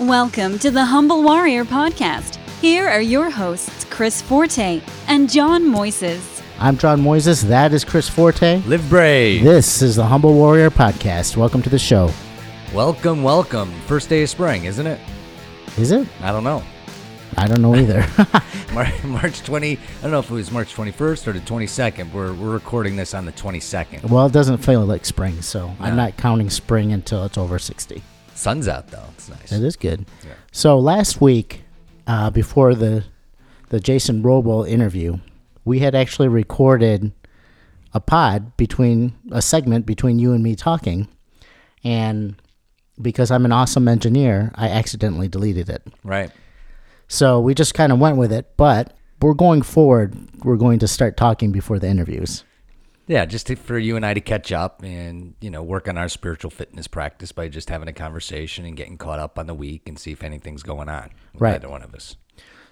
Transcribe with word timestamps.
Welcome 0.00 0.58
to 0.58 0.70
the 0.72 0.84
Humble 0.84 1.22
Warrior 1.22 1.64
Podcast. 1.64 2.36
Here 2.60 2.88
are 2.88 3.00
your 3.00 3.30
hosts, 3.30 3.84
Chris 3.84 4.20
Forte 4.20 4.80
and 5.06 5.30
John 5.30 5.62
Moises. 5.62 6.42
I'm 6.58 6.76
John 6.76 7.00
Moises. 7.00 7.44
That 7.44 7.72
is 7.72 7.84
Chris 7.84 8.08
Forte. 8.08 8.60
Live 8.66 8.88
brave. 8.88 9.44
This 9.44 9.82
is 9.82 9.94
the 9.96 10.04
Humble 10.04 10.34
Warrior 10.34 10.70
Podcast. 10.70 11.36
Welcome 11.36 11.62
to 11.62 11.70
the 11.70 11.78
show. 11.78 12.10
Welcome, 12.72 13.22
welcome. 13.22 13.70
First 13.86 14.08
day 14.08 14.24
of 14.24 14.30
spring, 14.30 14.64
isn't 14.64 14.86
it? 14.86 14.98
Is 15.78 15.92
it? 15.92 16.08
I 16.22 16.32
don't 16.32 16.44
know. 16.44 16.62
I 17.36 17.46
don't 17.46 17.62
know 17.62 17.76
either. 17.76 18.04
Mar- 18.74 18.92
March 19.04 19.42
20, 19.44 19.72
I 19.76 19.78
don't 20.02 20.10
know 20.10 20.18
if 20.18 20.28
it 20.28 20.34
was 20.34 20.50
March 20.50 20.74
21st 20.74 21.26
or 21.28 21.32
the 21.32 21.40
22nd. 21.40 22.12
We're, 22.12 22.32
we're 22.32 22.50
recording 22.50 22.96
this 22.96 23.14
on 23.14 23.26
the 23.26 23.32
22nd. 23.32 24.10
well, 24.10 24.26
it 24.26 24.32
doesn't 24.32 24.58
feel 24.58 24.84
like 24.84 25.04
spring, 25.04 25.40
so 25.40 25.72
I'm 25.78 25.94
not 25.94 26.16
counting 26.16 26.50
spring 26.50 26.92
until 26.92 27.24
it's 27.24 27.38
over 27.38 27.60
60. 27.60 28.02
Sun's 28.34 28.68
out, 28.68 28.88
though. 28.88 29.04
It's 29.14 29.28
nice. 29.28 29.52
It 29.52 29.62
is 29.62 29.76
good. 29.76 30.06
Yeah. 30.24 30.34
So 30.52 30.78
last 30.78 31.20
week, 31.20 31.62
uh, 32.06 32.30
before 32.30 32.74
the 32.74 33.04
the 33.70 33.80
Jason 33.80 34.22
Roble 34.22 34.68
interview, 34.68 35.18
we 35.64 35.78
had 35.80 35.94
actually 35.94 36.28
recorded 36.28 37.12
a 37.92 38.00
pod 38.00 38.56
between 38.56 39.14
a 39.32 39.40
segment 39.40 39.86
between 39.86 40.18
you 40.18 40.32
and 40.32 40.42
me 40.42 40.54
talking, 40.54 41.08
and 41.82 42.36
because 43.00 43.30
I'm 43.30 43.44
an 43.44 43.52
awesome 43.52 43.88
engineer, 43.88 44.52
I 44.54 44.68
accidentally 44.68 45.28
deleted 45.28 45.68
it. 45.68 45.86
Right. 46.02 46.30
So 47.08 47.40
we 47.40 47.54
just 47.54 47.74
kind 47.74 47.92
of 47.92 47.98
went 47.98 48.16
with 48.16 48.32
it, 48.32 48.56
but 48.56 48.96
we're 49.20 49.34
going 49.34 49.62
forward. 49.62 50.16
We're 50.44 50.56
going 50.56 50.78
to 50.80 50.88
start 50.88 51.16
talking 51.16 51.52
before 51.52 51.78
the 51.78 51.88
interviews. 51.88 52.44
Yeah, 53.06 53.26
just 53.26 53.46
to, 53.48 53.56
for 53.56 53.78
you 53.78 53.96
and 53.96 54.06
I 54.06 54.14
to 54.14 54.20
catch 54.20 54.50
up 54.50 54.82
and, 54.82 55.34
you 55.40 55.50
know, 55.50 55.62
work 55.62 55.88
on 55.88 55.98
our 55.98 56.08
spiritual 56.08 56.50
fitness 56.50 56.86
practice 56.86 57.32
by 57.32 57.48
just 57.48 57.68
having 57.68 57.88
a 57.88 57.92
conversation 57.92 58.64
and 58.64 58.76
getting 58.76 58.96
caught 58.96 59.18
up 59.18 59.38
on 59.38 59.46
the 59.46 59.52
week 59.54 59.88
and 59.88 59.98
see 59.98 60.10
if 60.12 60.24
anything's 60.24 60.62
going 60.62 60.88
on 60.88 61.10
with 61.34 61.42
Right. 61.42 61.54
either 61.56 61.68
one 61.68 61.82
of 61.82 61.94
us. 61.94 62.16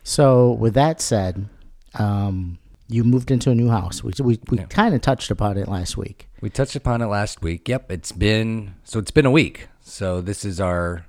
So 0.03 0.53
with 0.53 0.73
that 0.75 1.01
said, 1.03 1.49
um, 1.95 2.59
you 2.89 3.05
moved 3.05 3.31
into 3.31 3.51
a 3.51 3.55
new 3.55 3.69
house. 3.69 4.03
We 4.03 4.13
we, 4.23 4.39
we 4.51 4.59
Yeah. 4.59 4.65
kind 4.67 4.95
of 4.95 5.01
touched 5.03 5.31
upon 5.31 5.57
it 5.59 5.69
last 5.69 5.97
week. 5.97 6.29
We 6.41 6.49
touched 6.51 6.77
upon 6.77 7.03
it 7.03 7.07
last 7.07 7.43
week. 7.43 7.69
Yep, 7.69 7.93
it's 7.93 8.13
been 8.13 8.75
so 8.85 8.99
it's 8.99 9.11
been 9.11 9.27
a 9.27 9.31
week. 9.31 9.69
So 9.83 10.21
this 10.21 10.45
is 10.45 10.61
our 10.61 11.07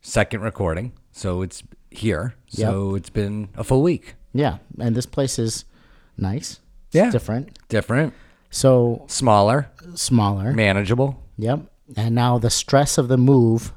second 0.00 0.40
recording. 0.42 0.92
So 1.12 1.42
it's 1.42 1.62
here. 1.90 2.34
So 2.48 2.94
it's 2.94 3.10
been 3.10 3.48
a 3.56 3.64
full 3.64 3.82
week. 3.82 4.14
Yeah, 4.32 4.58
and 4.80 4.94
this 4.96 5.06
place 5.06 5.38
is 5.38 5.64
nice. 6.16 6.58
It's 6.92 6.96
Yeah. 6.96 7.10
different. 7.10 7.58
Different, 7.68 8.12
So 8.50 9.04
smaller, 9.08 9.68
smaller. 9.94 10.52
manageable, 10.52 11.16
Yep. 11.38 11.60
And 11.96 12.14
now 12.14 12.38
the 12.38 12.50
stress 12.50 12.98
of 12.98 13.08
the 13.08 13.16
move 13.16 13.72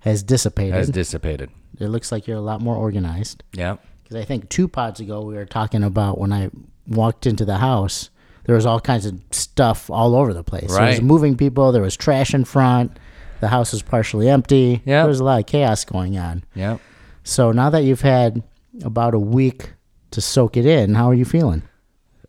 has 0.00 0.22
dissipated. 0.22 0.74
has 0.74 0.88
dissipated. 0.88 1.50
it 1.78 1.88
looks 1.88 2.10
like 2.12 2.26
you're 2.26 2.36
a 2.38 2.40
lot 2.40 2.60
more 2.62 2.76
organized. 2.76 3.42
Yeah. 3.52 3.76
Because 4.02 4.16
I 4.16 4.24
think 4.24 4.48
two 4.48 4.66
pods 4.68 4.98
ago 5.00 5.20
we 5.22 5.34
were 5.34 5.44
talking 5.46 5.82
about 5.82 6.18
when 6.18 6.32
I 6.32 6.50
walked 6.86 7.26
into 7.26 7.44
the 7.44 7.58
house, 7.58 8.08
there 8.44 8.54
was 8.54 8.64
all 8.66 8.80
kinds 8.80 9.04
of 9.06 9.18
stuff 9.30 9.90
all 9.90 10.14
over 10.14 10.32
the 10.32 10.42
place. 10.44 10.72
There 10.72 10.86
was 10.86 10.96
Right. 10.98 11.02
moving 11.04 11.36
people. 11.36 11.70
There 11.72 11.82
was 11.82 11.96
trash 11.96 12.34
in 12.34 12.44
front. 12.44 12.98
The 13.40 13.48
house 13.48 13.72
was 13.72 13.82
partially 13.82 14.28
empty. 14.28 14.80
Yeah. 14.84 15.02
There 15.02 15.08
was 15.08 15.20
a 15.20 15.24
lot 15.24 15.40
of 15.40 15.46
chaos 15.46 15.84
going 15.84 16.16
on. 16.18 16.44
Yeah. 16.54 16.78
So 17.24 17.52
now 17.52 17.68
that 17.70 17.84
you've 17.84 18.02
had 18.02 18.42
about 18.84 19.14
a 19.14 19.18
week 19.18 19.72
to 20.12 20.20
soak 20.20 20.56
it 20.56 20.66
in, 20.66 20.94
how 20.94 21.08
are 21.10 21.14
you 21.14 21.24
feeling? 21.24 21.62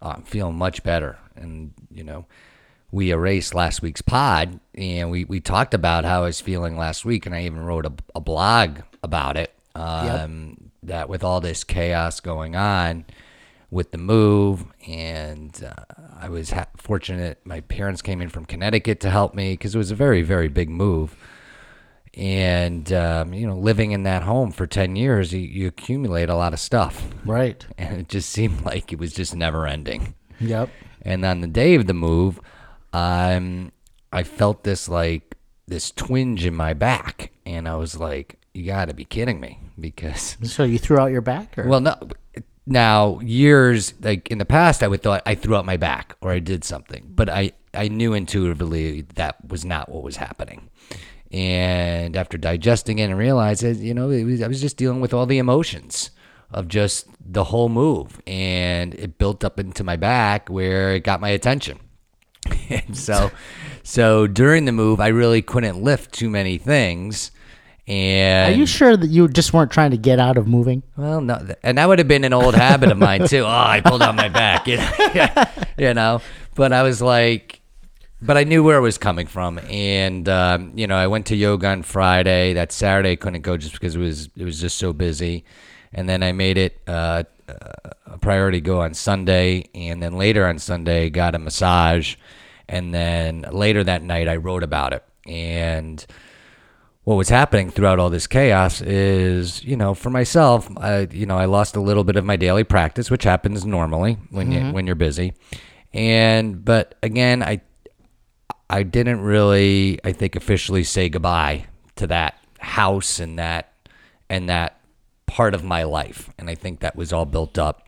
I'm 0.03 0.23
feeling 0.23 0.55
much 0.55 0.83
better. 0.83 1.17
And, 1.35 1.73
you 1.91 2.03
know, 2.03 2.25
we 2.91 3.11
erased 3.11 3.55
last 3.55 3.81
week's 3.81 4.01
pod 4.01 4.59
and 4.75 5.09
we, 5.09 5.25
we 5.25 5.39
talked 5.39 5.73
about 5.73 6.05
how 6.05 6.21
I 6.21 6.25
was 6.25 6.41
feeling 6.41 6.77
last 6.77 7.05
week. 7.05 7.25
And 7.25 7.33
I 7.33 7.45
even 7.45 7.61
wrote 7.65 7.85
a, 7.85 7.93
a 8.13 8.21
blog 8.21 8.79
about 9.01 9.37
it. 9.37 9.53
Um, 9.75 10.57
That 10.83 11.07
with 11.07 11.23
all 11.23 11.39
this 11.39 11.63
chaos 11.63 12.19
going 12.19 12.55
on 12.55 13.05
with 13.71 13.91
the 13.91 13.97
move, 13.97 14.65
and 14.85 15.63
uh, 15.63 15.83
I 16.19 16.29
was 16.29 16.51
ha- 16.51 16.67
fortunate 16.77 17.39
my 17.45 17.61
parents 17.61 18.01
came 18.01 18.21
in 18.21 18.29
from 18.29 18.45
Connecticut 18.45 18.99
to 18.99 19.09
help 19.09 19.33
me 19.33 19.53
because 19.53 19.73
it 19.73 19.77
was 19.77 19.89
a 19.89 19.95
very, 19.95 20.21
very 20.21 20.49
big 20.49 20.69
move. 20.69 21.15
And, 22.15 22.93
um, 22.93 23.33
you 23.33 23.47
know, 23.47 23.57
living 23.57 23.91
in 23.91 24.03
that 24.03 24.23
home 24.23 24.51
for 24.51 24.67
10 24.67 24.95
years, 24.95 25.33
you, 25.33 25.39
you 25.39 25.67
accumulate 25.67 26.29
a 26.29 26.35
lot 26.35 26.53
of 26.53 26.59
stuff. 26.59 27.09
Right. 27.25 27.65
And 27.77 28.01
it 28.01 28.09
just 28.09 28.29
seemed 28.29 28.63
like 28.63 28.93
it 28.93 28.99
was 28.99 29.13
just 29.13 29.35
never 29.35 29.65
ending. 29.65 30.13
Yep. 30.39 30.69
And 31.01 31.25
on 31.25 31.41
the 31.41 31.47
day 31.47 31.75
of 31.75 31.87
the 31.87 31.93
move, 31.93 32.39
um, 32.93 33.71
I 34.11 34.23
felt 34.23 34.63
this 34.63 34.87
like 34.87 35.35
this 35.67 35.91
twinge 35.91 36.45
in 36.45 36.55
my 36.55 36.73
back, 36.73 37.31
and 37.45 37.67
I 37.67 37.75
was 37.75 37.99
like, 37.99 38.39
"You 38.53 38.65
got 38.67 38.85
to 38.85 38.93
be 38.93 39.05
kidding 39.05 39.39
me!" 39.39 39.59
Because 39.79 40.37
So 40.43 40.63
you 40.63 40.77
threw 40.77 40.99
out 40.99 41.11
your 41.11 41.21
back? 41.21 41.57
Or? 41.57 41.67
well, 41.67 41.81
no, 41.81 41.97
now 42.65 43.19
years 43.21 43.93
like 44.01 44.29
in 44.29 44.37
the 44.37 44.45
past, 44.45 44.83
I 44.83 44.87
would 44.87 45.01
thought 45.01 45.23
I 45.25 45.35
threw 45.35 45.55
out 45.55 45.65
my 45.65 45.77
back 45.77 46.15
or 46.21 46.31
I 46.31 46.39
did 46.39 46.63
something, 46.63 47.11
but 47.13 47.27
I 47.27 47.53
I 47.73 47.87
knew 47.87 48.13
intuitively 48.13 49.01
that 49.15 49.47
was 49.47 49.65
not 49.65 49.89
what 49.89 50.03
was 50.03 50.17
happening. 50.17 50.69
And 51.33 52.15
after 52.15 52.37
digesting 52.37 52.99
it 52.99 53.05
and 53.05 53.17
realizing, 53.17 53.81
you 53.81 53.95
know, 53.95 54.11
it 54.11 54.23
was, 54.23 54.41
I 54.41 54.47
was 54.47 54.61
just 54.61 54.77
dealing 54.77 55.01
with 55.01 55.13
all 55.13 55.25
the 55.25 55.39
emotions 55.39 56.11
of 56.51 56.67
just 56.67 57.07
the 57.19 57.45
whole 57.45 57.69
move, 57.69 58.21
and 58.27 58.93
it 58.93 59.17
built 59.17 59.43
up 59.43 59.59
into 59.59 59.83
my 59.83 59.95
back 59.95 60.49
where 60.49 60.93
it 60.93 60.99
got 61.03 61.19
my 61.19 61.29
attention. 61.29 61.79
and 62.69 62.95
so, 62.95 63.31
so 63.81 64.27
during 64.27 64.65
the 64.65 64.71
move, 64.71 64.99
I 64.99 65.07
really 65.07 65.41
couldn't 65.41 65.81
lift 65.81 66.13
too 66.13 66.29
many 66.29 66.59
things. 66.59 67.31
And 67.87 68.53
are 68.53 68.57
you 68.57 68.65
sure 68.65 68.95
that 68.95 69.07
you 69.07 69.27
just 69.27 69.51
weren't 69.51 69.71
trying 69.71 69.91
to 69.91 69.97
get 69.97 70.19
out 70.19 70.37
of 70.37 70.47
moving? 70.47 70.83
well, 70.95 71.19
no, 71.19 71.45
and 71.63 71.77
that 71.77 71.87
would 71.87 71.99
have 71.99 72.07
been 72.07 72.23
an 72.23 72.31
old 72.31 72.55
habit 72.55 72.91
of 72.91 72.97
mine 72.97 73.27
too. 73.27 73.41
Oh, 73.41 73.47
I 73.47 73.81
pulled 73.81 74.01
out 74.01 74.15
my 74.15 74.29
back, 74.29 74.67
you 74.67 74.77
know, 74.77 75.45
you 75.77 75.93
know. 75.93 76.21
But 76.55 76.71
I 76.71 76.83
was 76.83 77.01
like, 77.01 77.59
but 78.25 78.37
I 78.37 78.43
knew 78.43 78.63
where 78.63 78.77
it 78.77 78.81
was 78.81 78.97
coming 78.97 79.27
from, 79.27 79.59
and 79.69 80.27
um, 80.29 80.71
you 80.75 80.87
know, 80.87 80.95
I 80.95 81.07
went 81.07 81.27
to 81.27 81.35
yoga 81.35 81.67
on 81.67 81.83
Friday. 81.83 82.53
That 82.53 82.71
Saturday 82.71 83.11
I 83.11 83.15
couldn't 83.15 83.41
go 83.41 83.57
just 83.57 83.73
because 83.73 83.95
it 83.95 83.99
was 83.99 84.29
it 84.35 84.43
was 84.43 84.59
just 84.59 84.77
so 84.77 84.93
busy, 84.93 85.45
and 85.93 86.07
then 86.07 86.23
I 86.23 86.31
made 86.31 86.57
it 86.57 86.81
uh, 86.87 87.23
a 87.47 88.17
priority 88.19 88.59
to 88.59 88.65
go 88.65 88.81
on 88.81 88.93
Sunday, 88.93 89.69
and 89.75 90.01
then 90.01 90.13
later 90.17 90.47
on 90.47 90.59
Sunday 90.59 91.09
got 91.09 91.35
a 91.35 91.39
massage, 91.39 92.15
and 92.67 92.93
then 92.93 93.45
later 93.51 93.83
that 93.83 94.01
night 94.03 94.27
I 94.27 94.37
wrote 94.37 94.63
about 94.63 94.93
it, 94.93 95.03
and 95.27 96.05
what 97.03 97.15
was 97.15 97.27
happening 97.27 97.69
throughout 97.69 97.99
all 97.99 98.09
this 98.09 98.27
chaos 98.27 98.81
is, 98.81 99.61
you 99.65 99.75
know, 99.75 99.93
for 99.93 100.09
myself, 100.09 100.69
I, 100.77 101.07
you 101.11 101.25
know, 101.25 101.37
I 101.37 101.45
lost 101.45 101.75
a 101.75 101.81
little 101.81 102.05
bit 102.05 102.15
of 102.15 102.23
my 102.23 102.37
daily 102.37 102.63
practice, 102.63 103.11
which 103.11 103.25
happens 103.25 103.65
normally 103.65 104.17
when 104.29 104.51
you 104.51 104.71
when 104.71 104.85
you're 104.85 104.95
busy, 104.95 105.33
and 105.93 106.63
but 106.63 106.95
again, 107.03 107.43
I 107.43 107.61
I 108.73 108.81
didn't 108.81 109.21
really, 109.21 109.99
I 110.03 110.13
think, 110.13 110.35
officially 110.35 110.83
say 110.83 111.07
goodbye 111.07 111.67
to 111.97 112.07
that 112.07 112.39
house 112.57 113.19
and 113.19 113.37
that 113.37 113.71
and 114.31 114.49
that 114.49 114.79
part 115.27 115.53
of 115.53 115.63
my 115.63 115.83
life, 115.83 116.31
and 116.39 116.49
I 116.49 116.55
think 116.55 116.79
that 116.79 116.95
was 116.95 117.13
all 117.13 117.25
built 117.25 117.59
up, 117.59 117.87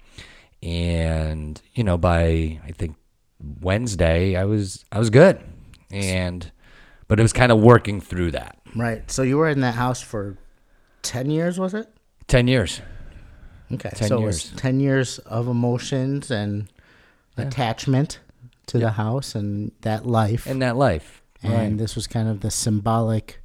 and 0.62 1.60
you 1.74 1.84
know, 1.84 1.98
by 1.98 2.62
I 2.64 2.72
think 2.72 2.98
Wednesday, 3.62 4.36
I 4.36 4.46
was 4.46 4.86
I 4.92 5.00
was 5.00 5.10
good, 5.10 5.42
and 5.90 6.52
but 7.08 7.20
it 7.20 7.24
was 7.24 7.34
kind 7.34 7.52
of 7.52 7.60
working 7.60 8.00
through 8.00 8.32
that. 8.32 8.56
Right. 8.76 9.10
So 9.10 9.24
you 9.24 9.38
were 9.38 9.50
in 9.50 9.62
that 9.62 9.74
house 9.74 10.04
for 10.04 10.38
10 11.02 11.32
years, 11.32 11.60
was 11.60 11.74
it? 11.74 11.88
10 12.28 12.48
years. 12.48 12.82
Okay. 13.72 13.90
10 13.90 14.08
so 14.08 14.22
it 14.22 14.26
was 14.26 14.52
years. 14.52 14.62
10 14.62 14.80
years 14.80 15.18
of 15.20 15.48
emotions 15.48 16.30
and 16.30 16.68
attachment 17.38 18.20
to 18.68 18.78
the 18.80 18.92
house 18.92 19.36
and 19.36 19.72
that 19.82 20.06
life. 20.06 20.46
And 20.46 20.62
that 20.62 20.76
life. 20.76 21.22
and 21.44 21.80
this 21.80 21.96
was 21.96 22.08
kind 22.08 22.28
of 22.28 22.40
the 22.42 22.50
symbolic 22.52 23.42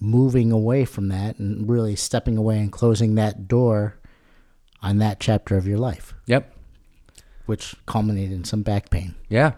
moving 0.00 0.52
away 0.52 0.84
from 0.84 1.08
that 1.08 1.38
and 1.38 1.68
really 1.68 1.96
stepping 1.96 2.36
away 2.36 2.58
and 2.58 2.70
closing 2.70 3.14
that 3.14 3.48
door 3.48 3.96
on 4.82 4.98
that 4.98 5.18
chapter 5.20 5.56
of 5.56 5.66
your 5.66 5.78
life, 5.78 6.14
Yep. 6.26 6.52
which 7.46 7.74
culminated 7.86 8.32
in 8.32 8.44
some 8.44 8.62
back 8.62 8.90
pain. 8.90 9.14
Yeah. 9.28 9.52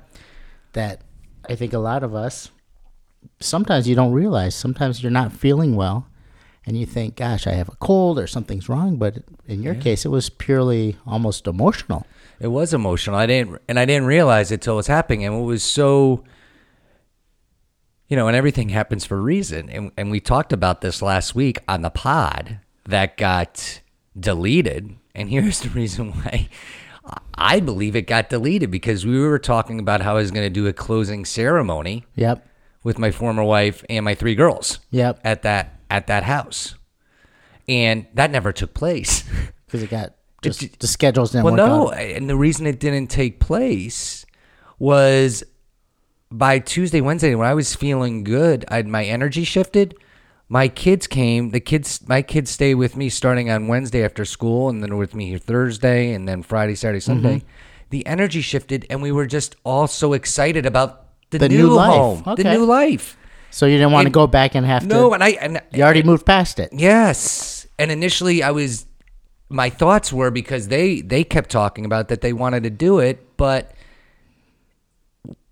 That 0.75 1.03
I 1.49 1.55
think 1.55 1.73
a 1.73 1.79
lot 1.79 2.03
of 2.03 2.15
us 2.15 2.51
sometimes 3.41 3.89
you 3.89 3.95
don't 3.95 4.13
realize. 4.13 4.55
Sometimes 4.55 5.03
you're 5.03 5.11
not 5.11 5.33
feeling 5.33 5.75
well 5.75 6.07
and 6.67 6.77
you 6.79 6.87
think, 6.87 7.17
gosh, 7.17 7.47
I 7.47 7.53
have 7.53 7.69
a 7.69 7.77
cold 7.77 8.19
or 8.19 8.27
something's 8.27 8.69
wrong. 8.69 8.97
But 8.97 9.19
in 9.47 9.63
your 9.63 9.75
case, 9.75 10.05
it 10.05 10.11
was 10.11 10.29
purely 10.31 10.97
almost 11.07 11.47
emotional. 11.47 12.07
It 12.41 12.49
was 12.49 12.73
emotional. 12.73 13.17
I 13.17 13.27
didn't, 13.27 13.61
and 13.69 13.79
I 13.79 13.85
didn't 13.85 14.07
realize 14.07 14.53
it 14.53 14.61
till 14.63 14.75
it 14.75 14.77
was 14.77 14.87
happening. 14.87 15.25
And 15.25 15.35
it 15.41 15.45
was 15.45 15.63
so, 15.63 16.25
you 18.09 18.17
know, 18.17 18.29
and 18.29 18.37
everything 18.37 18.69
happens 18.71 19.05
for 19.05 19.17
a 19.19 19.21
reason. 19.21 19.69
And, 19.69 19.93
and 19.97 20.11
we 20.11 20.21
talked 20.21 20.53
about 20.53 20.81
this 20.81 21.03
last 21.03 21.35
week 21.35 21.59
on 21.69 21.83
the 21.83 21.91
pod 21.91 22.61
that 22.87 23.17
got 23.17 23.81
deleted. 24.19 24.97
And 25.15 25.29
here's 25.29 25.61
the 25.63 25.69
reason 25.71 26.13
why 26.13 26.49
I 27.35 27.61
believe 27.61 27.97
it 27.97 28.03
got 28.07 28.29
deleted 28.31 28.71
because 28.71 29.05
we 29.07 29.19
were 29.19 29.39
talking 29.39 29.81
about 29.81 30.03
how 30.03 30.13
I 30.13 30.21
was 30.21 30.31
going 30.31 30.47
to 30.47 30.51
do 30.51 30.67
a 30.67 30.73
closing 30.73 31.25
ceremony 31.25 32.05
Yep. 32.17 32.47
with 32.85 32.99
my 32.99 33.11
former 33.11 33.43
wife 33.45 33.85
and 33.89 34.05
my 34.05 34.15
three 34.15 34.35
girls. 34.35 34.79
Yep. 34.91 35.21
At 35.25 35.43
that 35.43 35.75
at 35.91 36.07
that 36.09 36.25
house, 36.25 36.75
and 37.67 38.07
that 38.13 38.31
never 38.31 38.53
took 38.53 38.75
place. 38.75 39.25
because 39.67 39.83
it 39.83 39.89
got 39.89 40.15
just 40.43 40.79
the 40.81 40.87
schedules 40.87 41.33
didn't 41.33 41.45
well, 41.45 41.55
no, 41.55 41.89
out. 41.93 41.99
and 41.99 42.29
the 42.29 42.37
reason 42.37 42.67
it 42.67 42.79
didn't 42.79 43.09
take 43.09 43.41
place 43.41 44.25
was 44.79 45.43
by 46.31 46.59
Tuesday, 46.59 47.01
Wednesday, 47.01 47.35
when 47.35 47.49
I 47.49 47.55
was 47.55 47.75
feeling 47.75 48.23
good, 48.25 48.65
I 48.69 48.83
my 48.83 49.05
energy 49.05 49.45
shifted. 49.45 49.95
My 50.51 50.69
kids 50.69 51.07
came. 51.07 51.51
The 51.51 51.61
kids, 51.61 52.07
my 52.09 52.23
kids 52.23 52.51
stay 52.51 52.75
with 52.75 52.97
me 52.97 53.09
starting 53.11 53.51
on 53.51 53.69
Wednesday 53.69 54.03
after 54.05 54.25
school, 54.25 54.69
and 54.69 54.83
then 54.83 54.97
with 54.97 55.15
me 55.15 55.29
here 55.29 55.39
Thursday, 55.39 56.13
and 56.15 56.27
then 56.29 56.43
Friday, 56.43 56.75
Saturday, 56.75 57.01
Sunday. 57.01 57.37
Mm-hmm. 57.39 57.49
The 57.91 58.07
energy 58.07 58.41
shifted, 58.41 58.87
and 58.91 59.03
we 59.03 59.13
were 59.13 59.27
just 59.27 59.57
all 59.65 59.87
so 59.87 60.13
excited 60.15 60.65
about 60.67 61.07
the, 61.31 61.39
The 61.39 61.49
new, 61.49 61.59
new 61.65 61.71
life. 61.71 61.91
home, 62.25 62.35
the 62.37 62.45
new 62.45 62.65
life. 62.65 63.17
So 63.51 63.67
you 63.67 63.77
didn't 63.77 63.93
want 63.93 64.07
to 64.07 64.11
go 64.11 64.27
back 64.27 64.55
and 64.55 64.65
have 64.65 64.87
No, 64.87 65.09
to. 65.09 65.15
and 65.15 65.25
I 65.25 65.31
and 65.31 65.61
you 65.73 65.83
already 65.83 66.03
moved 66.03 66.25
past 66.27 66.59
it. 66.59 66.71
Yes. 66.73 67.67
And 67.79 67.91
initially 67.91 68.43
I 68.43 68.51
was 68.51 68.85
my 69.49 69.71
thoughts 69.71 70.13
were 70.13 70.31
because 70.31 70.69
they 70.69 71.01
they 71.01 71.25
kept 71.25 71.51
talking 71.51 71.85
about 71.85 72.09
that 72.09 72.21
they 72.21 72.33
wanted 72.33 72.63
to 72.65 72.71
do 72.71 72.99
it, 72.99 73.37
but 73.37 73.73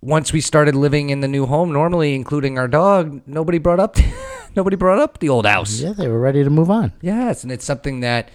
once 0.00 0.32
we 0.32 0.40
started 0.40 0.74
living 0.74 1.10
in 1.10 1.20
the 1.20 1.28
new 1.28 1.46
home, 1.46 1.72
normally 1.72 2.14
including 2.14 2.58
our 2.58 2.68
dog, 2.68 3.22
nobody 3.26 3.58
brought 3.58 3.80
up 3.80 3.96
nobody 4.56 4.76
brought 4.76 4.98
up 4.98 5.18
the 5.18 5.28
old 5.28 5.46
house. 5.46 5.80
Yeah, 5.80 5.92
they 5.92 6.08
were 6.08 6.20
ready 6.20 6.44
to 6.44 6.50
move 6.50 6.70
on. 6.70 6.92
Yes, 7.00 7.42
and 7.42 7.50
it's 7.52 7.64
something 7.64 8.00
that 8.00 8.30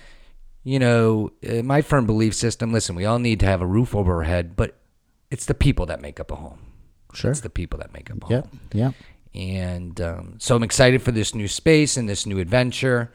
you 0.63 0.77
know, 0.77 1.31
uh, 1.49 1.63
my 1.63 1.81
firm 1.81 2.05
belief 2.05 2.35
system, 2.35 2.71
listen, 2.71 2.95
we 2.95 3.03
all 3.05 3.17
need 3.17 3.39
to 3.39 3.47
have 3.47 3.61
a 3.61 3.65
roof 3.65 3.95
over 3.95 4.17
our 4.17 4.23
head, 4.23 4.55
but 4.55 4.77
it's 5.31 5.45
the 5.47 5.55
people 5.55 5.87
that 5.87 6.01
make 6.01 6.19
up 6.19 6.29
a 6.29 6.35
home. 6.35 6.59
Sure. 7.13 7.31
It's 7.31 7.41
the 7.41 7.49
people 7.49 7.79
that 7.79 7.91
make 7.93 8.11
up 8.11 8.23
a 8.29 8.33
Yep. 8.33 8.45
home. 8.47 8.59
Yep. 8.73 8.93
And 9.33 9.99
um, 10.01 10.35
so 10.37 10.55
I'm 10.55 10.61
excited 10.61 11.01
for 11.01 11.11
this 11.11 11.33
new 11.33 11.47
space 11.47 11.97
and 11.97 12.07
this 12.07 12.27
new 12.27 12.37
adventure. 12.37 13.11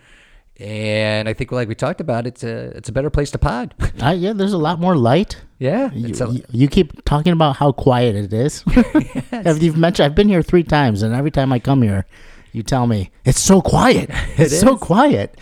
And 0.58 1.29
I 1.29 1.35
think, 1.35 1.53
like 1.53 1.69
we 1.69 1.75
talked 1.75 2.00
about, 2.00 2.26
it's 2.26 2.43
a 2.43 2.75
it's 2.76 2.88
a 2.88 2.93
better 2.93 3.11
place 3.11 3.31
to 3.32 3.38
pod. 3.38 3.75
Uh, 4.03 4.11
yeah, 4.12 4.32
there's 4.35 4.53
a 4.53 4.58
lot 4.58 4.79
more 4.79 4.94
light. 4.97 5.37
yeah, 5.58 5.91
You, 5.93 6.14
a, 6.20 6.32
you- 6.50 6.69
keep 6.69 7.03
talking 7.05 7.32
about 7.32 7.56
how 7.56 7.73
quiet 7.73 8.14
it 8.14 8.32
is. 8.32 8.62
Have 9.31 9.62
You've 9.62 9.76
mentioned 9.79 10.05
I've 10.06 10.14
been 10.14 10.29
here 10.29 10.43
three 10.43 10.62
times, 10.64 11.03
and 11.03 11.14
every 11.14 11.31
time 11.31 11.50
I 11.53 11.58
come 11.58 11.81
here, 11.82 12.05
you 12.53 12.62
tell 12.62 12.87
me 12.87 13.11
it's 13.25 13.41
so 13.41 13.61
quiet. 13.62 14.11
It's 14.38 14.58
so 14.61 14.76
quiet. 14.76 15.38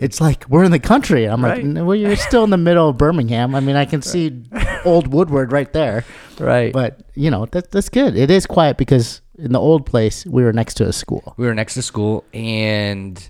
It's 0.00 0.20
like 0.20 0.48
we're 0.48 0.64
in 0.64 0.72
the 0.72 0.80
country. 0.80 1.26
I'm 1.26 1.44
Right. 1.44 1.64
like, 1.64 1.84
well, 1.86 1.94
you're 1.94 2.16
still 2.16 2.42
in 2.44 2.50
the 2.50 2.56
middle 2.56 2.88
of 2.88 2.98
Birmingham. 2.98 3.54
I 3.54 3.60
mean, 3.60 3.76
I 3.76 3.84
can 3.84 4.02
see 4.02 4.42
old 4.84 5.06
Woodward 5.14 5.52
right 5.52 5.72
there. 5.72 6.04
right. 6.40 6.72
But 6.72 7.00
you 7.14 7.30
know, 7.30 7.46
that, 7.46 7.70
that's 7.70 7.88
good. 7.88 8.16
It 8.16 8.30
is 8.30 8.46
quiet 8.46 8.76
because 8.78 9.20
in 9.38 9.52
the 9.52 9.60
old 9.60 9.86
place 9.86 10.26
we 10.26 10.42
were 10.42 10.52
next 10.52 10.74
to 10.78 10.86
a 10.88 10.92
school. 10.92 11.34
we 11.36 11.46
were 11.46 11.54
next 11.54 11.74
to 11.74 11.82
school, 11.82 12.24
and 12.34 13.28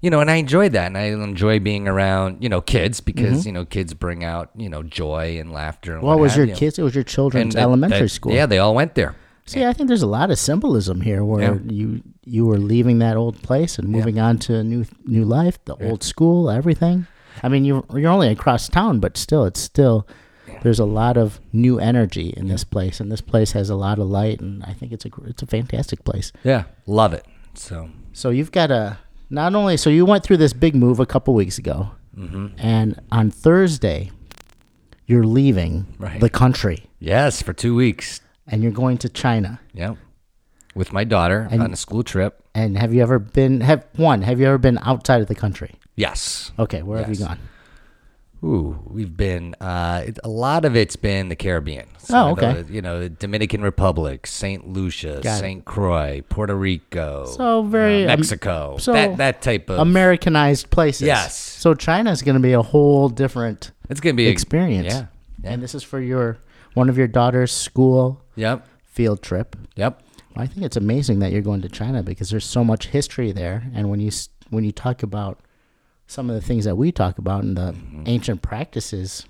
you 0.00 0.10
know, 0.10 0.20
and 0.20 0.30
I 0.30 0.36
enjoyed 0.36 0.72
that, 0.72 0.86
and 0.86 0.98
I 0.98 1.04
enjoy 1.04 1.58
being 1.60 1.88
around 1.88 2.42
you 2.42 2.48
know 2.48 2.60
kids 2.60 3.00
because 3.00 3.46
you 3.46 3.52
know 3.52 3.64
kids 3.64 3.94
bring 3.94 4.24
out 4.24 4.50
you 4.56 4.68
know 4.68 4.82
joy 4.82 5.38
and 5.38 5.52
laughter. 5.52 5.92
And 5.92 5.98
Mm-hmm. 6.00 6.06
What 6.06 6.18
was 6.20 6.32
have 6.32 6.38
your 6.38 6.46
you. 6.48 6.54
kids? 6.54 6.78
It 6.78 6.82
was 6.82 6.94
your 6.94 7.04
children's 7.04 7.54
that- 7.54 7.62
elementary 7.62 8.00
that- 8.02 8.08
school. 8.10 8.32
Yeah, 8.32 8.46
they 8.46 8.58
all 8.58 8.74
went 8.74 8.94
there. 8.94 9.14
See, 9.48 9.64
I 9.64 9.72
think 9.72 9.86
there's 9.86 10.02
a 10.02 10.08
lot 10.08 10.32
of 10.32 10.38
symbolism 10.40 11.00
here 11.02 11.24
where 11.24 11.54
Yeah. 11.54 11.58
you 11.70 12.02
you 12.24 12.44
were 12.46 12.58
leaving 12.58 12.98
that 12.98 13.16
old 13.16 13.40
place 13.42 13.78
and 13.78 13.88
moving 13.88 14.18
on 14.18 14.38
to 14.38 14.56
a 14.56 14.64
new 14.64 14.84
new 15.04 15.24
life, 15.24 15.58
the 15.66 15.76
old 15.88 16.02
school, 16.02 16.50
everything. 16.50 17.06
I 17.42 17.48
mean, 17.48 17.64
you 17.64 17.84
you're 17.94 18.10
only 18.10 18.28
across 18.28 18.68
town, 18.68 18.98
but 18.98 19.16
still, 19.16 19.44
it's 19.44 19.60
still 19.60 20.06
there's 20.62 20.80
a 20.80 20.84
lot 20.84 21.16
of 21.16 21.38
new 21.52 21.78
energy 21.78 22.34
in 22.36 22.48
this 22.48 22.64
place, 22.64 22.98
and 22.98 23.10
this 23.12 23.20
place 23.20 23.52
has 23.52 23.70
a 23.70 23.76
lot 23.76 23.98
of 24.00 24.08
light, 24.08 24.40
and 24.40 24.64
I 24.64 24.72
think 24.72 24.90
it's 24.92 25.04
a 25.04 25.08
gr- 25.10 25.28
it's 25.28 25.42
a 25.42 25.46
fantastic 25.46 26.02
place. 26.04 26.32
Yeah, 26.42 26.64
love 26.86 27.12
it. 27.12 27.24
So 27.54 27.88
So 28.12 28.30
you've 28.30 28.50
got 28.52 28.70
a 28.72 28.98
not 29.30 29.54
only 29.54 29.76
so 29.76 29.90
you 29.90 30.04
went 30.06 30.22
through 30.24 30.36
this 30.38 30.52
big 30.52 30.74
move 30.74 31.00
a 31.00 31.06
couple 31.06 31.34
weeks 31.34 31.58
ago, 31.58 31.90
Mm-hmm. 32.16 32.46
and 32.56 32.98
on 33.12 33.30
Thursday 33.30 34.10
you're 35.06 35.24
leaving 35.26 35.86
Right. 35.98 36.18
the 36.18 36.30
country 36.30 36.86
yes, 36.98 37.42
for 37.42 37.52
two 37.52 37.74
weeks. 37.74 38.20
and 38.46 38.62
you're 38.62 38.72
going 38.72 38.96
to 38.98 39.08
China. 39.08 39.60
Yeah, 39.74 39.96
with 40.74 40.92
my 40.92 41.04
daughter 41.04 41.46
And- 41.50 41.62
on 41.62 41.72
a 41.72 41.76
school 41.76 42.02
trip. 42.02 42.42
And 42.54 42.78
have 42.78 42.94
you 42.94 43.02
ever 43.02 43.18
been 43.18 43.60
have 43.60 43.84
one? 43.96 44.22
Have 44.22 44.40
you 44.40 44.46
ever 44.46 44.56
been 44.58 44.78
outside 44.82 45.20
of 45.20 45.26
the 45.28 45.34
country? 45.34 45.74
Yes. 45.94 46.52
Okay, 46.58 46.82
where 46.82 46.98
have 47.04 47.10
you 47.10 47.16
gone? 47.26 47.38
Ooh, 48.44 48.78
we've 48.86 49.16
been 49.16 49.54
uh, 49.60 50.04
it, 50.06 50.18
a 50.22 50.28
lot 50.28 50.64
of 50.64 50.76
it's 50.76 50.94
been 50.96 51.28
the 51.30 51.36
Caribbean. 51.36 51.86
Oh, 52.10 52.14
I 52.14 52.18
know 52.18 52.30
okay. 52.58 52.64
you 52.72 52.82
know, 52.82 53.00
the 53.00 53.08
Dominican 53.08 53.62
Republic, 53.62 54.26
Saint 54.26 54.68
Lucia, 54.68 55.20
Got 55.22 55.36
it. 55.36 55.40
Saint 55.40 55.64
Croix, 55.64 56.22
Puerto 56.28 56.54
Rico, 56.54 57.26
So 57.26 57.62
very, 57.62 58.02
uh, 58.06 58.12
um, 58.12 58.20
Mexico. 58.20 58.76
so 58.78 58.92
that 58.92 59.16
that 59.16 59.42
type 59.42 59.68
of 59.70 59.78
Americanized 59.80 60.70
places. 60.70 61.06
Yes. 61.06 61.36
So 61.36 61.74
China's 61.74 62.22
going 62.22 62.36
to 62.36 62.40
be 62.42 62.52
a 62.52 62.62
whole 62.62 63.08
different 63.08 63.72
It's 63.88 64.00
gonna 64.00 64.14
be 64.14 64.26
a- 64.28 64.30
experience. 64.30 64.92
Yeah. 64.92 65.06
yeah. 65.42 65.50
And 65.52 65.62
this 65.62 65.74
is 65.74 65.82
for 65.82 66.00
your 66.00 66.38
one 66.74 66.88
of 66.88 66.98
your 66.98 67.08
daughter's 67.08 67.52
school 67.52 68.22
Yep. 68.36 68.66
field 68.84 69.22
trip. 69.22 69.56
Yep. 69.76 70.02
I 70.36 70.46
think 70.46 70.66
it's 70.66 70.76
amazing 70.76 71.20
that 71.20 71.32
you're 71.32 71.40
going 71.40 71.62
to 71.62 71.68
China 71.70 72.02
because 72.02 72.28
there's 72.28 72.44
so 72.44 72.62
much 72.62 72.88
history 72.88 73.32
there, 73.32 73.64
and 73.74 73.88
when 73.88 74.00
you 74.00 74.10
when 74.50 74.62
you 74.64 74.70
talk 74.72 75.02
about 75.02 75.40
some 76.06 76.28
of 76.30 76.36
the 76.36 76.42
things 76.42 76.64
that 76.64 76.76
we 76.76 76.92
talk 76.92 77.18
about 77.18 77.42
and 77.44 77.56
the 77.56 77.72
Mm-hmm. 77.72 78.04
ancient 78.06 78.42
practices, 78.42 79.26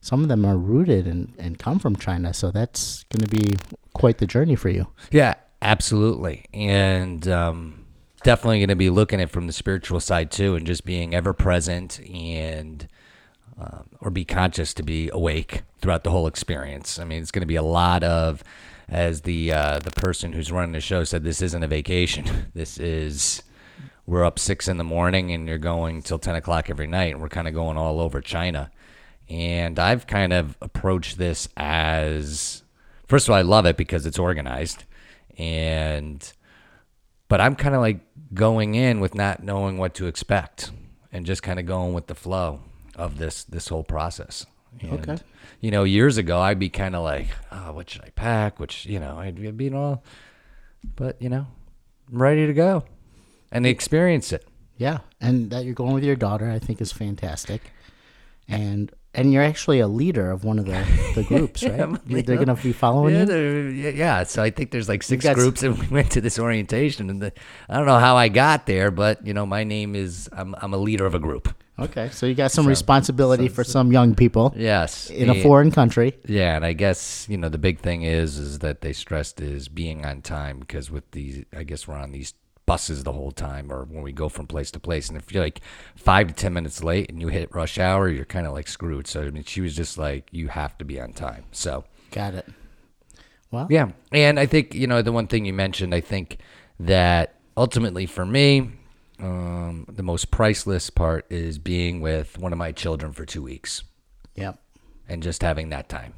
some 0.00 0.22
of 0.22 0.28
them 0.28 0.44
are 0.44 0.56
rooted 0.56 1.06
and, 1.06 1.32
and 1.38 1.58
come 1.58 1.78
from 1.78 1.96
China. 1.96 2.32
So 2.32 2.50
that's 2.50 3.04
going 3.12 3.28
to 3.28 3.36
be 3.36 3.56
quite 3.92 4.18
the 4.18 4.26
journey 4.26 4.54
for 4.56 4.68
you. 4.68 4.86
Yeah, 5.10 5.34
absolutely. 5.60 6.44
And 6.54 7.26
um, 7.28 7.84
definitely 8.22 8.58
going 8.60 8.68
to 8.68 8.76
be 8.76 8.90
looking 8.90 9.20
at 9.20 9.24
it 9.24 9.30
from 9.30 9.46
the 9.46 9.52
spiritual 9.52 10.00
side 10.00 10.30
too, 10.30 10.54
and 10.54 10.66
just 10.66 10.84
being 10.84 11.14
ever 11.14 11.32
present 11.32 12.00
and 12.08 12.86
um, 13.58 13.88
or 14.00 14.10
be 14.10 14.24
conscious 14.24 14.72
to 14.74 14.82
be 14.82 15.10
awake 15.12 15.62
throughout 15.82 16.04
the 16.04 16.10
whole 16.10 16.26
experience. 16.26 16.98
I 16.98 17.04
mean, 17.04 17.20
it's 17.20 17.30
going 17.30 17.42
to 17.42 17.46
be 17.46 17.56
a 17.56 17.62
lot 17.62 18.02
of, 18.02 18.42
as 18.88 19.20
the 19.22 19.52
uh, 19.52 19.78
the 19.80 19.90
person 19.90 20.32
who's 20.32 20.50
running 20.50 20.72
the 20.72 20.80
show 20.80 21.04
said, 21.04 21.24
this 21.24 21.42
isn't 21.42 21.62
a 21.62 21.68
vacation. 21.68 22.24
This 22.54 22.78
is 22.78 23.42
we're 24.10 24.24
up 24.24 24.40
six 24.40 24.66
in 24.66 24.76
the 24.76 24.82
morning 24.82 25.30
and 25.30 25.46
you're 25.46 25.56
going 25.56 26.02
till 26.02 26.18
ten 26.18 26.34
o'clock 26.34 26.68
every 26.68 26.88
night, 26.88 27.12
and 27.12 27.22
we're 27.22 27.28
kind 27.28 27.46
of 27.46 27.54
going 27.54 27.76
all 27.76 28.00
over 28.00 28.20
China. 28.20 28.70
And 29.28 29.78
I've 29.78 30.08
kind 30.08 30.32
of 30.32 30.56
approached 30.60 31.16
this 31.16 31.48
as 31.56 32.64
first 33.06 33.28
of 33.28 33.32
all, 33.32 33.38
I 33.38 33.42
love 33.42 33.66
it 33.66 33.76
because 33.76 34.06
it's 34.06 34.18
organized, 34.18 34.82
and 35.38 36.30
but 37.28 37.40
I'm 37.40 37.54
kind 37.54 37.76
of 37.76 37.80
like 37.80 38.00
going 38.34 38.74
in 38.74 38.98
with 38.98 39.14
not 39.14 39.44
knowing 39.44 39.78
what 39.78 39.94
to 39.94 40.06
expect 40.08 40.72
and 41.12 41.24
just 41.24 41.44
kind 41.44 41.60
of 41.60 41.66
going 41.66 41.94
with 41.94 42.08
the 42.08 42.16
flow 42.16 42.62
of 42.96 43.18
this 43.18 43.44
this 43.44 43.68
whole 43.68 43.84
process. 43.84 44.44
And, 44.80 45.08
Okay. 45.08 45.18
You 45.60 45.70
know, 45.70 45.84
years 45.84 46.16
ago 46.16 46.40
I'd 46.40 46.58
be 46.58 46.68
kind 46.68 46.96
of 46.96 47.04
like, 47.04 47.28
oh, 47.52 47.72
what 47.74 47.90
should 47.90 48.02
I 48.02 48.10
pack? 48.10 48.58
Which 48.58 48.86
you 48.86 48.98
know, 48.98 49.18
I'd 49.18 49.56
be 49.56 49.72
all, 49.72 50.02
but 50.96 51.22
you 51.22 51.28
know, 51.28 51.46
I'm 52.10 52.20
ready 52.20 52.48
to 52.48 52.52
go 52.52 52.82
and 53.50 53.64
they 53.64 53.70
experience 53.70 54.32
it. 54.32 54.46
Yeah, 54.76 54.98
and 55.20 55.50
that 55.50 55.64
you're 55.64 55.74
going 55.74 55.92
with 55.92 56.04
your 56.04 56.16
daughter, 56.16 56.50
I 56.50 56.58
think, 56.58 56.80
is 56.80 56.92
fantastic. 56.92 57.72
And 58.48 58.90
and 59.12 59.32
you're 59.32 59.42
actually 59.42 59.80
a 59.80 59.88
leader 59.88 60.30
of 60.30 60.44
one 60.44 60.58
of 60.58 60.66
the, 60.66 60.86
the 61.16 61.22
groups, 61.28 61.64
right? 61.64 61.80
A 61.80 62.00
They're 62.06 62.36
going 62.36 62.46
to 62.46 62.54
be 62.54 62.72
following 62.72 63.14
Yeah, 63.14 63.24
you. 63.26 63.62
yeah, 63.68 63.90
yeah. 63.90 64.22
So 64.22 64.40
I 64.42 64.50
think 64.50 64.70
there's 64.70 64.88
like 64.88 65.02
six 65.02 65.28
groups, 65.34 65.62
and 65.64 65.76
we 65.80 65.88
went 65.88 66.12
to 66.12 66.20
this 66.20 66.38
orientation, 66.38 67.10
and 67.10 67.20
the, 67.20 67.32
I 67.68 67.76
don't 67.76 67.86
know 67.86 67.98
how 67.98 68.16
I 68.16 68.28
got 68.28 68.66
there, 68.66 68.90
but 68.90 69.26
you 69.26 69.34
know, 69.34 69.44
my 69.46 69.64
name 69.64 69.94
is 69.94 70.28
I'm 70.32 70.54
I'm 70.60 70.72
a 70.72 70.78
leader 70.78 71.06
of 71.06 71.14
a 71.14 71.18
group. 71.18 71.54
Okay, 71.78 72.10
so 72.10 72.26
you 72.26 72.34
got 72.34 72.52
some 72.52 72.66
responsibility 72.68 73.48
for 73.48 73.64
some 73.64 73.90
young 73.90 74.14
people 74.14 74.52
Yes, 74.54 75.08
in 75.08 75.30
a 75.30 75.42
foreign 75.42 75.70
country. 75.70 76.12
Yeah, 76.26 76.54
and 76.56 76.64
I 76.64 76.74
guess 76.74 77.26
you 77.28 77.38
know 77.38 77.48
the 77.48 77.58
big 77.58 77.80
thing 77.80 78.02
is 78.02 78.38
is 78.38 78.58
that 78.60 78.80
they 78.82 78.92
stressed 78.92 79.40
is 79.40 79.68
being 79.68 80.04
on 80.04 80.20
time 80.22 80.60
because 80.60 80.90
with 80.90 81.10
these, 81.12 81.44
I 81.56 81.62
guess 81.64 81.88
we're 81.88 81.96
on 81.96 82.12
these 82.12 82.34
buses 82.70 83.02
the 83.02 83.12
whole 83.12 83.32
time, 83.32 83.72
or 83.72 83.84
when 83.84 84.02
we 84.02 84.12
go 84.12 84.28
from 84.28 84.46
place 84.46 84.70
to 84.70 84.78
place, 84.78 85.08
and 85.08 85.18
if 85.18 85.32
you're 85.32 85.42
like 85.42 85.60
five 85.96 86.28
to 86.28 86.34
ten 86.34 86.52
minutes 86.52 86.84
late 86.84 87.10
and 87.10 87.20
you 87.20 87.26
hit 87.28 87.52
rush 87.54 87.78
hour, 87.78 88.08
you're 88.08 88.24
kind 88.24 88.46
of 88.46 88.52
like 88.52 88.68
screwed. 88.68 89.06
So 89.08 89.22
I 89.22 89.30
mean, 89.30 89.42
she 89.44 89.60
was 89.60 89.74
just 89.74 89.98
like, 89.98 90.28
you 90.30 90.46
have 90.48 90.78
to 90.78 90.84
be 90.84 91.00
on 91.00 91.12
time. 91.12 91.44
So 91.50 91.84
Got 92.12 92.34
it. 92.34 92.46
Well, 93.50 93.66
yeah, 93.70 93.90
and 94.12 94.38
I 94.38 94.46
think 94.46 94.74
you 94.74 94.86
know 94.86 95.02
the 95.02 95.10
one 95.10 95.26
thing 95.26 95.44
you 95.44 95.52
mentioned. 95.52 95.92
I 95.94 96.00
think 96.00 96.38
that 96.78 97.34
ultimately 97.56 98.06
for 98.06 98.24
me, 98.24 98.70
um, 99.18 99.86
the 99.88 100.04
most 100.04 100.30
priceless 100.30 100.90
part 100.90 101.26
is 101.28 101.58
being 101.58 102.00
with 102.00 102.38
one 102.38 102.52
of 102.52 102.58
my 102.58 102.70
children 102.72 103.12
for 103.12 103.24
two 103.26 103.42
weeks 103.42 103.82
Yep. 104.36 104.58
and 105.08 105.22
just 105.22 105.42
having 105.42 105.70
that 105.70 105.88
time 105.88 106.14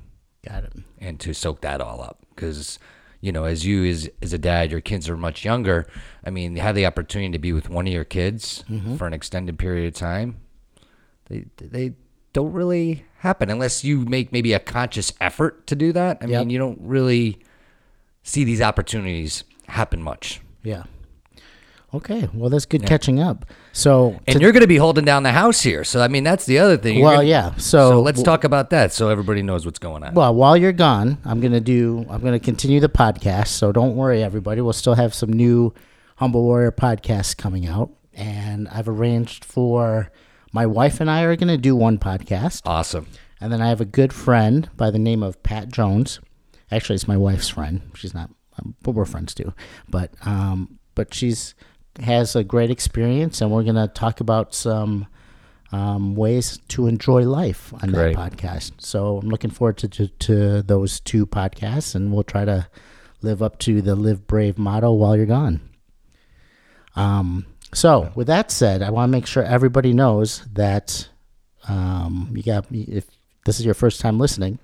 Got 0.46 0.64
it. 0.64 0.72
and 1.00 1.18
to 1.20 1.32
soak 1.32 1.62
that 1.62 1.80
all 1.80 2.02
up 2.02 2.18
because 2.34 2.78
you 3.22 3.32
know 3.32 3.44
as 3.44 3.64
you 3.64 3.86
as, 3.86 4.10
as 4.20 4.34
a 4.34 4.38
dad 4.38 4.70
your 4.70 4.82
kids 4.82 5.08
are 5.08 5.16
much 5.16 5.46
younger. 5.46 5.86
I 6.26 6.28
mean 6.28 6.54
you 6.56 6.60
have 6.60 6.74
the 6.74 6.84
opportunity 6.84 7.32
to 7.32 7.38
be 7.38 7.54
with 7.54 7.70
one 7.70 7.86
of 7.86 7.92
your 7.92 8.04
kids 8.04 8.64
mm-hmm. 8.68 8.96
for 8.96 9.06
an 9.06 9.14
extended 9.14 9.58
period 9.58 9.86
of 9.86 9.94
time. 9.94 10.36
They 11.30 11.46
they 11.56 11.94
don't 12.34 12.52
really 12.52 13.06
happen 13.18 13.48
unless 13.48 13.84
you 13.84 14.04
make 14.04 14.32
maybe 14.32 14.52
a 14.52 14.58
conscious 14.58 15.12
effort 15.20 15.66
to 15.68 15.76
do 15.76 15.92
that. 15.92 16.18
I 16.20 16.26
Yep. 16.26 16.40
mean 16.40 16.50
you 16.50 16.58
don't 16.58 16.80
really 16.82 17.38
see 18.22 18.44
these 18.44 18.60
opportunities 18.60 19.44
happen 19.68 20.02
much. 20.02 20.40
Yeah. 20.62 20.84
Okay, 21.94 22.28
well 22.32 22.48
that's 22.48 22.64
good 22.64 22.86
catching 22.86 23.20
up. 23.20 23.44
So, 23.72 24.18
And 24.26 24.36
to- 24.36 24.40
you're 24.42 24.52
going 24.52 24.62
to 24.62 24.66
be 24.66 24.78
holding 24.78 25.04
down 25.04 25.24
the 25.24 25.32
house 25.32 25.60
here. 25.60 25.84
So 25.84 26.00
I 26.00 26.08
mean, 26.08 26.24
that's 26.24 26.46
the 26.46 26.58
other 26.58 26.76
thing. 26.78 26.96
You're 26.96 27.04
well, 27.06 27.16
gonna- 27.18 27.28
yeah. 27.28 27.54
So, 27.56 27.90
So 27.90 28.00
let's 28.02 28.22
talk 28.22 28.44
about 28.44 28.70
that, 28.70 28.92
so 28.92 29.08
everybody 29.10 29.42
knows 29.42 29.66
what's 29.66 29.78
going 29.78 30.02
on. 30.02 30.14
Well, 30.14 30.34
while 30.34 30.56
you're 30.56 30.72
gone, 30.72 31.18
I'm 31.24 31.40
gonna 31.40 31.60
do. 31.60 32.06
I'm 32.08 32.22
gonna 32.22 32.40
continue 32.40 32.80
the 32.80 32.88
podcast. 32.88 33.48
So 33.48 33.72
don't 33.72 33.94
worry, 33.94 34.22
everybody. 34.22 34.60
We'll 34.62 34.72
still 34.72 34.94
have 34.94 35.12
some 35.12 35.32
new 35.32 35.74
Humble 36.16 36.42
Warrior 36.42 36.72
podcasts 36.72 37.36
coming 37.36 37.66
out, 37.66 37.90
and 38.14 38.68
I've 38.68 38.88
arranged 38.88 39.44
for 39.44 40.10
my 40.52 40.64
wife 40.66 41.00
and 41.00 41.10
I 41.10 41.22
are 41.22 41.36
gonna 41.36 41.58
do 41.58 41.74
one 41.76 41.98
podcast, 41.98 42.62
Awesome. 42.64 43.06
and 43.40 43.52
then 43.52 43.60
I 43.60 43.68
have 43.68 43.80
a 43.80 43.86
good 43.86 44.12
friend 44.12 44.70
by 44.76 44.90
the 44.90 44.98
name 44.98 45.22
of 45.22 45.42
Pat 45.42 45.68
Jones. 45.68 46.20
Actually, 46.70 46.94
it's 46.94 47.08
my 47.08 47.16
wife's 47.18 47.48
friend. 47.50 47.82
She's 47.94 48.14
not, 48.14 48.30
but 48.82 48.92
we're 48.92 49.04
friends 49.04 49.34
too. 49.34 49.52
But 49.88 50.14
um, 50.24 50.78
but 50.94 51.12
she's 51.12 51.54
has 52.00 52.34
a 52.34 52.44
great 52.44 52.70
experience, 52.70 53.40
and 53.40 53.50
we're 53.50 53.64
gonna 53.64 53.88
talk 53.88 54.20
about 54.20 54.54
some 54.54 55.06
um, 55.72 56.14
ways 56.14 56.58
to 56.68 56.86
enjoy 56.86 57.22
life 57.22 57.72
on 57.82 57.90
Great. 57.90 58.16
that 58.16 58.32
podcast. 58.32 58.72
So 58.78 59.18
I'm 59.18 59.28
looking 59.28 59.50
forward 59.50 59.78
to, 59.78 59.88
to 59.88 60.08
to 60.08 60.62
those 60.62 61.00
two 61.00 61.26
podcasts, 61.26 61.94
and 61.94 62.12
we'll 62.12 62.24
try 62.24 62.44
to 62.44 62.68
live 63.22 63.42
up 63.42 63.58
to 63.60 63.82
the 63.82 63.94
"Live 63.94 64.26
Brave" 64.26 64.58
motto 64.58 64.92
while 64.92 65.16
you're 65.16 65.26
gone. 65.26 65.60
Um, 66.94 67.46
so 67.72 68.12
with 68.14 68.26
that 68.26 68.50
said, 68.50 68.82
I 68.82 68.90
want 68.90 69.08
to 69.08 69.12
make 69.12 69.26
sure 69.26 69.42
everybody 69.42 69.92
knows 69.92 70.44
that 70.52 71.08
um, 71.68 72.32
you 72.34 72.42
got 72.42 72.66
if 72.70 73.06
this 73.44 73.58
is 73.58 73.64
your 73.64 73.74
first 73.74 74.00
time 74.00 74.18
listening, 74.18 74.58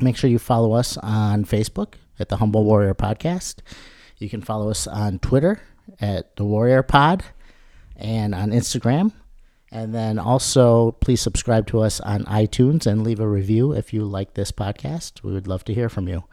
make 0.00 0.16
sure 0.16 0.28
you 0.28 0.38
follow 0.38 0.72
us 0.72 0.96
on 0.98 1.44
Facebook 1.44 1.94
at 2.18 2.28
the 2.28 2.38
Humble 2.38 2.64
Warrior 2.64 2.94
Podcast. 2.94 3.56
You 4.18 4.28
can 4.28 4.40
follow 4.40 4.70
us 4.70 4.86
on 4.86 5.18
Twitter 5.20 5.60
at 6.00 6.36
the 6.36 6.44
Warrior 6.44 6.82
Pod 6.82 7.24
and 7.96 8.34
on 8.34 8.50
Instagram. 8.50 9.12
And 9.70 9.92
then 9.92 10.18
also, 10.18 10.92
please 10.92 11.20
subscribe 11.20 11.66
to 11.68 11.80
us 11.80 12.00
on 12.00 12.24
iTunes 12.24 12.86
and 12.86 13.02
leave 13.02 13.18
a 13.18 13.28
review 13.28 13.72
if 13.72 13.92
you 13.92 14.04
like 14.04 14.34
this 14.34 14.52
podcast. 14.52 15.22
We 15.22 15.32
would 15.32 15.48
love 15.48 15.64
to 15.64 15.74
hear 15.74 15.88
from 15.88 16.06
you. 16.06 16.24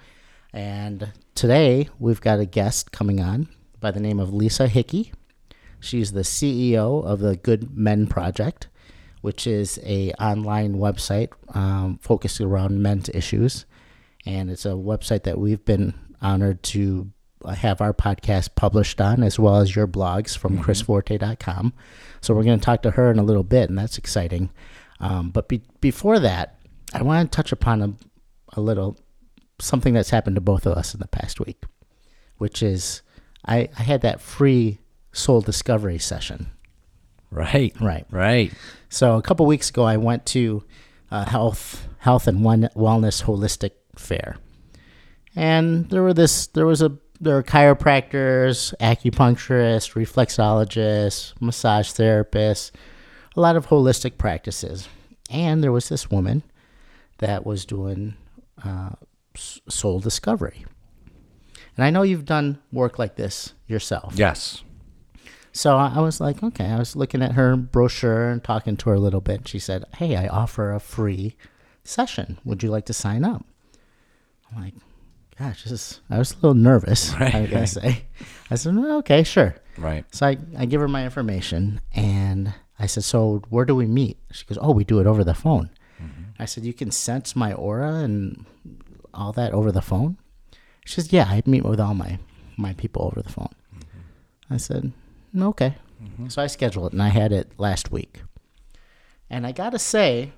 And 0.54 1.12
today, 1.34 1.90
we've 1.98 2.22
got 2.22 2.40
a 2.40 2.46
guest 2.46 2.92
coming 2.92 3.20
on 3.20 3.50
by 3.80 3.90
the 3.90 4.00
name 4.00 4.20
of 4.20 4.34
Lisa 4.34 4.68
Hickey. 4.68 5.12
She's 5.80 6.12
the 6.12 6.22
CEO 6.22 7.04
of 7.04 7.20
the 7.20 7.36
Good 7.36 7.76
Men 7.76 8.06
Project, 8.06 8.68
which 9.22 9.48
is 9.48 9.80
a 9.84 10.12
online 10.14 10.76
website 10.76 11.30
um, 11.56 11.98
focused 12.02 12.40
around 12.42 12.84
men's 12.84 13.10
issues, 13.10 13.66
and 14.26 14.52
it's 14.52 14.66
a 14.66 14.70
website 14.70 15.24
that 15.24 15.40
we've 15.40 15.66
been 15.66 15.96
honored 16.22 16.62
to 16.62 17.12
have 17.48 17.82
our 17.82 17.94
podcast 17.94 18.56
published 18.56 19.00
on, 19.02 19.24
as 19.24 19.40
well 19.40 19.58
as 19.58 19.76
your 19.76 19.88
blogs 19.88 20.38
from 20.38 20.62
chrisforte.com. 20.62 21.74
So 22.22 22.34
we're 22.34 22.44
going 22.44 22.60
to 22.60 22.66
talk 22.66 22.82
to 22.84 22.92
her 22.92 23.12
in 23.12 23.20
a 23.20 23.24
little 23.24 23.44
bit, 23.44 23.70
and 23.70 23.78
that's 23.78 23.98
exciting. 23.98 24.50
Um, 25.00 25.30
but 25.32 25.48
be- 25.48 25.64
before 25.80 26.20
that, 26.20 26.60
I 26.94 27.02
want 27.02 27.32
to 27.32 27.36
touch 27.36 27.52
upon 27.52 27.82
a, 27.82 27.94
a 28.54 28.62
little 28.62 28.98
something 29.60 29.94
that's 29.94 30.10
happened 30.10 30.36
to 30.36 30.42
both 30.42 30.66
of 30.66 30.78
us 30.78 30.94
in 30.94 31.00
the 31.00 31.08
past 31.08 31.40
week, 31.40 31.64
which 32.38 32.62
is 32.62 33.02
I, 33.46 33.70
I 33.78 33.84
had 33.84 34.02
that 34.02 34.22
free 34.22 34.80
soul 35.12 35.42
discovery 35.42 35.98
session. 35.98 36.52
Right. 37.32 37.74
Right. 37.80 38.06
Right. 38.12 38.52
So 38.90 39.16
a 39.16 39.22
couple 39.22 39.46
weeks 39.46 39.70
ago, 39.70 39.84
I 39.84 39.98
went 39.98 40.26
to 40.28 40.64
a 41.10 41.30
health 41.30 41.88
health 42.00 42.28
and 42.28 42.44
one, 42.44 42.70
wellness 42.76 43.24
holistic 43.24 43.72
fair, 43.96 44.38
and 45.36 45.90
there 45.90 46.04
were 46.04 46.14
this 46.14 46.48
there 46.48 46.66
was 46.66 46.82
a 46.82 46.98
there 47.22 47.38
are 47.38 47.44
chiropractors, 47.44 48.74
acupuncturists, 48.80 49.94
reflexologists, 49.94 51.34
massage 51.40 51.90
therapists, 51.92 52.72
a 53.36 53.40
lot 53.40 53.56
of 53.56 53.68
holistic 53.68 54.18
practices, 54.18 54.90
and 55.30 55.64
there 55.64 55.72
was 55.72 55.88
this 55.88 56.10
woman 56.10 56.42
that 57.20 57.46
was 57.46 57.64
doing 57.64 58.16
uh, 58.66 58.90
soul 59.36 60.00
discovery. 60.00 60.66
And 61.78 61.86
I 61.86 61.92
know 61.92 62.02
you've 62.02 62.26
done 62.26 62.60
work 62.74 63.00
like 63.00 63.16
this 63.16 63.54
yourself. 63.68 64.16
Yes. 64.18 64.64
So 65.54 65.78
I 65.78 65.94
I 65.96 66.00
was 66.00 66.20
like, 66.20 66.42
okay. 66.44 66.66
I 66.66 66.80
was 66.80 66.96
looking 66.96 67.22
at 67.22 67.34
her 67.34 67.56
brochure 67.56 68.30
and 68.30 68.44
talking 68.44 68.76
to 68.78 68.90
her 68.90 68.96
a 68.96 69.00
little 69.00 69.22
bit. 69.22 69.48
She 69.48 69.60
said, 69.60 69.86
"Hey, 69.96 70.16
I 70.16 70.28
offer 70.28 70.74
a 70.74 70.80
free 70.80 71.36
session. 71.84 72.40
Would 72.44 72.64
you 72.64 72.70
like 72.70 72.86
to 72.88 72.94
sign 72.94 73.24
up?" 73.24 73.46
I'm 74.50 74.64
like, 74.64 74.74
"Gosh, 75.42 75.64
this 75.64 75.72
is." 75.72 76.02
I 76.10 76.18
was 76.20 76.32
a 76.34 76.36
little 76.36 76.54
nervous. 76.54 77.14
Right, 77.20 77.34
I 77.34 77.46
gotta 77.46 77.56
right. 77.56 77.70
say. 77.70 78.06
I 78.50 78.56
said, 78.56 78.74
"Mm, 78.74 79.00
"Okay, 79.00 79.24
sure." 79.24 79.56
Right. 79.78 80.06
So 80.14 80.28
I, 80.28 80.38
I 80.58 80.66
give 80.66 80.82
her 80.82 80.88
my 80.88 81.04
information 81.04 81.82
and 81.94 82.54
I 82.78 82.86
said, 82.86 83.04
"So 83.04 83.42
where 83.50 83.66
do 83.66 83.76
we 83.76 83.88
meet?" 83.88 84.18
She 84.32 84.46
goes, 84.46 84.58
"Oh, 84.62 84.72
we 84.72 84.84
do 84.84 85.00
it 85.00 85.08
over 85.08 85.24
the 85.24 85.34
phone." 85.34 85.70
I 86.40 86.46
said, 86.46 86.66
"You 86.66 86.74
can 86.74 86.92
sense 86.92 87.36
my 87.36 87.54
aura 87.54 87.94
and 87.96 88.46
all 89.14 89.32
that 89.34 89.54
over 89.54 89.72
the 89.72 89.82
phone." 89.82 90.18
She 90.86 90.96
says, 90.96 91.14
"Yeah, 91.14 91.26
I 91.26 91.42
meet 91.46 91.64
with 91.64 91.80
all 91.80 91.94
my 91.94 92.20
my 92.58 92.74
people 92.74 93.04
over 93.04 93.22
the 93.22 93.32
phone." 93.32 93.54
I 94.50 94.58
said, 94.58 94.92
"Mm, 95.36 95.44
"Okay." 95.50 95.76
So 96.30 96.42
I 96.42 96.48
scheduled 96.48 96.88
it, 96.88 96.94
and 96.94 97.02
I 97.02 97.10
had 97.10 97.32
it 97.32 97.52
last 97.58 97.92
week. 97.92 98.24
And 99.30 99.46
I 99.46 99.52
gotta 99.52 99.80
say 99.80 100.34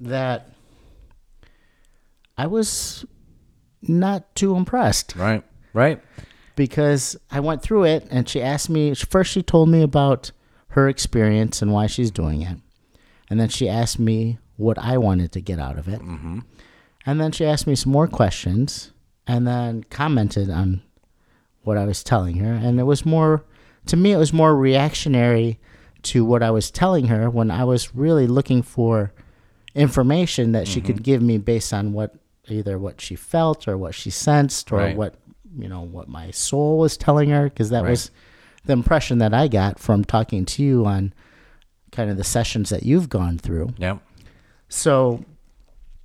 that 0.00 0.48
I 2.38 2.46
was 2.46 3.04
not 3.82 4.34
too 4.34 4.54
impressed 4.56 5.14
Right. 5.16 5.42
Right. 5.72 6.00
because 6.56 7.16
I 7.30 7.40
went 7.40 7.62
through 7.62 7.84
it 7.84 8.06
and 8.10 8.28
she 8.28 8.40
asked 8.42 8.70
me 8.70 8.94
first 8.94 9.32
she 9.32 9.42
told 9.42 9.68
me 9.68 9.82
about 9.82 10.30
her 10.68 10.88
experience 10.88 11.60
and 11.62 11.72
why 11.72 11.86
she's 11.86 12.10
doing 12.10 12.42
it. 12.42 12.58
And 13.28 13.38
then 13.40 13.48
she 13.48 13.68
asked 13.68 13.98
me 13.98 14.38
what 14.56 14.78
I 14.78 14.98
wanted 14.98 15.32
to 15.32 15.40
get 15.40 15.58
out 15.58 15.78
of 15.78 15.88
it. 15.88 16.00
Mm-hmm. 16.00 16.40
And 17.06 17.20
then 17.20 17.32
she 17.32 17.44
asked 17.44 17.66
me 17.66 17.74
some 17.74 17.92
more 17.92 18.06
questions 18.06 18.92
and 19.26 19.46
then 19.46 19.84
commented 19.84 20.48
on 20.50 20.82
what 21.62 21.76
I 21.76 21.84
was 21.84 22.02
telling 22.04 22.36
her. 22.36 22.52
And 22.52 22.78
it 22.80 22.84
was 22.84 23.04
more, 23.04 23.44
to 23.86 23.96
me, 23.96 24.12
it 24.12 24.16
was 24.18 24.32
more 24.32 24.54
reactionary 24.56 25.58
to 26.02 26.24
what 26.24 26.42
I 26.42 26.50
was 26.50 26.70
telling 26.70 27.06
her 27.08 27.28
when 27.30 27.50
I 27.50 27.64
was 27.64 27.94
really 27.94 28.26
looking 28.26 28.62
for 28.62 29.12
information 29.74 30.52
that 30.52 30.68
she 30.68 30.80
could 30.80 31.02
give 31.02 31.22
me 31.22 31.38
based 31.38 31.72
on 31.72 31.92
what 31.92 32.14
either 32.52 32.78
what 32.78 33.00
she 33.00 33.14
felt 33.16 33.66
or 33.66 33.76
what 33.76 33.94
she 33.94 34.10
sensed 34.10 34.70
or 34.72 34.76
Right. 34.76 34.96
what 34.96 35.14
you 35.58 35.68
know 35.68 35.82
what 35.82 36.08
my 36.08 36.30
soul 36.30 36.78
was 36.78 36.96
telling 36.96 37.28
her 37.30 37.44
because 37.44 37.70
that 37.70 37.82
Right. 37.82 37.90
was 37.90 38.10
the 38.64 38.72
impression 38.72 39.18
that 39.18 39.34
I 39.34 39.48
got 39.48 39.78
from 39.78 40.04
talking 40.04 40.44
to 40.46 40.62
you 40.62 40.86
on 40.86 41.12
kind 41.90 42.10
of 42.10 42.16
the 42.16 42.24
sessions 42.24 42.70
that 42.70 42.84
you've 42.84 43.08
gone 43.10 43.36
through. 43.38 43.74
Yep. 43.76 43.98
So 44.68 45.24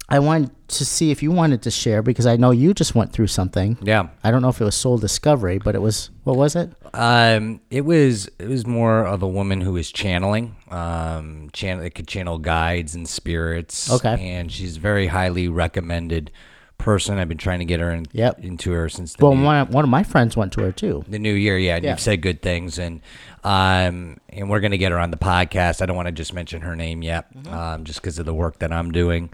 I 0.10 0.20
wanted 0.20 0.52
to 0.70 0.86
see 0.86 1.12
if 1.12 1.22
you 1.22 1.32
wanted 1.32 1.62
to 1.64 1.72
share 1.72 2.02
because 2.02 2.26
I 2.26 2.38
know 2.38 2.52
you 2.52 2.74
just 2.74 2.96
went 2.96 3.12
through 3.12 3.28
something. 3.28 3.78
Yeah. 3.82 4.08
I 4.24 4.32
don't 4.32 4.42
know 4.42 4.48
if 4.50 4.62
it 4.62 4.64
was 4.64 4.76
soul 4.76 4.98
discovery, 4.98 5.58
but 5.58 5.76
it 5.76 5.82
was 5.82 6.12
what 6.24 6.38
was 6.38 6.56
it? 6.56 6.72
Um, 6.94 7.60
it 7.70 7.82
was 7.82 8.30
it 8.40 8.48
was 8.48 8.66
more 8.66 9.06
of 9.06 9.22
a 9.22 9.28
woman 9.28 9.60
who 9.62 9.74
was 9.74 9.92
channeling. 9.92 10.56
Um, 10.70 11.50
channel 11.52 11.84
it 11.84 11.94
could 11.96 12.08
channel 12.08 12.38
guides 12.38 12.96
and 12.96 13.08
spirits. 13.08 13.92
Okay. 13.92 14.16
and 14.20 14.50
she's 14.52 14.78
very 14.78 15.08
highly 15.08 15.50
recommended 15.50 16.32
person. 16.78 17.18
I've 17.18 17.28
been 17.28 17.38
trying 17.40 17.60
to 17.60 17.66
get 17.66 17.80
her 17.80 17.92
in, 17.92 18.06
Yep. 18.14 18.40
into 18.44 18.72
her 18.72 18.88
since 18.88 19.14
the 19.16 19.26
Well, 19.26 19.36
one 19.36 19.56
of, 19.58 19.70
one 19.74 19.84
of 19.84 19.90
my 19.90 20.04
friends 20.04 20.38
went 20.38 20.54
to 20.54 20.62
her 20.62 20.72
too. 20.72 21.04
the 21.10 21.18
new 21.20 21.34
year. 21.34 21.58
Yeah, 21.58 21.76
and 21.78 21.84
Yeah. 21.84 21.92
you've 21.92 22.00
said 22.00 22.22
good 22.22 22.42
things, 22.42 22.78
and 22.80 23.02
um, 23.44 24.18
and 24.30 24.50
we're 24.50 24.60
gonna 24.60 24.78
get 24.78 24.92
her 24.92 25.00
on 25.00 25.12
the 25.12 25.18
podcast. 25.18 25.82
I 25.82 25.86
don't 25.86 25.96
want 25.96 26.08
to 26.08 26.12
just 26.12 26.34
mention 26.34 26.62
her 26.62 26.76
name 26.76 27.02
yet, 27.02 27.34
Mm-hmm. 27.36 27.54
um, 27.54 27.84
just 27.84 28.02
because 28.02 28.20
of 28.20 28.26
the 28.26 28.34
work 28.34 28.60
that 28.60 28.72
I'm 28.72 28.92
doing. 28.92 29.30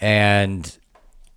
And 0.00 0.76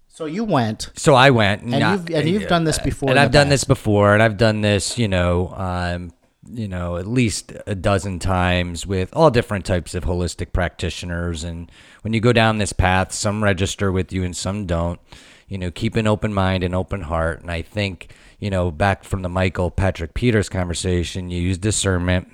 So 0.07 0.25
you 0.25 0.43
went. 0.43 0.89
so 0.95 1.15
I 1.15 1.29
went, 1.31 1.63
And 1.63 1.73
you've- 1.73 2.13
and 2.13 2.29
you've 2.29 2.47
done 2.47 2.63
this 2.63 2.79
before 2.79 3.09
and 3.09 3.19
I've 3.19 3.31
done 3.31 3.49
this 3.49 3.63
before, 3.63 4.13
and 4.13 4.21
I've 4.23 4.37
done 4.37 4.61
this, 4.61 4.97
you 4.97 5.07
know, 5.07 5.53
um, 5.57 6.11
you 6.51 6.67
know, 6.67 6.97
at 6.97 7.07
least 7.07 7.53
a 7.67 7.73
dozen 7.75 8.19
times 8.19 8.85
with 8.85 9.09
all 9.13 9.31
different 9.31 9.65
types 9.65 9.95
of 9.95 10.03
holistic 10.03 10.51
practitioners. 10.53 11.43
And 11.43 11.71
when 12.01 12.13
you 12.13 12.19
go 12.19 12.33
down 12.33 12.57
this 12.57 12.73
path, 12.73 13.11
some 13.13 13.43
register 13.43 13.91
with 13.91 14.11
you 14.11 14.23
and 14.23 14.35
some 14.35 14.65
don't. 14.65 14.99
You 15.47 15.57
know, 15.57 15.71
keep 15.71 15.95
an 15.95 16.07
open 16.07 16.33
mind 16.33 16.63
and 16.63 16.73
open 16.75 17.01
heart. 17.03 17.41
And 17.41 17.51
I 17.51 17.61
think, 17.61 18.13
you 18.39 18.49
know, 18.49 18.71
back 18.71 19.03
from 19.03 19.21
the 19.21 19.29
Michael 19.29 19.71
Patrick 19.71 20.13
Peters 20.15 20.49
conversation, 20.49 21.29
you 21.29 21.41
use 21.41 21.57
discernment 21.57 22.27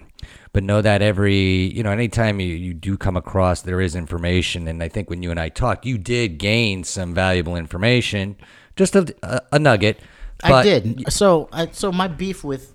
but 0.54 0.64
know 0.64 0.82
that 0.82 1.02
every 1.02 1.36
you 1.36 1.84
know 1.84 1.92
anytime 1.92 2.40
you, 2.40 2.56
you 2.56 2.74
do 2.74 2.98
come 2.98 3.18
across 3.18 3.62
there 3.62 3.82
is 3.82 3.96
information 3.96 4.68
and 4.68 4.82
i 4.82 4.88
think 4.88 5.10
when 5.10 5.22
you 5.24 5.32
and 5.32 5.40
i 5.40 5.50
talked 5.50 5.86
you 5.86 5.98
did 5.98 6.38
gain 6.38 6.84
some 6.84 7.14
valuable 7.14 7.56
information 7.56 8.36
just 8.76 8.96
a, 8.96 9.16
a, 9.24 9.42
a 9.54 9.60
nugget 9.60 10.00
I 10.44 10.64
did. 10.64 11.12
So, 11.12 11.50
I, 11.52 11.68
so 11.72 11.92
my 11.92 12.08
beef 12.08 12.44
with, 12.44 12.74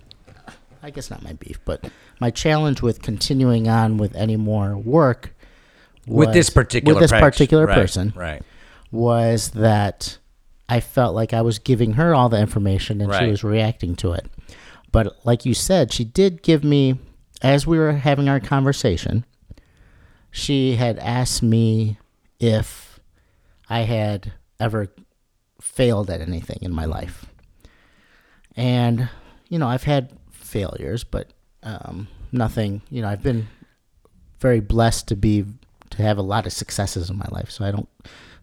I 0.83 0.91
guess 0.91 1.09
not 1.09 1.23
my 1.23 1.33
beef, 1.33 1.59
but 1.65 1.89
my 2.19 2.29
challenge 2.29 2.81
with 2.81 3.01
continuing 3.01 3.67
on 3.67 3.97
with 3.97 4.15
any 4.15 4.37
more 4.37 4.77
work 4.77 5.35
with 6.07 6.33
this 6.33 6.51
particular 6.51 6.99
with 6.99 7.09
this 7.09 7.19
particular 7.19 7.65
right, 7.65 7.75
person 7.75 8.13
right 8.15 8.43
was 8.91 9.49
that 9.51 10.19
I 10.69 10.79
felt 10.79 11.15
like 11.15 11.33
I 11.33 11.41
was 11.41 11.57
giving 11.57 11.93
her 11.93 12.13
all 12.13 12.29
the 12.29 12.39
information 12.39 13.01
and 13.01 13.11
she 13.13 13.27
was 13.27 13.43
reacting 13.43 13.95
to 13.97 14.13
it. 14.13 14.27
but 14.91 15.17
like 15.25 15.45
you 15.45 15.55
said, 15.55 15.91
she 15.91 16.03
did 16.03 16.43
give 16.43 16.63
me, 16.63 16.99
as 17.41 17.67
we 17.67 17.77
were 17.77 17.93
having 17.93 18.29
our 18.29 18.39
conversation, 18.39 19.25
she 20.31 20.75
had 20.75 20.99
asked 20.99 21.43
me 21.43 21.97
if 22.39 22.99
I 23.69 23.81
had 23.81 24.33
ever 24.59 24.87
failed 25.61 26.09
at 26.09 26.21
anything 26.21 26.59
in 26.61 26.73
my 26.73 26.85
life. 26.85 27.25
And, 28.55 29.09
you 29.49 29.59
know, 29.59 29.67
I've 29.67 29.83
had 29.83 30.11
failures, 30.31 31.03
but 31.03 31.31
um, 31.63 32.07
nothing, 32.31 32.81
you 32.89 33.01
know, 33.01 33.07
I've 33.07 33.23
been 33.23 33.47
very 34.39 34.59
blessed 34.59 35.07
to 35.09 35.15
be, 35.15 35.45
to 35.89 36.01
have 36.01 36.17
a 36.17 36.21
lot 36.21 36.45
of 36.45 36.53
successes 36.53 37.09
in 37.09 37.17
my 37.17 37.27
life. 37.31 37.49
So 37.49 37.65
I 37.65 37.71
don't, 37.71 37.89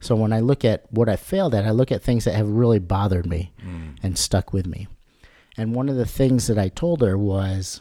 so 0.01 0.17
when 0.17 0.33
I 0.33 0.41
look 0.41 0.65
at 0.65 0.91
what 0.91 1.09
I 1.09 1.17
failed 1.17 1.55
at, 1.55 1.65
I 1.65 1.71
look 1.71 1.93
at 1.93 2.03
things 2.03 2.25
that 2.25 2.35
have 2.35 2.49
really 2.49 2.79
bothered 2.79 3.27
me 3.27 3.53
and 4.03 4.19
stuck 4.19 4.53
with 4.53 4.67
me. 4.67 4.89
And 5.57 5.75
one 5.75 5.89
of 5.89 5.97
the 5.97 6.07
things 6.07 6.47
that 6.49 6.59
I 6.59 6.69
told 6.69 7.03
her 7.03 7.17
was 7.17 7.81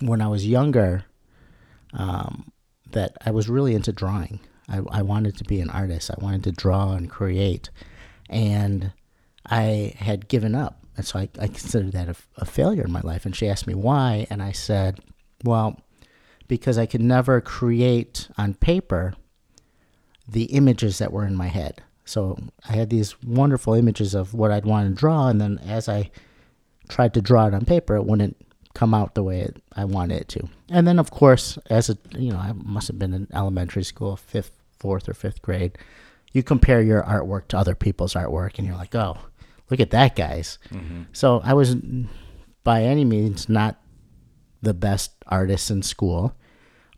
when 0.00 0.20
I 0.20 0.28
was 0.28 0.46
younger, 0.46 1.04
um, 1.92 2.52
that 2.90 3.16
I 3.24 3.30
was 3.30 3.48
really 3.48 3.74
into 3.74 3.92
drawing. 3.92 4.40
I, 4.68 4.80
I 4.90 5.02
wanted 5.02 5.36
to 5.38 5.44
be 5.44 5.60
an 5.60 5.70
artist. 5.70 6.10
I 6.10 6.22
wanted 6.22 6.44
to 6.44 6.52
draw 6.52 6.92
and 6.92 7.10
create. 7.10 7.70
And 8.30 8.92
I 9.46 9.94
had 9.98 10.28
given 10.28 10.54
up. 10.54 10.84
And 10.96 11.04
so 11.04 11.18
I, 11.18 11.28
I 11.38 11.48
considered 11.48 11.92
that 11.92 12.08
a, 12.08 12.16
a 12.36 12.44
failure 12.44 12.84
in 12.84 12.92
my 12.92 13.00
life. 13.00 13.26
And 13.26 13.34
she 13.34 13.48
asked 13.48 13.66
me 13.66 13.74
why. 13.74 14.26
And 14.30 14.42
I 14.42 14.52
said, 14.52 15.00
well, 15.44 15.80
because 16.48 16.78
I 16.78 16.86
could 16.86 17.02
never 17.02 17.40
create 17.40 18.28
on 18.38 18.54
paper 18.54 19.14
the 20.26 20.44
images 20.44 20.98
that 20.98 21.12
were 21.12 21.26
in 21.26 21.36
my 21.36 21.48
head. 21.48 21.82
So 22.04 22.38
I 22.68 22.74
had 22.74 22.90
these 22.90 23.20
wonderful 23.22 23.74
images 23.74 24.14
of 24.14 24.34
what 24.34 24.50
I'd 24.50 24.66
want 24.66 24.88
to 24.88 24.94
draw. 24.94 25.28
And 25.28 25.40
then 25.40 25.58
as 25.66 25.88
I 25.88 26.10
tried 26.88 27.14
to 27.14 27.22
draw 27.22 27.46
it 27.46 27.54
on 27.54 27.64
paper, 27.64 27.96
it 27.96 28.04
wouldn't 28.04 28.36
come 28.74 28.92
out 28.92 29.14
the 29.14 29.22
way 29.22 29.40
it, 29.40 29.62
I 29.74 29.84
wanted 29.84 30.20
it 30.20 30.28
to. 30.28 30.48
And 30.68 30.86
then, 30.86 30.98
of 30.98 31.10
course, 31.10 31.58
as 31.70 31.88
a 31.88 31.98
you 32.18 32.30
know, 32.30 32.38
I 32.38 32.52
must 32.52 32.88
have 32.88 32.98
been 32.98 33.14
in 33.14 33.28
elementary 33.32 33.84
school, 33.84 34.16
fifth, 34.16 34.52
fourth, 34.78 35.08
or 35.08 35.14
fifth 35.14 35.40
grade. 35.42 35.78
You 36.32 36.42
compare 36.42 36.82
your 36.82 37.02
artwork 37.02 37.48
to 37.48 37.58
other 37.58 37.74
people's 37.74 38.14
artwork, 38.14 38.58
and 38.58 38.66
you're 38.66 38.76
like, 38.76 38.94
oh, 38.94 39.16
look 39.70 39.80
at 39.80 39.90
that 39.90 40.16
guy's. 40.16 40.58
Mm-hmm. 40.70 41.04
So 41.12 41.40
I 41.44 41.54
was 41.54 41.76
by 42.64 42.82
any 42.82 43.04
means 43.04 43.48
not 43.48 43.80
the 44.60 44.74
best 44.74 45.12
artist 45.28 45.70
in 45.70 45.82
school, 45.82 46.34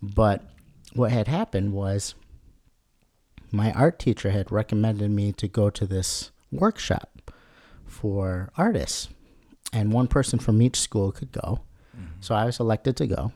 but 0.00 0.42
what 0.94 1.12
had 1.12 1.28
happened 1.28 1.72
was 1.72 2.14
my 3.52 3.72
art 3.72 3.98
teacher 3.98 4.30
had 4.30 4.50
recommended 4.50 5.10
me 5.10 5.32
to 5.32 5.48
go 5.48 5.68
to 5.70 5.86
this 5.86 6.30
workshop 6.50 7.32
for 7.84 8.50
artists 8.56 9.08
and 9.72 9.92
one 9.92 10.06
person 10.06 10.38
from 10.38 10.62
each 10.62 10.78
school 10.80 11.12
could 11.12 11.32
go. 11.32 11.60
So 12.20 12.34
I 12.34 12.44
was 12.44 12.60
elected 12.60 12.96
to 12.98 13.06
go. 13.06 13.32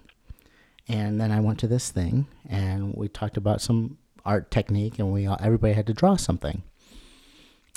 And 0.88 1.20
then 1.20 1.30
I 1.30 1.40
went 1.40 1.58
to 1.60 1.68
this 1.68 1.90
thing 1.90 2.26
and 2.48 2.94
we 2.94 3.08
talked 3.08 3.36
about 3.36 3.60
some 3.60 3.98
art 4.24 4.50
technique 4.50 4.98
and 4.98 5.12
we 5.12 5.26
all, 5.26 5.38
everybody 5.40 5.74
had 5.74 5.86
to 5.86 5.94
draw 5.94 6.16
something. 6.16 6.62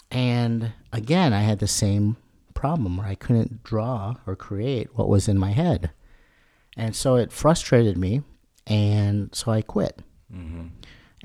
And 0.10 0.74
again, 0.92 1.34
I 1.34 1.42
had 1.42 1.60
the 1.60 1.68
same 1.68 2.18
problem 2.54 2.98
where 2.98 3.08
I 3.08 3.16
couldn't 3.16 3.64
draw 3.64 4.16
or 4.26 4.36
create 4.36 4.96
what 4.96 5.10
was 5.10 5.28
in 5.28 5.38
my 5.38 5.52
head. 5.52 5.92
And 6.76 6.96
so 6.96 7.16
it 7.16 7.32
frustrated 7.32 7.98
me 7.98 8.24
and 8.66 9.34
so 9.36 9.52
I 9.52 9.62
quit. 9.62 10.00
Mm-hmm. 10.34 10.68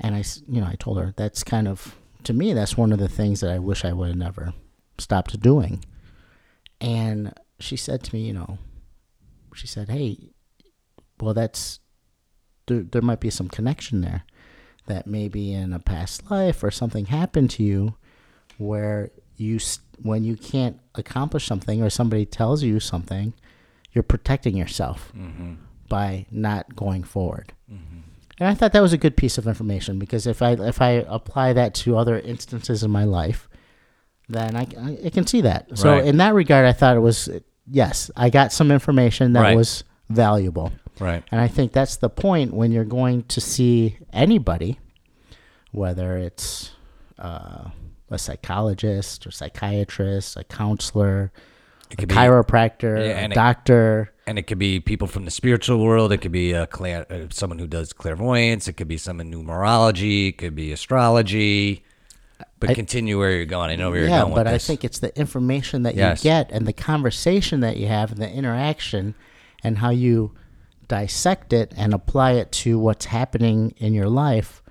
And 0.01 0.15
I, 0.15 0.23
you 0.47 0.61
know, 0.61 0.67
I 0.67 0.75
told 0.75 0.99
her 0.99 1.13
that's 1.15 1.43
kind 1.43 1.67
of 1.67 1.95
to 2.23 2.33
me 2.33 2.53
that's 2.53 2.77
one 2.77 2.91
of 2.91 2.99
the 2.99 3.07
things 3.07 3.39
that 3.39 3.49
I 3.49 3.59
wish 3.59 3.85
I 3.85 3.93
would 3.93 4.09
have 4.09 4.17
never 4.17 4.53
stopped 4.97 5.39
doing. 5.39 5.83
And 6.81 7.33
she 7.59 7.75
said 7.75 8.03
to 8.03 8.15
me, 8.15 8.21
you 8.21 8.33
know, 8.33 8.57
she 9.53 9.67
said, 9.67 9.89
"Hey, 9.89 10.31
well, 11.19 11.33
that's 11.33 11.79
there. 12.67 12.83
There 12.83 13.01
might 13.01 13.19
be 13.19 13.29
some 13.29 13.49
connection 13.49 14.01
there. 14.01 14.23
That 14.87 15.05
maybe 15.05 15.53
in 15.53 15.73
a 15.73 15.79
past 15.79 16.31
life 16.31 16.63
or 16.63 16.71
something 16.71 17.05
happened 17.05 17.51
to 17.51 17.63
you, 17.63 17.95
where 18.57 19.11
you 19.37 19.59
when 20.01 20.23
you 20.23 20.35
can't 20.35 20.79
accomplish 20.95 21.45
something 21.45 21.83
or 21.83 21.89
somebody 21.89 22.25
tells 22.25 22.63
you 22.63 22.79
something, 22.79 23.33
you're 23.91 24.03
protecting 24.03 24.57
yourself 24.57 25.11
mm-hmm. 25.15 25.53
by 25.87 26.25
not 26.31 26.75
going 26.75 27.03
forward." 27.03 27.53
Mm-hmm. 27.71 27.99
And 28.39 28.47
I 28.47 28.53
thought 28.53 28.71
that 28.71 28.81
was 28.81 28.93
a 28.93 28.97
good 28.97 29.17
piece 29.17 29.37
of 29.37 29.47
information 29.47 29.99
because 29.99 30.25
if 30.25 30.41
I 30.41 30.51
if 30.53 30.81
I 30.81 31.03
apply 31.07 31.53
that 31.53 31.73
to 31.75 31.97
other 31.97 32.17
instances 32.19 32.83
in 32.83 32.89
my 32.89 33.03
life, 33.03 33.49
then 34.29 34.55
I, 34.55 34.61
I, 34.79 34.97
I 35.05 35.09
can 35.09 35.27
see 35.27 35.41
that. 35.41 35.77
So 35.77 35.91
Right. 35.91 36.05
in 36.05 36.17
that 36.17 36.33
regard, 36.33 36.65
I 36.65 36.71
thought 36.71 36.95
it 36.95 37.01
was 37.01 37.29
yes, 37.71 38.09
I 38.15 38.29
got 38.29 38.51
some 38.51 38.71
information 38.71 39.33
that 39.33 39.41
Right. 39.41 39.57
was 39.57 39.83
valuable, 40.09 40.71
Right. 40.99 41.23
and 41.31 41.39
I 41.39 41.47
think 41.47 41.71
that's 41.71 41.97
the 41.97 42.09
point 42.09 42.53
when 42.53 42.71
you're 42.71 42.83
going 42.85 43.23
to 43.23 43.39
see 43.41 43.97
anybody, 44.13 44.79
whether 45.71 46.17
it's 46.17 46.71
uh, 47.19 47.69
a 48.09 48.17
psychologist 48.17 49.27
or 49.27 49.31
psychiatrist, 49.31 50.37
a 50.37 50.43
counselor, 50.45 51.31
a 51.91 51.95
could 51.97 52.07
be- 52.09 52.15
chiropractor, 52.15 52.97
Yeah, 52.97 53.11
a 53.11 53.15
and 53.15 53.33
it- 53.33 53.35
doctor. 53.35 54.11
and 54.25 54.39
it 54.39 54.43
could 54.43 54.57
be 54.57 54.79
people 54.79 55.05
from 55.07 55.25
the 55.25 55.31
spiritual 55.31 55.79
world. 55.83 56.11
It 56.13 56.19
could 56.19 56.31
be 56.31 56.53
a 56.53 56.65
cla- 56.65 57.05
uh, 57.09 57.25
someone 57.29 57.59
who 57.59 57.67
does 57.67 57.91
clairvoyance. 57.93 58.67
It 58.67 58.73
could 58.73 58.87
be 58.87 58.97
some 58.97 59.19
in 59.19 59.29
numerology. 59.31 60.29
It 60.29 60.37
could 60.37 60.55
be 60.55 60.71
astrology. 60.71 61.83
But 62.59 62.75
continue 62.75 63.17
where 63.17 63.31
you're 63.31 63.45
going. 63.45 63.69
I 63.69 63.75
know 63.75 63.89
where 63.89 63.99
you're 64.01 64.09
yeah, 64.09 64.21
going 64.21 64.33
but 64.33 64.39
with 64.45 64.47
I 64.47 64.51
this. 64.53 64.67
think 64.67 64.83
it's 64.83 64.99
the 64.99 65.17
information 65.17 65.83
that 65.83 65.95
Yes. 65.95 66.23
you 66.23 66.29
get 66.29 66.51
and 66.51 66.67
the 66.67 66.73
conversation 66.73 67.61
that 67.61 67.77
you 67.77 67.87
have 67.87 68.11
and 68.11 68.21
the 68.21 68.29
interaction 68.29 69.15
and 69.63 69.77
how 69.77 69.89
you 69.91 70.33
dissect 70.87 71.53
it 71.53 71.73
and 71.77 71.93
apply 71.93 72.33
it 72.33 72.51
to 72.51 72.79
what's 72.79 73.05
happening 73.05 73.73
in 73.77 73.93
your 73.93 74.09
life 74.09 74.61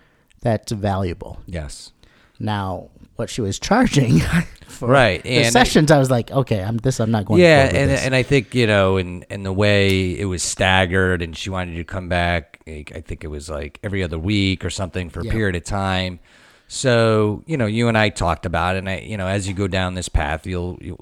that's 0.43 0.73
valuable. 0.73 1.41
yes, 1.47 1.93
Now, 2.39 2.91
what 3.17 3.29
she 3.31 3.41
was 3.41 3.59
charging 3.59 4.21
for 4.69 4.89
Right, 4.89 5.23
the 5.23 5.31
and 5.45 5.53
sessions, 5.53 5.91
I, 5.91 5.99
was 5.99 6.11
like, 6.11 6.31
okay, 6.31 6.63
I'm 6.63 6.77
this. 6.77 7.01
I'm 7.01 7.11
not 7.11 7.25
going. 7.25 7.41
yeah, 7.41 7.65
and 7.73 7.91
this. 7.91 8.05
and 8.05 8.15
I 8.15 8.23
think 8.23 8.55
you 8.55 8.67
know, 8.67 8.97
and 8.97 9.25
and 9.31 9.45
the 9.45 9.53
way 9.53 10.17
it 10.19 10.27
was 10.27 10.41
staggered, 10.43 11.21
and 11.21 11.37
she 11.37 11.51
wanted 11.51 11.73
you 11.73 11.83
to 11.83 11.85
come 11.93 12.09
back. 12.09 12.61
I 12.69 12.85
think 13.05 13.25
it 13.25 13.29
was 13.29 13.49
like 13.51 13.81
every 13.83 14.05
other 14.05 14.19
week 14.21 14.65
or 14.65 14.71
something 14.71 15.11
for 15.11 15.21
a 15.21 15.25
Yeah. 15.25 15.33
period 15.33 15.57
of 15.57 15.65
time. 15.65 16.21
So 16.69 17.43
you 17.47 17.57
know, 17.57 17.67
you 17.67 17.89
and 17.89 17.97
I 17.99 18.11
talked 18.11 18.47
about 18.47 18.77
it, 18.77 18.81
and 18.81 18.89
I, 18.89 18.99
you 18.99 19.17
know, 19.17 19.27
as 19.27 19.49
you 19.49 19.55
go 19.55 19.67
down 19.67 19.95
this 19.95 20.09
path, 20.09 20.47
you'll. 20.47 20.79
you'll 20.81 21.01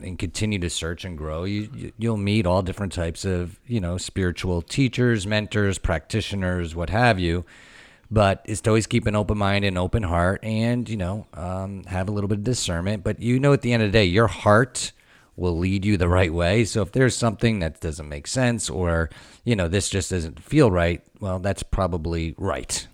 and 0.00 0.18
continue 0.18 0.58
to 0.58 0.68
search 0.68 1.04
and 1.04 1.16
grow, 1.16 1.44
you 1.44 1.68
you- 1.72 1.92
you'll 1.96 2.16
meet 2.16 2.44
all 2.44 2.60
different 2.60 2.92
types 2.92 3.24
of 3.24 3.60
you 3.68 3.78
know 3.80 3.96
spiritual 3.96 4.60
teachers, 4.60 5.28
mentors, 5.28 5.78
practitioners, 5.78 6.74
what 6.74 6.90
have 6.90 7.20
you. 7.20 7.44
But 8.10 8.42
it's 8.44 8.60
to 8.62 8.70
always 8.70 8.88
keep 8.88 9.06
an 9.06 9.14
open 9.14 9.38
mind 9.38 9.64
and 9.64 9.78
open 9.78 10.02
heart, 10.02 10.42
and 10.42 10.88
you 10.88 10.96
know 10.96 11.28
um, 11.34 11.84
have 11.84 12.08
a 12.08 12.12
little 12.12 12.26
bit 12.26 12.38
of 12.38 12.44
discernment. 12.44 13.04
But 13.04 13.20
you 13.22 13.38
know, 13.38 13.52
at 13.52 13.62
the 13.62 13.72
end 13.72 13.84
of 13.84 13.92
the 13.92 13.96
day, 13.98 14.04
your 14.04 14.26
heart 14.26 14.90
will 15.36 15.56
lead 15.56 15.84
you 15.84 15.96
the 15.96 16.08
right 16.08 16.34
way. 16.34 16.64
So 16.64 16.82
if 16.82 16.90
there's 16.90 17.14
something 17.16 17.60
that 17.60 17.78
doesn't 17.80 18.08
make 18.08 18.26
sense, 18.26 18.68
or 18.68 19.08
you 19.44 19.54
know 19.54 19.68
this 19.68 19.88
just 19.88 20.10
doesn't 20.10 20.40
feel 20.40 20.68
right, 20.68 21.00
well, 21.20 21.38
that's 21.38 21.62
probably 21.62 22.34
right. 22.38 22.88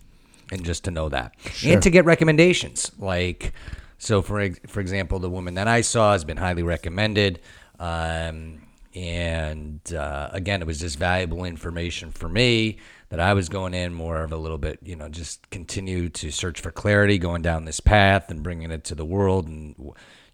And 0.50 0.64
just 0.64 0.84
to 0.84 0.90
know 0.90 1.08
that, 1.11 1.34
and 1.64 1.82
to 1.82 1.90
get 1.90 2.04
recommendations, 2.04 2.90
like 2.98 3.52
so 3.98 4.22
for 4.22 4.50
for 4.66 4.80
example, 4.80 5.18
the 5.18 5.30
woman 5.30 5.54
that 5.54 5.68
I 5.68 5.82
saw 5.82 6.12
has 6.12 6.24
been 6.24 6.38
highly 6.38 6.62
recommended. 6.62 7.40
Um, 7.78 8.62
and 8.94 9.80
uh, 9.92 10.30
again, 10.32 10.62
it 10.62 10.66
was 10.66 10.80
just 10.80 10.98
valuable 10.98 11.44
information 11.44 12.11
for 12.11 12.28
me 12.28 12.78
that 13.11 13.20
I 13.20 13.34
was 13.34 13.48
going 13.48 13.74
in 13.74 13.92
more 13.94 14.22
of 14.22 14.32
a 14.32 14.37
little 14.37 14.58
bit, 14.58 14.80
you 14.82 14.96
know, 14.96 15.08
just 15.08 15.48
continue 15.50 16.08
to 16.11 16.30
search 16.30 16.61
for 16.61 16.70
clarity, 16.70 17.18
going 17.18 17.42
down 17.42 17.64
this 17.64 17.80
path 17.80 18.30
and 18.30 18.42
bringing 18.42 18.70
it 18.70 18.84
to 18.84 18.94
the 18.94 19.04
world, 19.04 19.46
and 19.46 19.74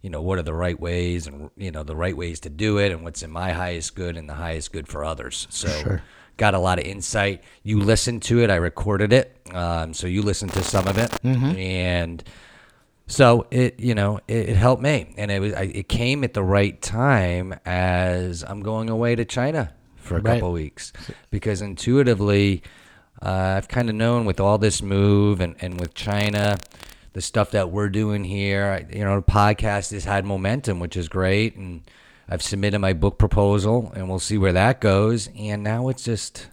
you 0.00 0.10
know, 0.10 0.22
what 0.22 0.38
are 0.38 0.42
the 0.42 0.54
right 0.54 0.78
ways, 0.78 1.26
and 1.26 1.50
you 1.56 1.70
know, 1.70 1.82
the 1.82 1.96
right 1.96 2.16
ways 2.16 2.40
to 2.40 2.50
do 2.50 2.78
it, 2.78 2.92
and 2.92 3.02
what's 3.02 3.22
in 3.22 3.30
my 3.30 3.52
highest 3.52 3.94
good 3.94 4.16
and 4.16 4.28
the 4.28 4.34
highest 4.34 4.72
good 4.72 4.88
for 4.88 5.04
others. 5.04 5.46
So. 5.50 5.98
Got 6.36 6.54
a 6.54 6.58
lot 6.58 6.78
of 6.78 6.84
insight. 6.84 7.44
You 7.62 7.78
listened 7.80 8.22
to 8.24 8.42
it. 8.42 8.50
I 8.50 8.56
recorded 8.56 9.12
it, 9.12 9.36
um, 9.52 9.94
so 9.94 10.06
you 10.08 10.22
listened 10.22 10.52
to 10.54 10.62
some 10.64 10.88
of 10.88 10.98
it, 10.98 11.12
and 11.24 12.22
so 13.06 13.46
it, 13.50 13.78
you 13.78 13.94
know, 13.94 14.18
it, 14.26 14.48
it 14.50 14.56
helped 14.56 14.82
me, 14.82 15.14
and 15.16 15.30
it 15.30 15.40
was 15.40 15.52
I, 15.54 15.62
it 15.64 15.88
came 15.88 16.24
at 16.24 16.34
the 16.34 16.42
right 16.42 16.80
time 16.82 17.54
as 17.64 18.42
I'm 18.42 18.60
going 18.62 18.90
away 18.90 19.14
to 19.14 19.24
China 19.24 19.72
for 19.96 20.16
a 20.16 20.20
Right. 20.20 20.34
couple 20.34 20.52
weeks 20.52 20.92
because 21.30 21.62
intuitively, 21.62 22.62
uh, 23.22 23.54
I've 23.56 23.68
kind 23.68 23.88
of 23.88 23.94
known 23.94 24.24
with 24.24 24.40
all 24.40 24.58
this 24.58 24.82
move 24.82 25.40
and 25.40 25.54
and 25.60 25.78
with 25.78 25.94
China, 25.94 26.56
the 27.12 27.20
stuff 27.22 27.52
that 27.52 27.70
we're 27.70 27.88
doing 27.90 28.24
here, 28.24 28.86
you 28.92 29.04
know, 29.04 29.16
the 29.16 29.22
podcast 29.22 29.92
has 29.92 30.04
had 30.04 30.24
momentum, 30.24 30.80
which 30.80 30.96
is 30.96 31.08
great, 31.08 31.54
and 31.56 31.82
I've 32.28 32.42
submitted 32.42 32.78
my 32.78 32.92
book 32.92 33.18
proposal, 33.18 33.92
and 33.94 34.08
we'll 34.08 34.18
see 34.18 34.38
where 34.38 34.52
that 34.52 34.80
goes. 34.80 35.28
And 35.36 35.62
now 35.62 35.88
it's 35.88 36.04
just 36.04 36.48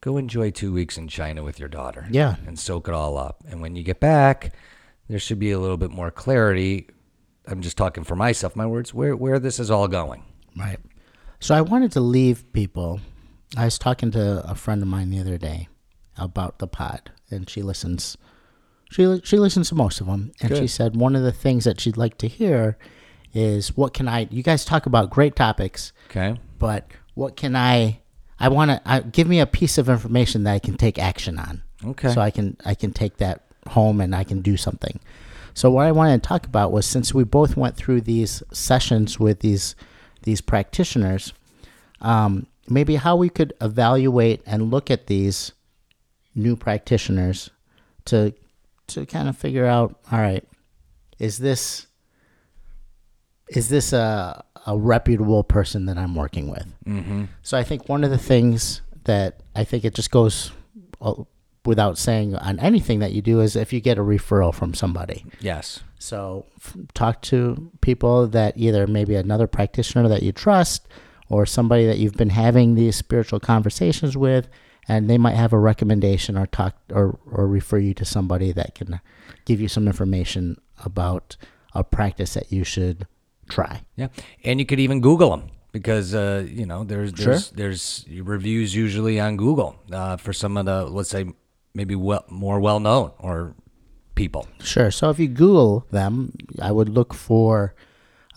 go 0.00 0.16
enjoy 0.16 0.50
two 0.50 0.72
weeks 0.72 0.96
in 0.98 1.08
China 1.08 1.42
with 1.42 1.58
your 1.58 1.68
daughter, 1.68 2.06
Yeah. 2.10 2.36
and 2.46 2.58
soak 2.58 2.88
it 2.88 2.94
all 2.94 3.16
up. 3.18 3.42
And 3.48 3.60
when 3.60 3.76
you 3.76 3.82
get 3.82 4.00
back, 4.00 4.54
there 5.08 5.18
should 5.18 5.38
be 5.38 5.50
a 5.50 5.58
little 5.58 5.76
bit 5.76 5.90
more 5.90 6.10
clarity. 6.10 6.88
I'm 7.46 7.60
just 7.60 7.76
talking 7.76 8.04
for 8.04 8.16
myself, 8.16 8.54
my 8.54 8.66
words, 8.66 8.94
where 8.94 9.16
where 9.16 9.38
this 9.38 9.58
is 9.58 9.70
all 9.70 9.88
going. 9.88 10.22
Right. 10.56 10.78
So 11.40 11.54
I 11.54 11.60
wanted 11.60 11.90
to 11.92 12.00
leave 12.00 12.52
people. 12.52 13.00
I 13.56 13.64
was 13.64 13.78
talking 13.78 14.10
to 14.12 14.48
a 14.48 14.54
friend 14.54 14.80
of 14.80 14.88
mine 14.88 15.10
the 15.10 15.18
other 15.20 15.36
day 15.38 15.68
about 16.16 16.58
the 16.60 16.68
pod, 16.68 17.10
and 17.30 17.50
she 17.50 17.62
listens. 17.62 18.16
She 18.90 19.20
she 19.24 19.38
listens 19.38 19.70
to 19.70 19.74
most 19.74 20.00
of 20.00 20.06
them, 20.06 20.32
and 20.40 20.56
she 20.56 20.66
said 20.68 20.94
one 20.96 21.16
of 21.16 21.22
the 21.22 21.32
things 21.32 21.64
that 21.64 21.80
she'd 21.80 21.96
like 21.96 22.16
to 22.18 22.28
hear 22.28 22.78
is 23.34 23.76
what 23.76 23.94
can 23.94 24.08
I? 24.08 24.28
You 24.30 24.42
guys 24.42 24.64
talk 24.64 24.86
about 24.86 25.10
great 25.10 25.36
topics, 25.36 25.92
Okay. 26.10 26.38
but 26.58 26.86
what 27.14 27.36
can 27.36 27.56
I? 27.56 28.00
I 28.38 28.48
want 28.48 28.70
to 28.84 29.04
give 29.12 29.28
me 29.28 29.40
a 29.40 29.46
piece 29.46 29.78
of 29.78 29.88
information 29.88 30.42
that 30.44 30.52
I 30.52 30.58
can 30.58 30.76
take 30.76 30.98
action 30.98 31.38
on. 31.38 31.62
Okay. 31.84 32.12
So 32.12 32.20
I 32.20 32.30
can 32.30 32.56
I 32.64 32.74
can 32.74 32.92
take 32.92 33.18
that 33.18 33.42
home 33.68 34.00
and 34.00 34.14
I 34.14 34.24
can 34.24 34.40
do 34.42 34.56
something. 34.56 34.98
So 35.54 35.70
what 35.70 35.86
I 35.86 35.92
wanted 35.92 36.22
to 36.22 36.28
talk 36.28 36.46
about 36.46 36.72
was 36.72 36.86
since 36.86 37.12
we 37.14 37.24
both 37.24 37.56
went 37.56 37.76
through 37.76 38.00
these 38.02 38.42
sessions 38.52 39.20
with 39.20 39.40
these 39.40 39.74
these 40.22 40.40
practitioners, 40.40 41.32
um, 42.00 42.46
maybe 42.68 42.96
how 42.96 43.16
we 43.16 43.28
could 43.28 43.52
evaluate 43.60 44.42
and 44.46 44.70
look 44.70 44.90
at 44.90 45.06
these 45.08 45.52
new 46.34 46.56
practitioners 46.56 47.50
to 48.06 48.32
to 48.88 49.06
kind 49.06 49.28
of 49.28 49.36
figure 49.36 49.66
out 49.66 49.98
all 50.10 50.18
right 50.18 50.44
is 51.18 51.38
this 51.38 51.86
is 53.48 53.68
this 53.68 53.92
a, 53.92 54.44
a 54.66 54.76
reputable 54.76 55.44
person 55.44 55.86
that 55.86 55.98
I'm 55.98 56.14
working 56.14 56.50
with? 56.50 56.66
Mm-hmm. 56.86 57.24
So 57.42 57.58
I 57.58 57.62
think 57.62 57.88
one 57.88 58.04
of 58.04 58.10
the 58.10 58.18
things 58.18 58.82
that 59.04 59.40
I 59.54 59.64
think 59.64 59.84
it 59.84 59.94
just 59.94 60.10
goes 60.10 60.52
uh, 61.00 61.14
without 61.64 61.98
saying 61.98 62.34
on 62.34 62.58
anything 62.58 62.98
that 63.00 63.12
you 63.12 63.22
do 63.22 63.40
is 63.40 63.56
if 63.56 63.72
you 63.72 63.80
get 63.80 63.98
a 63.98 64.02
referral 64.02 64.54
from 64.54 64.74
somebody. 64.74 65.24
Yes. 65.40 65.80
So 65.98 66.46
f- 66.58 66.76
talk 66.94 67.22
to 67.22 67.70
people 67.80 68.26
that 68.28 68.54
either 68.56 68.86
maybe 68.86 69.14
another 69.14 69.46
practitioner 69.46 70.08
that 70.08 70.22
you 70.22 70.32
trust 70.32 70.88
or 71.28 71.46
somebody 71.46 71.86
that 71.86 71.98
you've 71.98 72.16
been 72.16 72.30
having 72.30 72.74
these 72.74 72.96
spiritual 72.96 73.40
conversations 73.40 74.16
with 74.16 74.48
and 74.88 75.08
they 75.08 75.18
might 75.18 75.36
have 75.36 75.52
a 75.52 75.58
recommendation 75.58 76.36
or 76.36 76.46
talk 76.46 76.76
or, 76.90 77.18
or 77.30 77.46
refer 77.46 77.78
you 77.78 77.94
to 77.94 78.04
somebody 78.04 78.52
that 78.52 78.74
can 78.74 79.00
give 79.44 79.60
you 79.60 79.68
some 79.68 79.86
information 79.86 80.60
about 80.84 81.36
a 81.74 81.84
practice 81.84 82.34
that 82.34 82.50
you 82.50 82.64
should 82.64 83.06
try. 83.54 83.80
Yeah, 83.96 84.08
and 84.44 84.58
you 84.60 84.66
could 84.66 84.80
even 84.80 85.00
Google 85.00 85.30
them 85.30 85.50
because 85.72 86.14
uh, 86.14 86.44
you 86.48 86.66
know 86.66 86.84
there's 86.84 87.12
there's 87.12 87.50
there's 87.50 88.04
reviews 88.08 88.74
usually 88.74 89.20
on 89.20 89.36
Google 89.36 89.76
uh, 89.92 90.16
for 90.16 90.32
some 90.32 90.56
of 90.56 90.66
the 90.66 90.84
let's 90.86 91.10
say 91.10 91.24
maybe 91.74 91.94
well, 91.94 92.24
more 92.28 92.60
well 92.60 92.80
known 92.80 93.12
or 93.18 93.54
people. 94.14 94.46
Sure. 94.60 94.90
So 94.90 95.10
if 95.10 95.18
you 95.18 95.28
Google 95.28 95.86
them, 95.90 96.32
I 96.60 96.70
would 96.70 96.88
look 96.88 97.14
for 97.14 97.74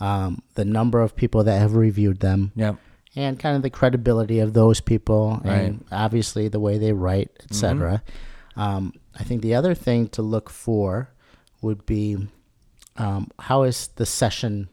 um, 0.00 0.42
the 0.54 0.64
number 0.64 1.00
of 1.00 1.14
people 1.16 1.44
that 1.44 1.58
have 1.58 1.74
reviewed 1.74 2.20
them. 2.20 2.52
Yeah. 2.56 2.76
and 3.16 3.38
kind 3.38 3.56
of 3.56 3.62
the 3.62 3.70
credibility 3.70 4.40
of 4.40 4.52
those 4.52 4.80
people 4.80 5.40
and 5.42 5.84
obviously 5.90 6.48
the 6.48 6.60
way 6.60 6.76
they 6.76 6.92
write 6.92 7.30
etc 7.44 8.02
um, 8.56 8.92
i 9.18 9.24
think 9.24 9.40
the 9.40 9.54
other 9.54 9.74
thing 9.74 10.06
to 10.08 10.20
look 10.20 10.50
for 10.50 11.08
would 11.62 11.86
be 11.86 12.28
um, 12.98 13.30
how 13.38 13.62
is 13.64 13.88
the 13.96 14.04
session 14.04 14.68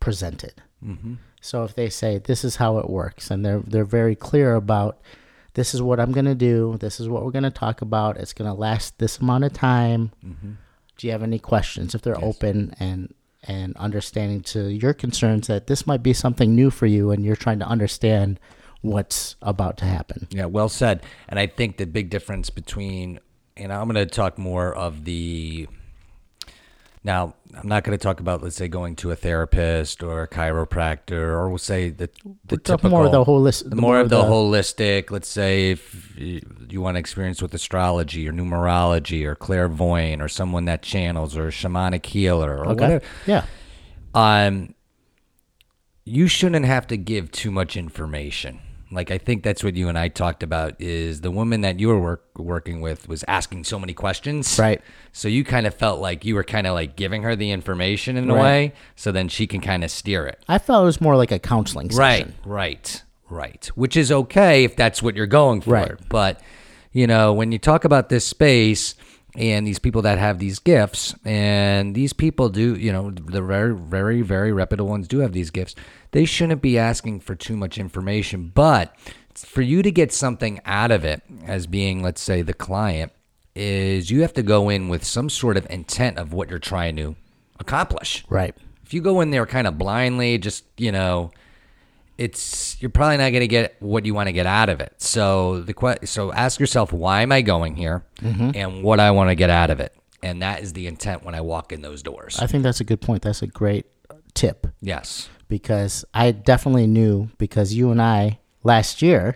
presented. 0.00 0.54
Mm-hmm. 0.84 1.14
So 1.40 1.64
if 1.64 1.74
they 1.74 1.88
say 1.88 2.18
this 2.18 2.44
is 2.44 2.56
how 2.56 2.78
it 2.78 2.90
works 2.90 3.30
and 3.30 3.44
they're 3.44 3.60
they're 3.60 3.84
very 3.84 4.14
clear 4.14 4.54
about 4.54 5.00
this 5.54 5.74
is 5.74 5.82
what 5.82 5.98
i'm 5.98 6.12
going 6.12 6.24
to 6.24 6.34
do 6.34 6.76
this 6.78 7.00
is 7.00 7.08
what 7.08 7.24
we're 7.24 7.32
going 7.32 7.42
to 7.42 7.50
talk 7.50 7.80
about 7.80 8.16
it's 8.16 8.32
going 8.32 8.48
to 8.48 8.54
last 8.54 8.98
this 8.98 9.18
amount 9.18 9.44
of 9.44 9.52
time 9.52 10.12
mm-hmm. 10.24 10.52
do 10.96 11.06
you 11.06 11.12
have 11.12 11.22
any 11.22 11.38
questions? 11.38 11.94
If 11.94 12.02
they're 12.02 12.22
open 12.22 12.74
and 12.78 13.14
and 13.44 13.76
understanding 13.76 14.40
to 14.42 14.68
your 14.68 14.92
concerns 14.92 15.46
that 15.46 15.66
this 15.66 15.86
might 15.86 16.02
be 16.02 16.12
something 16.12 16.54
new 16.54 16.70
for 16.70 16.86
you 16.86 17.10
and 17.10 17.24
you're 17.24 17.36
trying 17.36 17.58
to 17.60 17.66
understand 17.66 18.38
what's 18.82 19.36
about 19.42 19.76
to 19.78 19.84
happen. 19.84 20.26
Yeah, 20.30 20.46
well 20.46 20.68
said. 20.68 21.02
And 21.28 21.38
I 21.38 21.46
think 21.46 21.78
the 21.78 21.86
big 21.86 22.10
difference 22.10 22.50
between, 22.50 23.20
and 23.56 23.72
I'm 23.72 23.88
going 23.88 23.94
to 23.94 24.06
talk 24.06 24.38
more 24.38 24.74
of 24.74 25.04
the. 25.04 25.68
Now, 27.04 27.34
I'm 27.54 27.68
not 27.68 27.84
going 27.84 27.96
to 27.96 28.02
talk 28.02 28.20
about, 28.20 28.42
let's 28.42 28.56
say, 28.56 28.68
going 28.68 28.96
to 28.96 29.10
a 29.10 29.16
therapist 29.16 30.02
or 30.02 30.22
a 30.22 30.28
chiropractor, 30.28 31.12
or 31.12 31.48
we'll 31.48 31.58
say 31.58 31.90
the 31.90 32.10
the 32.46 32.56
typical, 32.56 32.90
more 32.90 33.06
of 33.06 33.12
the 33.12 33.24
holis- 33.24 33.68
the 33.68 33.76
more 33.76 34.00
of 34.00 34.08
the 34.08 34.22
holistic. 34.22 35.10
Let's 35.10 35.28
say 35.28 35.70
if 35.70 36.18
you, 36.18 36.40
you 36.68 36.80
want 36.80 36.96
to 36.96 36.98
experience 36.98 37.40
with 37.40 37.54
astrology 37.54 38.28
or 38.28 38.32
numerology 38.32 39.24
or 39.24 39.34
clairvoyant 39.34 40.20
or 40.20 40.28
someone 40.28 40.64
that 40.66 40.82
channels 40.82 41.36
or 41.36 41.48
a 41.48 41.50
shamanic 41.50 42.04
healer 42.04 42.58
or 42.58 42.66
okay. 42.66 42.82
whatever. 42.82 43.04
Yeah. 43.26 43.44
Um 44.14 44.74
you 46.04 46.26
shouldn't 46.26 46.64
have 46.64 46.86
to 46.86 46.96
give 46.96 47.30
too 47.30 47.50
much 47.50 47.76
information 47.76 48.60
like 48.90 49.10
i 49.10 49.18
think 49.18 49.42
that's 49.42 49.62
what 49.62 49.74
you 49.76 49.88
and 49.88 49.98
i 49.98 50.08
talked 50.08 50.42
about 50.42 50.74
is 50.80 51.20
the 51.20 51.30
woman 51.30 51.60
that 51.60 51.78
you 51.78 51.88
were 51.88 51.98
work, 52.00 52.24
working 52.36 52.80
with 52.80 53.08
was 53.08 53.24
asking 53.28 53.64
so 53.64 53.78
many 53.78 53.92
questions 53.94 54.58
Right. 54.58 54.80
so 55.12 55.28
you 55.28 55.44
kind 55.44 55.66
of 55.66 55.74
felt 55.74 56.00
like 56.00 56.24
you 56.24 56.34
were 56.34 56.44
kind 56.44 56.66
of 56.66 56.74
like 56.74 56.96
giving 56.96 57.22
her 57.22 57.36
the 57.36 57.50
information 57.50 58.16
in 58.16 58.30
a 58.30 58.34
way 58.34 58.72
so 58.96 59.12
then 59.12 59.28
she 59.28 59.46
can 59.46 59.60
kind 59.60 59.84
of 59.84 59.90
steer 59.90 60.26
it 60.26 60.42
i 60.48 60.58
felt 60.58 60.82
it 60.82 60.86
was 60.86 61.00
more 61.00 61.16
like 61.16 61.32
a 61.32 61.38
counseling 61.38 61.90
session 61.90 62.34
Right, 62.44 62.46
right, 62.46 63.02
right. 63.30 63.66
Which 63.74 63.96
is 63.96 64.10
okay 64.10 64.64
if 64.64 64.74
that's 64.76 65.02
what 65.02 65.14
you're 65.16 65.26
going 65.26 65.60
for. 65.60 65.70
Right. 65.72 65.92
But, 66.08 66.40
you 66.92 67.06
know, 67.06 67.32
when 67.34 67.52
you 67.52 67.58
talk 67.58 67.84
about 67.84 68.08
this 68.08 68.26
space 68.26 68.94
and 69.36 69.66
these 69.66 69.78
people 69.78 70.02
that 70.02 70.18
have 70.18 70.38
these 70.38 70.58
gifts, 70.58 71.14
and 71.24 71.94
these 71.94 72.12
people 72.12 72.48
do, 72.48 72.74
you 72.74 72.92
know, 72.92 73.10
the 73.10 73.42
very, 73.42 73.74
very, 73.74 74.22
very 74.22 74.52
reputable 74.52 74.90
ones 74.90 75.08
do 75.08 75.18
have 75.18 75.32
these 75.32 75.50
gifts, 75.50 75.74
they 76.12 76.24
shouldn't 76.24 76.62
be 76.62 76.78
asking 76.78 77.20
for 77.20 77.34
too 77.34 77.56
much 77.56 77.78
information. 77.78 78.50
But 78.54 78.94
for 79.34 79.62
you 79.62 79.82
to 79.82 79.90
get 79.90 80.12
something 80.12 80.60
out 80.64 80.90
of 80.90 81.04
it, 81.04 81.22
as 81.44 81.66
being, 81.66 82.02
let's 82.02 82.20
say, 82.20 82.42
the 82.42 82.54
client, 82.54 83.12
is 83.54 84.10
you 84.10 84.22
have 84.22 84.32
to 84.34 84.42
go 84.42 84.68
in 84.68 84.88
with 84.88 85.04
some 85.04 85.28
sort 85.28 85.56
of 85.56 85.66
intent 85.68 86.16
of 86.16 86.32
what 86.32 86.48
you're 86.48 86.60
trying 86.60 86.94
to 86.94 87.16
accomplish 87.58 88.24
right 88.28 88.54
if 88.88 88.94
you 88.94 89.02
go 89.02 89.20
in 89.20 89.30
there 89.30 89.44
kind 89.44 89.66
of 89.66 89.76
blindly, 89.76 90.38
just 90.38 90.64
you 90.78 90.90
know, 90.90 91.30
it's 92.18 92.76
you're 92.80 92.90
probably 92.90 93.16
not 93.16 93.30
going 93.30 93.40
to 93.40 93.46
get 93.48 93.76
what 93.80 94.04
you 94.04 94.12
want 94.12 94.26
to 94.26 94.32
get 94.32 94.46
out 94.46 94.68
of 94.68 94.80
it. 94.80 94.92
So 94.98 95.60
the 95.60 95.72
que- 95.72 96.04
so 96.06 96.32
ask 96.32 96.58
yourself, 96.60 96.92
why 96.92 97.22
am 97.22 97.32
I 97.32 97.42
going 97.42 97.76
here, 97.76 98.04
and 98.20 98.82
what 98.82 99.00
I 99.00 99.10
want 99.12 99.30
to 99.30 99.34
get 99.36 99.50
out 99.50 99.70
of 99.70 99.80
it, 99.80 99.94
and 100.22 100.42
that 100.42 100.60
is 100.62 100.72
the 100.72 100.86
intent 100.88 101.24
when 101.24 101.34
I 101.34 101.40
walk 101.40 101.72
in 101.72 101.80
those 101.82 102.02
doors. 102.02 102.38
i 102.40 102.46
think 102.46 102.62
that's 102.64 102.80
a 102.80 102.84
good 102.84 103.00
point 103.00 103.22
that's 103.22 103.40
a 103.42 103.46
great 103.46 103.86
tip 104.34 104.66
yes. 104.80 105.28
because 105.48 106.04
i 106.14 106.30
definitely 106.32 106.86
knew 106.86 107.28
because 107.38 107.72
you 107.74 107.90
and 107.90 108.00
i 108.02 108.38
last 108.62 109.00
year 109.02 109.34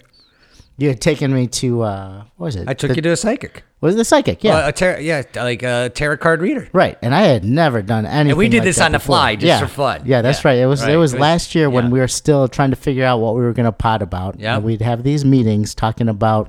you 0.76 0.88
had 0.88 1.00
taken 1.00 1.32
me 1.32 1.46
to 1.46 1.82
uh 1.82 2.24
what 2.36 2.46
was 2.46 2.56
it 2.56 2.68
I 2.68 2.74
took 2.74 2.90
The- 2.90 2.96
you 2.96 3.02
to 3.02 3.10
a 3.12 3.16
psychic. 3.16 3.62
Was 3.82 3.94
it 3.94 3.98
the 3.98 4.04
psychic 4.06 4.42
yeah 4.42 4.54
Uh, 4.56 4.68
a 4.68 4.72
tar- 4.72 5.00
yeah, 5.00 5.22
like 5.36 5.62
a 5.62 5.90
tarot 5.94 6.16
card 6.16 6.40
reader. 6.40 6.68
Right, 6.72 6.96
and 7.02 7.14
I 7.14 7.22
had 7.22 7.44
never 7.44 7.82
done 7.82 8.06
anything. 8.06 8.30
And 8.30 8.38
we 8.38 8.48
did 8.48 8.58
like 8.60 8.64
this 8.64 8.80
on 8.80 8.92
the 8.92 8.98
before. 8.98 9.16
fly, 9.16 9.34
just 9.36 9.46
yeah. 9.46 9.60
for 9.60 9.66
fun. 9.66 10.02
Yeah, 10.06 10.22
that's 10.22 10.42
Yeah. 10.42 10.48
right. 10.50 10.58
It 10.58 10.66
was 10.66 10.82
Right. 10.82 10.92
it 10.94 10.96
was 10.96 11.14
last 11.14 11.54
year 11.54 11.68
when 11.68 11.90
we 11.90 11.98
were 12.00 12.08
still 12.08 12.48
trying 12.48 12.70
to 12.70 12.76
figure 12.76 13.04
out 13.04 13.20
what 13.20 13.34
we 13.34 13.42
were 13.42 13.52
going 13.52 13.66
to 13.66 13.72
pot 13.72 14.00
about. 14.00 14.40
Yeah. 14.40 14.54
and 14.56 14.64
we'd 14.64 14.80
have 14.80 15.02
these 15.02 15.24
meetings 15.24 15.74
talking 15.74 16.08
about 16.08 16.48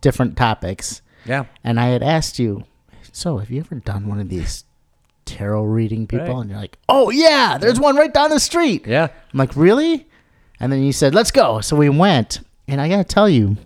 different 0.00 0.36
topics. 0.36 1.00
Yeah. 1.24 1.44
and 1.62 1.78
I 1.78 1.86
had 1.88 2.02
asked 2.02 2.40
you, 2.40 2.64
so 3.12 3.38
have 3.38 3.48
you 3.50 3.60
ever 3.60 3.76
done 3.76 4.08
one 4.08 4.18
of 4.18 4.28
these 4.28 4.64
tarot 5.24 5.62
reading 5.64 6.06
people? 6.08 6.26
Right. 6.26 6.40
And 6.40 6.50
you're 6.50 6.58
like, 6.58 6.78
oh 6.88 7.10
yeah, 7.10 7.58
there's 7.58 7.78
one 7.78 7.94
right 7.96 8.12
down 8.12 8.30
the 8.30 8.40
street. 8.40 8.86
Yeah. 8.88 9.04
I'm 9.32 9.38
like, 9.38 9.54
really? 9.54 10.08
And 10.58 10.72
then 10.72 10.82
you 10.82 10.92
said, 10.92 11.14
let's 11.14 11.30
go. 11.30 11.60
So 11.60 11.76
we 11.76 11.88
went, 11.88 12.40
and 12.66 12.80
I 12.80 12.88
got 12.88 12.96
to 12.96 13.04
tell 13.04 13.28
you, 13.28 13.56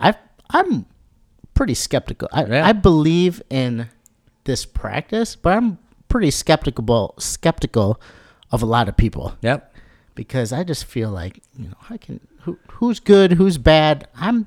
I 0.00 0.14
I'm 0.50 0.86
pretty 1.56 1.74
skeptical. 1.74 2.28
I, 2.32 2.44
Yeah. 2.44 2.66
I 2.66 2.72
believe 2.72 3.42
in 3.50 3.88
this 4.44 4.64
practice, 4.64 5.34
but 5.34 5.52
I'm 5.56 5.78
pretty 6.08 6.30
skeptical 6.30 7.14
skeptical 7.18 8.00
of 8.52 8.62
a 8.62 8.66
lot 8.66 8.88
of 8.88 8.96
people 8.96 9.34
Yep. 9.42 9.74
because 10.14 10.52
I 10.52 10.62
just 10.62 10.84
feel 10.84 11.10
like 11.10 11.42
you 11.58 11.68
know 11.68 11.76
I 11.90 11.96
can 11.96 12.20
who 12.42 12.56
who's 12.70 13.00
good, 13.00 13.32
who's 13.32 13.58
bad. 13.58 14.06
I'm 14.14 14.46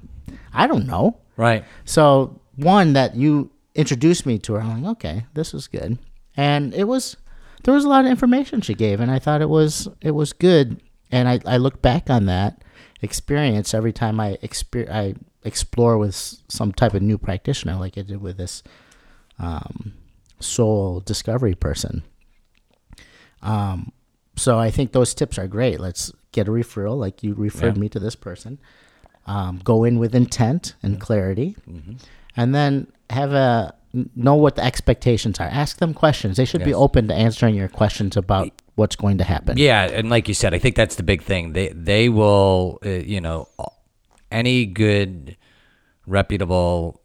I 0.54 0.68
don't 0.68 0.88
know. 0.88 1.18
Right. 1.36 1.66
So 1.86 2.40
one 2.56 2.94
that 2.94 3.16
you 3.16 3.52
introduced 3.76 4.26
me 4.26 4.38
to 4.40 4.54
her, 4.54 4.62
I'm 4.62 4.84
like, 4.84 4.92
okay, 4.98 5.26
this 5.34 5.52
was 5.54 5.68
good, 5.68 5.98
and 6.38 6.74
it 6.74 6.86
was 6.88 7.18
there 7.64 7.74
was 7.74 7.84
a 7.84 7.90
lot 7.90 8.06
of 8.06 8.12
information 8.12 8.62
she 8.62 8.74
gave, 8.74 9.02
and 9.02 9.12
I 9.12 9.20
thought 9.20 9.42
it 9.42 9.50
was 9.50 9.88
it 10.02 10.12
was 10.12 10.32
good, 10.34 10.82
and 11.12 11.28
I 11.28 11.40
I 11.46 11.58
look 11.58 11.82
back 11.82 12.10
on 12.10 12.26
that 12.28 12.64
experience 13.02 13.74
every 13.74 13.94
time 13.94 14.20
I 14.20 14.38
exper- 14.44 14.90
I 14.90 15.16
explore 15.44 15.98
with 15.98 16.16
some 16.48 16.72
type 16.72 16.94
of 16.94 17.02
new 17.02 17.18
practitioner, 17.18 17.76
like 17.76 17.98
I 17.98 18.02
did 18.02 18.22
with 18.22 18.38
this 18.38 18.62
um, 19.40 19.94
soul 20.40 21.00
discovery 21.00 21.56
person. 21.56 22.04
Um, 23.42 23.92
so 24.36 24.60
I 24.60 24.72
think 24.72 24.92
those 24.92 25.14
tips 25.14 25.38
are 25.38 25.48
great. 25.48 25.80
Let's 25.80 26.12
get 26.32 26.48
a 26.48 26.52
referral, 26.52 26.98
like 26.98 27.24
you 27.24 27.34
referred 27.34 27.76
Yeah. 27.76 27.82
me 27.82 27.90
to 27.90 28.00
this 28.00 28.16
person. 28.16 28.60
Um, 29.26 29.60
go 29.64 29.84
in 29.84 30.00
with 30.00 30.16
intent 30.16 30.76
and 30.82 31.00
clarity, 31.00 31.56
and 32.36 32.56
then 32.56 32.88
have 33.10 33.32
a 33.34 33.76
know 34.16 34.36
what 34.36 34.56
the 34.56 34.64
expectations 34.64 35.40
are. 35.40 35.48
Ask 35.48 35.78
them 35.78 35.94
questions. 35.94 36.38
They 36.38 36.46
should 36.46 36.64
be 36.64 36.74
open 36.74 37.08
to 37.08 37.14
answering 37.14 37.56
your 37.56 37.68
questions 37.68 38.16
about 38.16 38.50
what's 38.76 38.96
going 38.96 39.18
to 39.18 39.24
happen. 39.24 39.58
Yeah, 39.58 39.84
and 39.84 40.10
like 40.10 40.28
you 40.28 40.34
said, 40.34 40.54
I 40.54 40.60
think 40.60 40.76
that's 40.76 40.96
the 40.96 41.04
big 41.04 41.22
thing. 41.24 41.54
They 41.54 41.70
they 41.70 42.10
will, 42.10 42.80
uh, 42.86 42.90
you 42.90 43.22
know, 43.22 43.48
any 44.32 44.66
good, 44.66 45.38
reputable, 46.06 47.02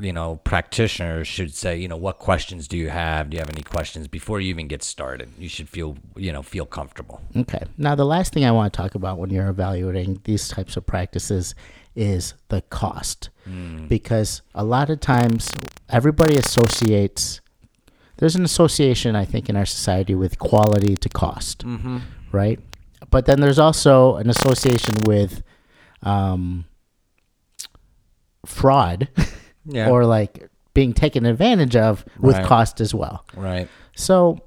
you 0.00 0.12
know, 0.12 0.36
practitioner 0.44 1.24
should 1.24 1.54
say, 1.54 1.76
you 1.76 1.88
know, 1.88 1.96
what 1.96 2.18
questions 2.18 2.66
do 2.68 2.76
you 2.76 2.88
have? 2.88 3.30
Do 3.30 3.36
you 3.36 3.40
have 3.40 3.50
any 3.50 3.62
questions 3.62 4.08
before 4.08 4.40
you 4.40 4.48
even 4.48 4.66
get 4.66 4.82
started? 4.82 5.28
You 5.38 5.48
should 5.48 5.68
feel, 5.68 5.96
you 6.16 6.32
know, 6.32 6.42
feel 6.42 6.66
comfortable. 6.66 7.20
Okay. 7.36 7.62
Now, 7.78 7.94
the 7.94 8.04
last 8.04 8.32
thing 8.32 8.44
I 8.44 8.50
want 8.50 8.72
to 8.72 8.76
talk 8.76 8.94
about 8.94 9.18
when 9.18 9.30
you're 9.30 9.48
evaluating 9.48 10.20
these 10.24 10.48
types 10.48 10.76
of 10.76 10.86
practices 10.86 11.54
is 11.96 12.34
the 12.48 12.60
cost. 12.62 13.30
Because 13.88 14.40
a 14.54 14.64
lot 14.64 14.88
of 14.88 15.00
times 15.00 15.50
everybody 15.90 16.36
associates, 16.38 17.42
there's 18.16 18.36
an 18.36 18.44
association, 18.44 19.14
I 19.14 19.26
think, 19.26 19.50
in 19.50 19.56
our 19.56 19.66
society 19.66 20.14
with 20.14 20.38
quality 20.38 20.96
to 20.96 21.08
cost, 21.10 21.58
mm-hmm. 21.66 21.98
right? 22.32 22.58
But 23.10 23.26
then 23.26 23.40
there's 23.40 23.58
also 23.58 24.16
an 24.16 24.30
association 24.30 24.94
with 25.06 25.42
um, 26.02 26.64
fraud 28.46 29.08
Yeah. 29.66 29.90
or 29.90 30.04
like 30.06 30.48
being 30.72 30.92
taken 30.92 31.26
advantage 31.26 31.76
of 31.76 32.04
with 32.18 32.36
Right. 32.36 32.46
cost 32.46 32.80
as 32.80 32.94
well. 32.94 33.24
Right. 33.36 33.68
So, 33.94 34.40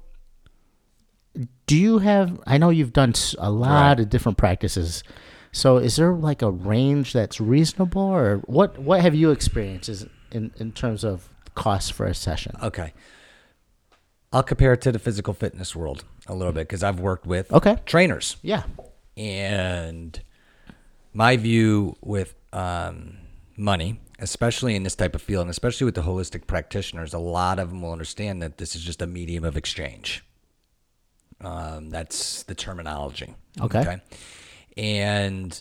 do 1.66 1.76
you 1.76 1.98
have? 1.98 2.40
I 2.46 2.58
know 2.58 2.70
you've 2.70 2.92
done 2.92 3.14
a 3.38 3.50
lot 3.50 3.70
Right. 3.90 4.00
of 4.00 4.08
different 4.08 4.38
practices. 4.38 5.02
So, 5.52 5.78
is 5.78 5.96
there 5.96 6.12
like 6.12 6.42
a 6.42 6.50
range 6.50 7.12
that's 7.12 7.40
reasonable, 7.40 8.02
or 8.02 8.38
what? 8.46 8.78
What 8.78 9.00
have 9.00 9.14
you 9.14 9.30
experienced 9.30 10.06
in 10.30 10.52
in 10.58 10.72
terms 10.72 11.04
of 11.04 11.28
costs 11.54 11.90
for 11.90 12.06
a 12.06 12.14
session? 12.14 12.54
Okay. 12.62 12.92
I'll 14.32 14.42
compare 14.42 14.74
it 14.74 14.82
to 14.82 14.92
the 14.92 14.98
physical 14.98 15.32
fitness 15.32 15.74
world 15.74 16.04
a 16.26 16.34
little 16.34 16.52
bit 16.52 16.68
because 16.68 16.82
I've 16.82 17.00
worked 17.00 17.26
with 17.26 17.50
Okay. 17.50 17.78
trainers. 17.86 18.36
Yeah. 18.42 18.64
And 19.16 20.20
my 21.14 21.38
view 21.38 21.96
with 22.02 22.34
um, 22.52 23.16
money, 23.56 24.00
especially 24.18 24.76
in 24.76 24.82
this 24.82 24.94
type 24.94 25.14
of 25.14 25.22
field, 25.22 25.42
and 25.42 25.50
especially 25.50 25.86
with 25.86 25.94
the 25.94 26.02
holistic 26.02 26.46
practitioners, 26.46 27.14
a 27.14 27.18
lot 27.18 27.58
of 27.58 27.70
them 27.70 27.80
will 27.80 27.92
understand 27.92 28.42
that 28.42 28.58
this 28.58 28.76
is 28.76 28.82
just 28.82 29.00
a 29.00 29.06
medium 29.06 29.44
of 29.44 29.56
exchange. 29.56 30.22
Um, 31.40 31.88
that's 31.88 32.42
the 32.42 32.54
terminology. 32.54 33.34
Okay. 33.58 33.98
And, 34.78 35.60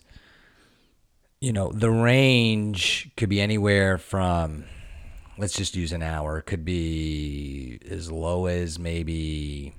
you 1.41 1.51
know, 1.51 1.71
the 1.71 1.89
range 1.89 3.09
could 3.17 3.29
be 3.29 3.41
anywhere 3.41 3.97
from, 3.97 4.65
let's 5.39 5.53
just 5.53 5.75
use 5.75 5.91
an 5.91 6.03
hour, 6.03 6.41
could 6.41 6.63
be 6.63 7.79
as 7.89 8.11
low 8.11 8.45
as 8.45 8.77
maybe, 8.77 9.73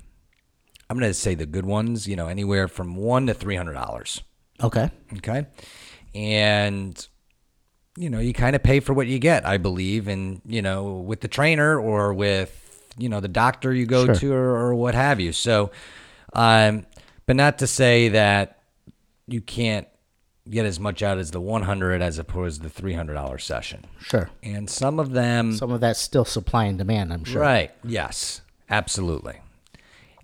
I'm 0.91 0.99
going 0.99 1.09
to 1.09 1.15
say 1.15 1.37
the 1.37 1.47
good 1.47 1.65
ones, 1.67 2.09
you 2.09 2.17
know, 2.17 2.27
anywhere 2.27 2.67
from 2.67 2.97
one 2.97 3.29
to 3.29 3.35
$300. 3.35 4.23
Okay. 4.61 4.91
Okay. 5.19 5.47
And, 6.17 7.09
you 7.97 8.11
know, 8.11 8.19
you 8.19 8.33
kind 8.33 8.57
of 8.57 8.63
pay 8.65 8.81
for 8.81 8.93
what 8.93 9.07
you 9.07 9.21
get, 9.21 9.47
I 9.47 9.57
believe. 9.59 10.09
And, 10.09 10.41
you 10.47 10.63
know, 10.63 10.95
with 10.95 11.21
the 11.21 11.29
trainer 11.29 11.79
or 11.79 12.13
with, 12.13 12.65
you 12.99 13.09
know, 13.09 13.21
the 13.21 13.29
doctor 13.29 13.73
you 13.73 13.87
go 13.87 14.07
Sure. 14.07 14.15
to 14.17 14.33
or, 14.33 14.57
or 14.57 14.75
what 14.75 14.97
have 14.97 15.21
you. 15.21 15.33
So, 15.33 15.71
um, 16.33 16.87
but 17.27 17.37
not 17.37 17.59
to 17.59 17.69
say 17.69 18.09
that 18.09 18.58
you 19.29 19.41
can't 19.41 19.87
get 20.51 20.65
as 20.65 20.81
much 20.81 21.03
out 21.03 21.19
as 21.19 21.31
the 21.31 21.41
100 21.41 22.01
as 22.01 22.19
opposed 22.19 22.63
to 22.63 22.69
the 22.69 22.83
$300 22.83 23.41
session. 23.41 23.85
Sure. 24.01 24.31
And 24.43 24.69
some 24.71 24.99
of 24.99 25.13
them, 25.13 25.53
Some 25.55 25.71
of 25.71 25.81
that's 25.81 26.01
still 26.01 26.25
supply 26.25 26.65
and 26.65 26.79
demand. 26.79 27.13
I'm 27.13 27.25
sure. 27.25 27.43
Right. 27.43 27.71
Yes. 27.85 28.41
Absolutely. 28.71 29.37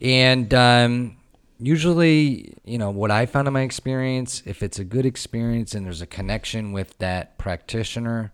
And 0.00 0.52
um, 0.54 1.16
usually, 1.58 2.54
you 2.64 2.78
know, 2.78 2.90
what 2.90 3.10
I 3.10 3.26
found 3.26 3.46
in 3.48 3.54
my 3.54 3.62
experience, 3.62 4.42
if 4.46 4.62
it's 4.62 4.78
a 4.78 4.84
good 4.84 5.06
experience 5.06 5.74
and 5.74 5.84
there's 5.86 6.02
a 6.02 6.06
connection 6.06 6.72
with 6.72 6.96
that 6.98 7.36
practitioner, 7.38 8.32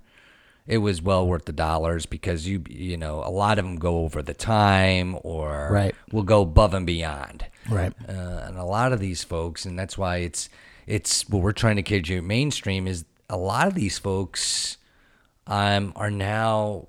it 0.66 0.78
was 0.78 1.02
well 1.02 1.26
worth 1.26 1.46
the 1.46 1.52
dollars 1.52 2.06
because 2.06 2.46
you, 2.46 2.62
you 2.68 2.96
know, 2.96 3.22
a 3.24 3.30
lot 3.30 3.58
of 3.58 3.64
them 3.64 3.76
go 3.76 3.98
over 4.04 4.22
the 4.22 4.34
time 4.34 5.18
or 5.22 5.68
Right. 5.72 5.94
will 6.12 6.22
go 6.22 6.42
above 6.42 6.74
and 6.74 6.86
beyond. 6.86 7.46
Right. 7.70 7.92
Uh, 8.08 8.12
and 8.46 8.58
a 8.58 8.64
lot 8.64 8.92
of 8.92 9.00
these 9.00 9.22
folks, 9.24 9.64
and 9.64 9.78
that's 9.78 9.96
why 9.96 10.18
it's 10.18 10.48
it's 10.86 11.28
what 11.28 11.42
we're 11.42 11.52
trying 11.52 11.76
to 11.76 11.82
you 12.08 12.20
mainstream 12.22 12.86
is 12.88 13.04
a 13.28 13.36
lot 13.36 13.68
of 13.68 13.74
these 13.74 13.98
folks 13.98 14.76
um, 15.46 15.92
are 15.96 16.10
now 16.10 16.88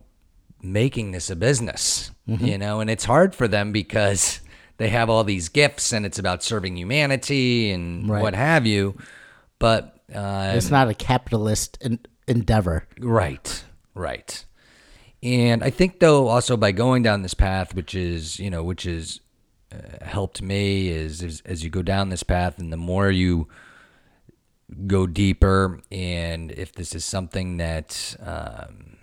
making 0.61 1.11
this 1.11 1.29
a 1.29 1.35
business, 1.35 2.11
you 2.25 2.57
know, 2.57 2.79
and 2.79 2.89
it's 2.89 3.05
hard 3.05 3.33
for 3.35 3.47
them 3.47 3.71
because 3.71 4.41
they 4.77 4.89
have 4.89 5.09
all 5.09 5.23
these 5.23 5.49
gifts 5.49 5.91
and 5.93 6.05
it's 6.05 6.19
about 6.19 6.43
serving 6.43 6.77
humanity 6.77 7.71
and 7.71 8.09
Right. 8.09 8.21
what 8.21 8.35
have 8.35 8.65
you. 8.65 8.97
But 9.59 9.97
uh, 10.13 10.53
It's 10.55 10.71
not 10.71 10.89
a 10.89 10.93
capitalist 10.93 11.77
en- 11.81 11.99
endeavor. 12.27 12.87
Right, 12.99 13.63
right. 13.93 14.43
And 15.23 15.63
I 15.63 15.69
think 15.69 15.99
though 15.99 16.27
also 16.27 16.57
by 16.57 16.71
going 16.71 17.03
down 17.03 17.21
this 17.21 17.35
path, 17.35 17.75
which 17.75 17.93
is 17.93 18.39
you 18.39 18.49
know, 18.49 18.63
which 18.63 18.85
is 18.85 19.19
uh, 19.71 20.05
helped 20.05 20.41
me 20.41 20.89
is, 20.89 21.21
is 21.21 21.41
as 21.45 21.63
you 21.63 21.69
go 21.69 21.81
down 21.81 22.09
this 22.09 22.23
path, 22.23 22.59
and 22.59 22.71
the 22.71 22.77
more 22.77 23.09
you 23.09 23.47
go 24.87 25.07
deeper, 25.07 25.81
and 25.91 26.51
if 26.51 26.73
this 26.73 26.95
is 26.95 27.03
something 27.03 27.57
that 27.57 28.15
um, 28.23 28.97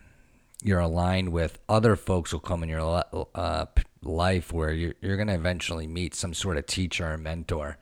you're 0.62 0.80
aligned 0.80 1.30
with, 1.30 1.58
other 1.68 1.96
folks 1.96 2.32
will 2.32 2.40
come 2.40 2.62
in 2.62 2.68
your 2.68 3.04
uh, 3.34 3.66
life 4.02 4.52
where 4.52 4.72
you're, 4.72 4.94
you're 5.00 5.16
going 5.16 5.28
to 5.28 5.34
eventually 5.34 5.86
meet 5.86 6.14
some 6.14 6.34
sort 6.34 6.56
of 6.56 6.66
teacher 6.66 7.12
or 7.12 7.18
mentor 7.18 7.76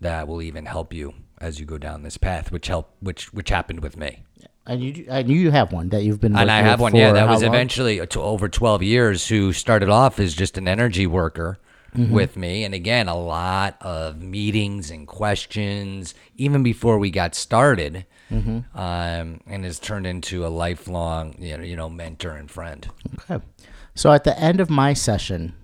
that 0.00 0.26
will 0.26 0.42
even 0.42 0.66
help 0.66 0.92
you 0.92 1.14
as 1.38 1.58
you 1.58 1.66
go 1.66 1.78
down 1.78 2.02
this 2.02 2.16
path, 2.16 2.52
which 2.52 2.68
help 2.68 2.94
which 3.00 3.32
which 3.32 3.50
happened 3.50 3.82
with 3.82 3.96
me. 3.96 4.24
And 4.66 4.82
you, 4.82 5.06
I 5.10 5.22
knew 5.22 5.38
you 5.38 5.50
have 5.50 5.72
one 5.72 5.88
that 5.88 6.04
you've 6.04 6.20
been. 6.20 6.36
And 6.36 6.50
I 6.50 6.60
have 6.62 6.80
one, 6.80 6.94
yeah, 6.94 7.12
that 7.12 7.28
was 7.28 7.42
long? 7.42 7.52
eventually 7.52 8.06
to 8.06 8.20
over 8.20 8.48
12 8.48 8.82
years 8.82 9.26
who 9.26 9.52
started 9.52 9.88
off 9.88 10.20
as 10.20 10.34
just 10.34 10.58
an 10.58 10.68
energy 10.68 11.06
worker 11.06 11.58
Mm-hmm. 11.96 12.12
with 12.14 12.36
me. 12.36 12.62
And 12.64 12.72
again, 12.72 13.08
a 13.08 13.16
lot 13.18 13.76
of 13.80 14.22
meetings 14.22 14.90
and 14.92 15.08
questions, 15.08 16.14
even 16.36 16.62
before 16.62 16.98
we 16.98 17.10
got 17.10 17.34
started, 17.34 18.06
Mm-hmm. 18.30 18.78
um, 18.78 19.40
and 19.48 19.64
has 19.64 19.80
turned 19.80 20.06
into 20.06 20.46
a 20.46 20.48
lifelong, 20.48 21.34
you 21.40 21.56
know, 21.58 21.64
you 21.64 21.74
know, 21.74 21.90
mentor 21.90 22.30
and 22.36 22.48
friend. 22.48 22.88
Okay. 23.28 23.44
So 23.96 24.12
at 24.12 24.22
the 24.22 24.38
end 24.38 24.60
of 24.60 24.70
my 24.70 24.92
session, 24.94 25.54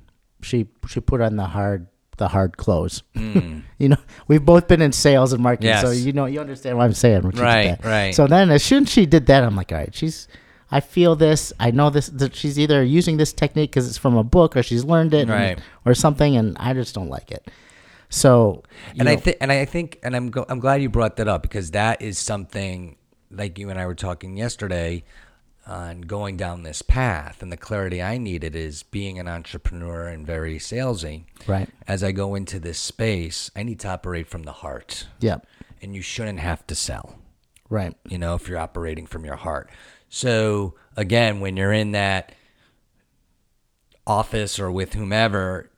she 0.42 0.66
she 0.88 0.98
put 0.98 1.20
on 1.20 1.36
the 1.36 1.44
hard 1.46 1.86
the 2.16 2.26
hard 2.26 2.56
close. 2.56 3.04
you 3.14 3.62
know, 3.88 3.96
we've 4.26 4.44
both 4.44 4.66
been 4.66 4.82
in 4.82 4.90
sales 4.90 5.32
and 5.32 5.40
marketing, 5.44 5.76
so 5.76 5.92
Hmm. 5.92 6.06
You 6.06 6.12
know 6.12 6.26
you 6.26 6.40
understand 6.40 6.76
what 6.76 6.84
I'm 6.86 6.92
saying. 6.92 7.22
when 7.22 7.32
she 7.32 7.36
did 7.38 7.44
Right, 7.44 7.84
right. 7.84 8.14
So 8.16 8.26
then, 8.26 8.50
as 8.50 8.64
soon 8.64 8.82
as 8.82 8.90
she 8.90 9.06
did 9.06 9.26
that, 9.26 9.44
I'm 9.44 9.54
like, 9.54 9.70
all 9.70 9.78
right, 9.78 9.94
she's. 9.94 10.26
I 10.70 10.81
feel 10.81 11.14
this. 11.16 11.52
I 11.61 11.70
know 11.70 11.90
this. 11.90 12.09
That 12.09 12.35
she's 12.35 12.59
either 12.59 12.83
using 12.83 13.16
this 13.18 13.33
technique 13.33 13.70
because 13.70 13.87
it's 13.88 13.98
from 13.98 14.16
a 14.16 14.24
book 14.24 14.57
or 14.57 14.62
she's 14.62 14.85
learned 14.85 15.14
it, 15.14 15.29
and- 15.29 15.31
or 15.85 15.94
something, 15.94 16.37
and 16.37 16.57
I 16.59 16.72
just 16.74 16.94
don't 16.94 17.09
like 17.09 17.31
it. 17.31 17.48
So, 18.09 18.62
and 18.98 19.09
I 19.09 19.16
think, 19.16 19.37
and 19.40 19.50
I 19.52 19.64
think, 19.64 19.98
and 20.02 20.14
I'm 20.14 20.31
go- 20.31 20.46
I'm 20.48 20.61
glad 20.61 20.81
you 20.83 20.88
brought 20.88 21.16
that 21.16 21.29
up 21.29 21.42
because 21.42 21.72
that 21.72 22.00
is 22.02 22.18
something 22.18 22.96
like 23.31 23.59
you 23.59 23.68
and 23.70 23.79
I 23.81 23.87
were 23.87 23.94
talking 23.96 24.37
yesterday 24.37 25.02
on 25.66 26.02
going 26.02 26.37
down 26.37 26.62
this 26.62 26.81
path, 26.83 27.42
and 27.42 27.50
the 27.50 27.57
clarity 27.57 28.00
I 28.00 28.18
needed 28.18 28.55
is 28.55 28.85
being 28.85 29.18
an 29.18 29.26
entrepreneur 29.26 30.07
and 30.07 30.24
very 30.24 30.59
salesy. 30.59 31.24
Right. 31.48 31.68
As 31.88 32.05
I 32.05 32.12
go 32.12 32.37
into 32.37 32.61
this 32.61 32.79
space, 32.79 33.50
I 33.57 33.64
need 33.64 33.81
to 33.81 33.88
operate 33.88 34.29
from 34.29 34.44
the 34.44 34.52
heart, 34.52 35.09
yeah, 35.18 35.38
and 35.83 35.92
you 35.94 36.02
shouldn't 36.02 36.38
have 36.38 36.64
to 36.68 36.74
sell. 36.76 37.16
right, 37.68 37.96
You 38.09 38.16
know, 38.18 38.37
if 38.37 38.48
you're 38.48 38.59
operating 38.59 39.07
from 39.07 39.24
your 39.24 39.35
heart. 39.35 39.68
So 40.16 40.72
again, 40.96 41.40
when 41.40 41.59
you're 41.59 41.74
in 41.74 41.92
that 41.92 42.33
office 44.07 44.59
or 44.59 44.70
with 44.70 44.94
whomever, 44.94 45.70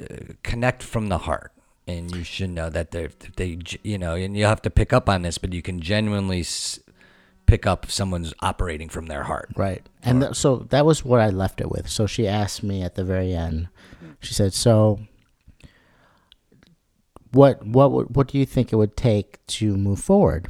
uh, 0.00 0.32
connect 0.42 0.82
from 0.82 1.08
the 1.08 1.18
heart. 1.18 1.52
And 1.86 2.12
you 2.12 2.24
should 2.24 2.50
know 2.50 2.68
that 2.68 2.90
they, 2.90 3.10
they, 3.36 3.58
you 3.84 3.96
know, 3.96 4.16
and 4.16 4.36
you 4.36 4.44
have 4.44 4.60
to 4.62 4.70
pick 4.70 4.92
up 4.92 5.08
on 5.08 5.22
this, 5.22 5.38
but 5.38 5.52
you 5.52 5.62
can 5.62 5.78
genuinely 5.80 6.44
pick 7.46 7.64
up 7.64 7.84
if 7.84 7.92
someone's 7.92 8.34
operating 8.40 8.88
from 8.88 9.06
their 9.06 9.22
heart. 9.22 9.50
right. 9.54 9.88
And 10.02 10.20
th- 10.20 10.34
so 10.34 10.66
that 10.70 10.84
was 10.84 11.04
what 11.04 11.20
I 11.20 11.28
left 11.28 11.60
it 11.60 11.70
with. 11.70 11.88
So 11.88 12.08
she 12.08 12.26
asked 12.26 12.64
me 12.64 12.82
at 12.82 12.96
the 12.96 13.04
very 13.04 13.32
end. 13.34 13.68
She 14.18 14.34
said, 14.34 14.52
"So, 14.52 14.98
what 17.30 17.64
what 17.64 17.92
would- 17.92 18.16
what 18.16 18.26
do 18.26 18.38
you 18.38 18.46
think 18.46 18.72
it 18.72 18.76
would 18.76 18.96
take 18.96 19.46
to 19.58 19.76
move 19.76 20.00
forward?" 20.00 20.48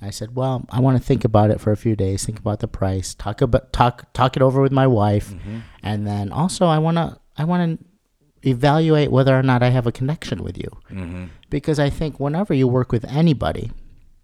I 0.00 0.10
said, 0.10 0.36
"Well, 0.36 0.64
I 0.70 0.80
want 0.80 0.96
to 0.96 1.02
think 1.02 1.24
about 1.24 1.50
it 1.50 1.60
for 1.60 1.72
a 1.72 1.76
few 1.76 1.96
days. 1.96 2.24
Think 2.24 2.38
about 2.38 2.60
the 2.60 2.68
price. 2.68 3.14
Talk 3.14 3.40
about 3.40 3.72
talk 3.72 4.12
talk 4.12 4.36
it 4.36 4.42
over 4.42 4.60
with 4.60 4.72
my 4.72 4.86
wife, 4.86 5.30
mm-hmm. 5.30 5.58
and 5.82 6.06
then 6.06 6.30
also 6.30 6.66
I 6.66 6.78
want 6.78 6.96
to 6.96 7.18
I 7.36 7.44
want 7.44 7.80
to 7.80 8.48
evaluate 8.48 9.10
whether 9.10 9.36
or 9.36 9.42
not 9.42 9.62
I 9.62 9.70
have 9.70 9.86
a 9.86 9.92
connection 9.92 10.44
with 10.44 10.56
you, 10.56 10.70
mm-hmm. 10.90 11.24
because 11.50 11.78
I 11.78 11.90
think 11.90 12.20
whenever 12.20 12.54
you 12.54 12.68
work 12.68 12.92
with 12.92 13.04
anybody, 13.06 13.72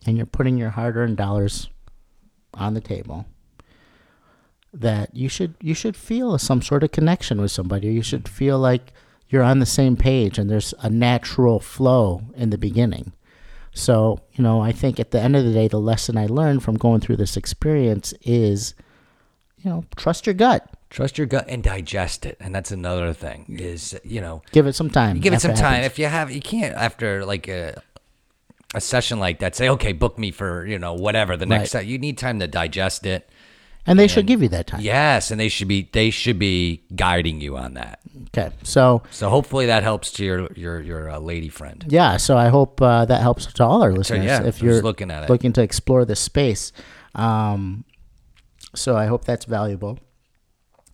and 0.07 0.17
you're 0.17 0.27
putting 0.27 0.57
your 0.57 0.71
hard-earned 0.71 1.17
dollars 1.17 1.69
on 2.55 2.75
the 2.75 2.81
table, 2.81 3.27
that 4.73 5.15
you 5.15 5.29
should 5.29 5.55
you 5.61 5.75
should 5.75 5.97
feel 5.97 6.39
some 6.39 6.63
sort 6.63 6.83
of 6.83 6.93
connection 6.93 7.41
with 7.41 7.51
somebody. 7.51 7.89
You 7.89 8.03
should 8.03 8.29
feel 8.29 8.59
like 8.59 8.93
you're 9.29 9.43
on 9.43 9.59
the 9.59 9.67
same 9.67 9.97
page 9.97 10.39
and 10.39 10.51
there's 10.51 10.75
a 10.81 10.91
natural 10.91 11.59
flow 11.61 12.23
in 12.37 12.51
the 12.51 12.59
beginning. 12.59 13.13
So, 13.75 14.21
you 14.35 14.43
know, 14.45 14.61
I 14.61 14.73
think 14.73 15.01
at 15.01 15.11
the 15.11 15.21
end 15.21 15.35
of 15.37 15.45
the 15.45 15.53
day, 15.53 15.67
the 15.69 15.81
lesson 15.81 16.17
I 16.17 16.27
learned 16.27 16.63
from 16.63 16.77
going 16.77 17.01
through 17.01 17.17
this 17.17 17.37
experience 17.37 18.15
is, 18.23 18.75
you 19.59 19.69
know, 19.69 19.85
trust 19.97 20.27
your 20.27 20.35
gut. 20.35 20.67
Trust 20.91 21.19
your 21.19 21.27
gut 21.27 21.47
and 21.49 21.61
digest 21.63 22.25
it. 22.25 22.37
And 22.39 22.55
that's 22.55 22.71
another 22.71 23.13
thing 23.13 23.57
is, 23.59 23.99
you 24.05 24.21
know, 24.21 24.43
Give 24.53 24.67
it 24.69 24.75
some 24.75 24.91
time. 24.91 25.19
give 25.19 25.33
it 25.33 25.41
some 25.41 25.55
time. 25.55 25.75
happens. 25.83 25.87
If 25.87 25.99
you 25.99 26.07
have, 26.07 26.31
you 26.31 26.41
can't 26.41 26.75
after 26.77 27.25
like 27.25 27.49
a, 27.49 27.83
a 28.77 28.81
session 28.81 29.19
like 29.19 29.41
that, 29.41 29.57
say, 29.57 29.69
okay, 29.71 29.93
book 29.93 30.19
me 30.19 30.31
for, 30.31 30.65
you 30.65 30.79
know, 30.79 30.95
whatever 30.95 31.37
the 31.37 31.47
next 31.47 31.61
Right. 31.75 31.81
set. 31.83 31.87
You 31.87 31.99
need 31.99 32.17
time 32.17 32.39
to 32.39 32.47
digest 32.47 33.05
it. 33.07 33.29
And 33.87 33.99
they 33.99 34.09
should 34.09 34.27
give 34.27 34.43
you 34.43 34.49
that 34.49 34.67
time. 34.67 34.81
Yes. 34.81 35.31
And 35.31 35.39
they 35.39 35.49
should 35.51 35.69
be, 35.69 35.91
they 35.93 36.09
should 36.11 36.39
be 36.39 36.85
guiding 36.97 37.41
you 37.43 37.57
on 37.57 37.75
that. 37.75 38.01
Okay. 38.29 38.51
So, 38.63 39.03
So 39.11 39.29
hopefully 39.29 39.67
that 39.67 39.83
helps 39.83 40.11
to 40.13 40.25
your, 40.25 40.49
your, 40.57 40.81
your 40.81 41.11
uh, 41.11 41.19
lady 41.19 41.49
friend. 41.51 41.85
yeah, 41.89 42.17
so 42.17 42.37
I 42.37 42.49
hope 42.49 42.81
uh, 42.81 43.05
that 43.05 43.21
helps 43.21 43.47
to 43.47 43.65
all 43.65 43.83
our 43.83 43.93
listeners 43.93 44.25
yeah, 44.25 44.43
if 44.43 44.63
you're 44.63 44.81
looking 44.83 45.11
at 45.11 45.25
it. 45.25 45.31
looking 45.31 45.53
to 45.53 45.63
explore 45.63 46.05
this 46.05 46.21
space. 46.21 46.73
Um, 47.15 47.85
so 48.75 48.97
I 48.97 49.07
hope 49.07 49.25
that's 49.25 49.45
valuable. 49.45 49.99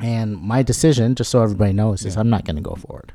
And 0.00 0.36
my 0.36 0.62
decision, 0.62 1.14
just 1.14 1.30
so 1.30 1.42
everybody 1.42 1.72
knows, 1.72 2.04
is 2.04 2.16
I'm 2.16 2.30
not 2.30 2.44
going 2.44 2.56
to 2.56 2.62
go 2.62 2.74
forward 2.74 3.12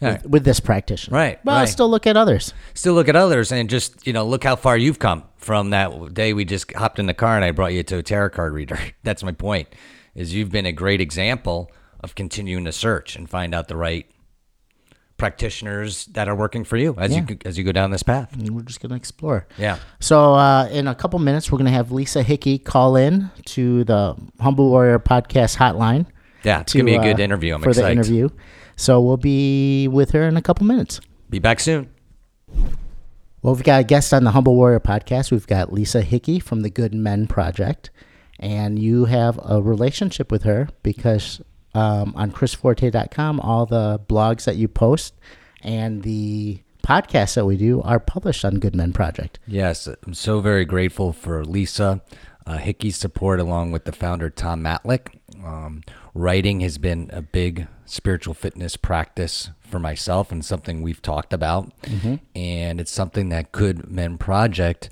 with, 0.00 0.10
Right. 0.10 0.26
with 0.28 0.44
this 0.44 0.60
practitioner. 0.60 1.16
Right, 1.16 1.38
But 1.44 1.52
I'll 1.52 1.58
right. 1.60 1.68
still 1.68 1.88
look 1.88 2.06
at 2.06 2.16
others. 2.16 2.52
Still 2.74 2.94
look 2.94 3.08
at 3.08 3.16
others 3.16 3.52
and 3.52 3.70
just, 3.70 4.06
you 4.06 4.12
know, 4.12 4.26
look 4.26 4.44
how 4.44 4.56
far 4.56 4.76
you've 4.76 4.98
come 4.98 5.22
from 5.44 5.70
that 5.70 6.14
day 6.14 6.32
we 6.32 6.44
just 6.44 6.72
hopped 6.72 6.98
in 6.98 7.06
the 7.06 7.14
car 7.14 7.36
and 7.36 7.44
I 7.44 7.50
brought 7.50 7.72
you 7.74 7.82
to 7.84 7.98
a 7.98 8.02
tarot 8.02 8.30
card 8.30 8.52
reader. 8.52 8.78
That's 9.02 9.22
my 9.22 9.32
point. 9.32 9.68
Is 10.14 10.32
you've 10.34 10.50
been 10.50 10.66
a 10.66 10.72
great 10.72 11.00
example 11.00 11.70
of 12.00 12.14
continuing 12.14 12.64
to 12.64 12.72
search 12.72 13.16
and 13.16 13.28
find 13.28 13.54
out 13.54 13.68
the 13.68 13.76
right 13.76 14.06
practitioners 15.16 16.06
that 16.06 16.28
are 16.28 16.34
working 16.34 16.64
for 16.64 16.76
you 16.76 16.94
as 16.98 17.12
Yeah. 17.12 17.24
you 17.28 17.38
as 17.44 17.56
you 17.58 17.64
go 17.64 17.72
down 17.72 17.90
this 17.90 18.02
path. 18.02 18.32
And 18.32 18.48
we're 18.50 18.62
just 18.62 18.80
going 18.80 18.90
to 18.90 18.96
explore. 18.96 19.46
Yeah. 19.58 19.78
So 20.00 20.34
uh, 20.34 20.68
in 20.70 20.88
a 20.88 20.94
couple 20.94 21.18
minutes, 21.18 21.50
we're 21.52 21.58
going 21.58 21.66
to 21.66 21.72
have 21.72 21.92
Lisa 21.92 22.22
Hickey 22.22 22.58
call 22.58 22.96
in 22.96 23.30
to 23.46 23.84
the 23.84 24.16
Humble 24.40 24.70
Warrior 24.70 24.98
podcast 24.98 25.56
hotline. 25.56 26.06
Yeah, 26.42 26.60
it's 26.60 26.72
to, 26.72 26.78
gonna 26.78 26.90
be 26.90 26.96
a 26.96 27.02
good 27.02 27.20
uh, 27.20 27.24
interview. 27.24 27.54
I'm 27.54 27.62
for 27.62 27.72
the 27.72 27.80
excited. 27.80 27.98
interview. 27.98 28.28
So 28.76 29.00
we'll 29.00 29.16
be 29.16 29.88
with 29.88 30.10
her 30.10 30.26
in 30.28 30.36
a 30.36 30.42
couple 30.42 30.66
minutes. 30.66 31.00
Be 31.30 31.38
back 31.38 31.58
soon. 31.60 31.88
Well, 33.44 33.54
we've 33.54 33.62
got 33.62 33.82
a 33.82 33.84
guest 33.84 34.14
on 34.14 34.24
the 34.24 34.30
Humble 34.30 34.56
Warrior 34.56 34.80
podcast. 34.80 35.30
We've 35.30 35.46
got 35.46 35.70
Lisa 35.70 36.00
Hickey 36.00 36.38
from 36.38 36.62
the 36.62 36.70
Good 36.70 36.94
Men 36.94 37.26
Project. 37.26 37.90
And 38.40 38.78
you 38.78 39.04
have 39.04 39.38
a 39.44 39.60
relationship 39.60 40.32
with 40.32 40.44
her 40.44 40.70
because 40.82 41.42
um, 41.74 42.14
on 42.16 42.30
chrisforte.com, 42.30 43.40
all 43.40 43.66
the 43.66 44.00
blogs 44.08 44.44
that 44.44 44.56
you 44.56 44.66
post 44.66 45.12
and 45.60 46.04
the 46.04 46.62
podcasts 46.82 47.34
that 47.34 47.44
we 47.44 47.58
do 47.58 47.82
are 47.82 48.00
published 48.00 48.46
on 48.46 48.60
Good 48.60 48.74
Men 48.74 48.94
Project. 48.94 49.38
Yes, 49.46 49.86
I'm 50.06 50.14
so 50.14 50.40
very 50.40 50.64
grateful 50.64 51.12
for 51.12 51.44
Lisa 51.44 52.00
uh, 52.46 52.56
Hickey's 52.56 52.96
support, 52.96 53.40
along 53.40 53.72
with 53.72 53.84
the 53.84 53.92
founder 53.92 54.30
Tom 54.30 54.62
Matlack. 54.62 55.18
Um, 55.44 55.82
writing 56.14 56.60
has 56.60 56.78
been 56.78 57.10
a 57.12 57.20
big 57.20 57.66
spiritual 57.84 58.34
fitness 58.34 58.76
practice 58.76 59.50
for 59.60 59.78
myself, 59.78 60.30
and 60.32 60.44
something 60.44 60.80
we've 60.80 61.02
talked 61.02 61.32
about. 61.32 61.72
And 62.34 62.80
it's 62.80 62.92
something 62.92 63.28
that 63.30 63.52
Good 63.52 63.90
Men 63.90 64.16
Project 64.16 64.88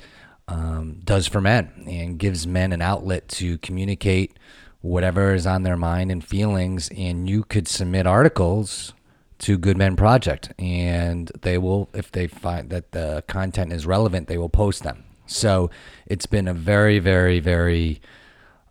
um, 0.48 1.00
does 1.04 1.26
for 1.28 1.40
men 1.40 1.85
and 1.88 2.18
gives 2.18 2.46
men 2.46 2.72
an 2.72 2.82
outlet 2.82 3.28
to 3.28 3.58
communicate 3.58 4.37
whatever 4.80 5.32
is 5.32 5.46
on 5.46 5.62
their 5.62 5.76
mind 5.76 6.11
and 6.11 6.24
feelings. 6.24 6.90
And 6.96 7.30
you 7.30 7.44
could 7.44 7.68
submit 7.68 8.06
articles 8.06 8.92
to 9.38 9.56
Good 9.56 9.76
Men 9.76 9.96
Project, 9.96 10.52
and 10.58 11.30
they 11.42 11.58
will, 11.58 11.88
if 11.94 12.11
they 12.11 12.26
find 12.26 12.70
that 12.70 12.92
the 12.92 13.22
content 13.28 13.72
is 13.72 13.87
relevant, 13.87 14.28
they 14.28 14.38
will 14.38 14.48
post 14.48 14.82
them. 14.82 15.04
So 15.26 15.70
it's 16.06 16.26
been 16.26 16.48
a 16.48 16.54
very, 16.54 16.98
very, 16.98 17.38
very. 17.40 18.00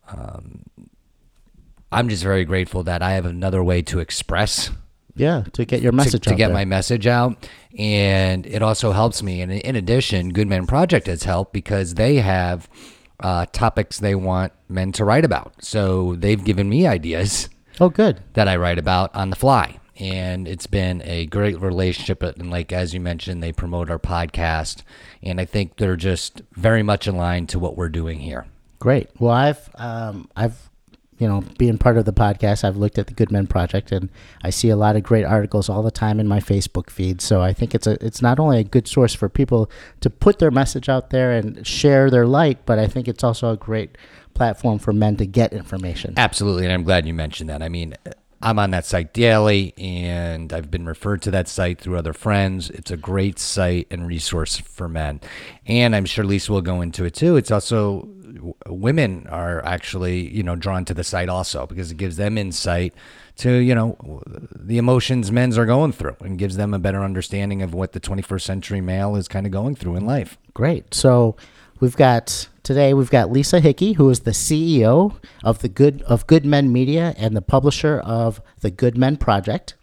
Um, 0.09 0.63
I'm 1.91 2.09
just 2.09 2.23
very 2.23 2.45
grateful 2.45 2.83
that 2.83 3.01
I 3.01 3.11
have 3.13 3.25
another 3.25 3.63
way 3.63 3.81
to 3.83 3.99
express 3.99 4.71
Yeah, 5.15 5.43
to 5.53 5.65
get 5.65 5.81
your 5.81 5.91
message 5.91 6.23
to 6.23 6.31
out 6.31 6.37
get 6.37 6.47
there. 6.47 6.53
my 6.53 6.65
message 6.65 7.05
out, 7.05 7.49
and 7.77 8.45
it 8.45 8.61
also 8.61 8.91
helps 8.91 9.21
me. 9.21 9.41
And 9.41 9.51
in 9.51 9.75
addition, 9.75 10.29
Good 10.31 10.47
Men 10.47 10.65
Project 10.67 11.07
has 11.07 11.23
helped 11.23 11.51
because 11.53 11.95
they 11.95 12.17
have 12.17 12.69
uh, 13.19 13.45
topics 13.51 13.99
they 13.99 14.15
want 14.15 14.53
men 14.67 14.91
to 14.93 15.05
write 15.05 15.25
about. 15.25 15.63
So 15.63 16.15
they've 16.15 16.43
given 16.43 16.69
me 16.69 16.87
ideas 16.87 17.49
oh, 17.79 17.89
good. 17.89 18.21
that 18.33 18.47
I 18.47 18.55
write 18.55 18.79
about 18.79 19.13
on 19.15 19.29
the 19.29 19.35
fly. 19.35 19.77
And 19.97 20.47
it's 20.47 20.65
been 20.65 21.03
a 21.05 21.27
great 21.27 21.61
relationship. 21.61 22.23
And 22.23 22.49
like, 22.49 22.71
as 22.71 22.93
you 22.93 22.99
mentioned, 22.99 23.43
they 23.43 23.51
promote 23.51 23.91
our 23.91 23.99
podcast. 23.99 24.81
And 25.21 25.39
I 25.39 25.45
think 25.45 25.77
they're 25.77 25.95
just 25.95 26.41
very 26.53 26.81
much 26.81 27.05
aligned 27.05 27.49
to 27.49 27.59
what 27.59 27.77
we're 27.77 27.89
doing 27.89 28.19
here. 28.21 28.47
Great. 28.79 29.09
Well, 29.19 29.33
I've 29.35 29.69
um, 29.75 30.27
I've 30.35 30.70
you 31.21 31.27
know 31.27 31.43
being 31.59 31.77
part 31.77 31.97
of 31.97 32.05
the 32.05 32.11
podcast, 32.11 32.63
I've 32.63 32.77
looked 32.77 32.97
at 32.97 33.05
the 33.05 33.13
Good 33.13 33.31
Men 33.31 33.45
Project, 33.45 33.91
and 33.91 34.09
I 34.43 34.49
see 34.49 34.69
a 34.69 34.75
lot 34.75 34.95
of 34.95 35.03
great 35.03 35.23
articles 35.23 35.69
all 35.69 35.83
the 35.83 35.91
time 35.91 36.19
in 36.19 36.27
my 36.27 36.39
Facebook 36.39 36.89
feed. 36.89 37.21
So 37.21 37.41
I 37.41 37.53
think 37.53 37.75
it's 37.75 37.85
a 37.85 38.03
it's 38.03 38.23
not 38.23 38.39
only 38.39 38.59
a 38.59 38.63
good 38.63 38.87
source 38.87 39.13
for 39.13 39.29
people 39.29 39.69
to 40.01 40.09
put 40.09 40.39
their 40.39 40.49
message 40.49 40.89
out 40.89 41.11
there 41.11 41.31
and 41.31 41.65
share 41.65 42.09
their 42.09 42.25
light, 42.25 42.65
but 42.65 42.79
I 42.79 42.87
think 42.87 43.07
it's 43.07 43.23
also 43.23 43.51
a 43.51 43.57
great 43.57 43.99
platform 44.33 44.79
for 44.79 44.93
men 44.93 45.15
to 45.17 45.27
get 45.27 45.53
information. 45.53 46.15
Absolutely. 46.17 46.63
And 46.63 46.73
I'm 46.73 46.83
glad 46.83 47.05
you 47.05 47.13
mentioned 47.13 47.49
that. 47.51 47.61
I 47.61 47.69
mean, 47.69 47.93
I'm 48.43 48.59
on 48.59 48.71
that 48.71 48.85
site 48.85 49.13
daily 49.13 49.73
and 49.77 50.51
I've 50.51 50.71
been 50.71 50.85
referred 50.85 51.21
to 51.23 51.31
that 51.31 51.47
site 51.47 51.79
through 51.79 51.97
other 51.97 52.13
friends. 52.13 52.69
It's 52.69 52.91
a 52.91 52.97
great 52.97 53.39
site 53.39 53.87
and 53.91 54.07
resource 54.07 54.57
for 54.57 54.89
men. 54.89 55.21
And 55.67 55.95
I'm 55.95 56.05
sure 56.05 56.23
Lisa 56.23 56.51
will 56.51 56.61
go 56.61 56.81
into 56.81 57.05
it 57.05 57.13
too. 57.13 57.35
It's 57.35 57.51
also 57.51 58.07
women 58.67 59.27
are 59.27 59.63
actually, 59.65 60.27
you 60.29 60.43
know, 60.43 60.55
drawn 60.55 60.85
to 60.85 60.93
the 60.93 61.03
site 61.03 61.29
also 61.29 61.67
because 61.67 61.91
it 61.91 61.97
gives 61.97 62.17
them 62.17 62.37
insight 62.37 62.93
to, 63.37 63.51
you 63.57 63.75
know, 63.75 64.21
the 64.55 64.77
emotions 64.77 65.31
men's 65.31 65.57
are 65.57 65.65
going 65.65 65.91
through 65.91 66.15
and 66.21 66.37
gives 66.37 66.55
them 66.57 66.73
a 66.73 66.79
better 66.79 67.03
understanding 67.03 67.61
of 67.61 67.73
what 67.73 67.91
the 67.91 67.99
21st 67.99 68.41
century 68.41 68.81
male 68.81 69.15
is 69.15 69.27
kind 69.27 69.45
of 69.45 69.51
going 69.51 69.75
through 69.75 69.95
in 69.95 70.05
life. 70.05 70.37
Great. 70.53 70.93
So 70.93 71.35
we've 71.79 71.95
got 71.95 72.47
today 72.71 72.93
we've 72.93 73.09
got 73.09 73.29
Lisa 73.29 73.59
Hickey, 73.59 73.91
who 73.93 74.09
is 74.09 74.21
the 74.21 74.31
CEO 74.31 75.17
of 75.43 75.59
the 75.59 75.67
Good 75.67 76.03
of 76.03 76.25
Good 76.25 76.45
Men 76.45 76.71
Media 76.71 77.13
and 77.17 77.35
the 77.35 77.41
publisher 77.41 77.99
of 77.99 78.41
the 78.61 78.71
Good 78.71 78.97
Men 78.97 79.17
Project. 79.17 79.75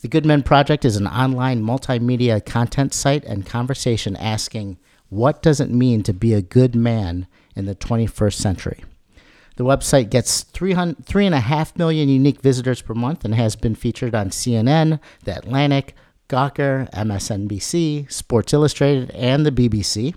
The 0.00 0.08
Good 0.08 0.24
Men 0.24 0.42
Project 0.42 0.86
is 0.86 0.96
an 0.96 1.06
online 1.06 1.62
multimedia 1.62 2.42
content 2.42 2.94
site 2.94 3.22
and 3.24 3.44
conversation 3.44 4.16
asking 4.16 4.78
what 5.10 5.42
does 5.42 5.60
it 5.60 5.68
mean 5.68 6.02
to 6.04 6.14
be 6.14 6.32
a 6.32 6.40
good 6.40 6.74
man 6.74 7.26
in 7.54 7.66
the 7.66 7.74
21st 7.74 8.32
century. 8.32 8.82
The 9.56 9.64
website 9.64 10.08
gets 10.08 10.42
300 10.42 11.04
three 11.04 11.26
and 11.26 11.34
a 11.34 11.40
half 11.40 11.76
million 11.76 12.08
unique 12.08 12.40
visitors 12.40 12.80
per 12.80 12.94
month 12.94 13.26
and 13.26 13.34
has 13.34 13.56
been 13.56 13.74
featured 13.74 14.14
on 14.14 14.30
CNN, 14.30 15.00
The 15.24 15.36
Atlantic, 15.36 15.94
Gawker, 16.30 16.90
MSNBC, 16.92 18.10
Sports 18.10 18.54
Illustrated, 18.54 19.10
and 19.10 19.44
the 19.44 19.52
BBC. 19.52 20.14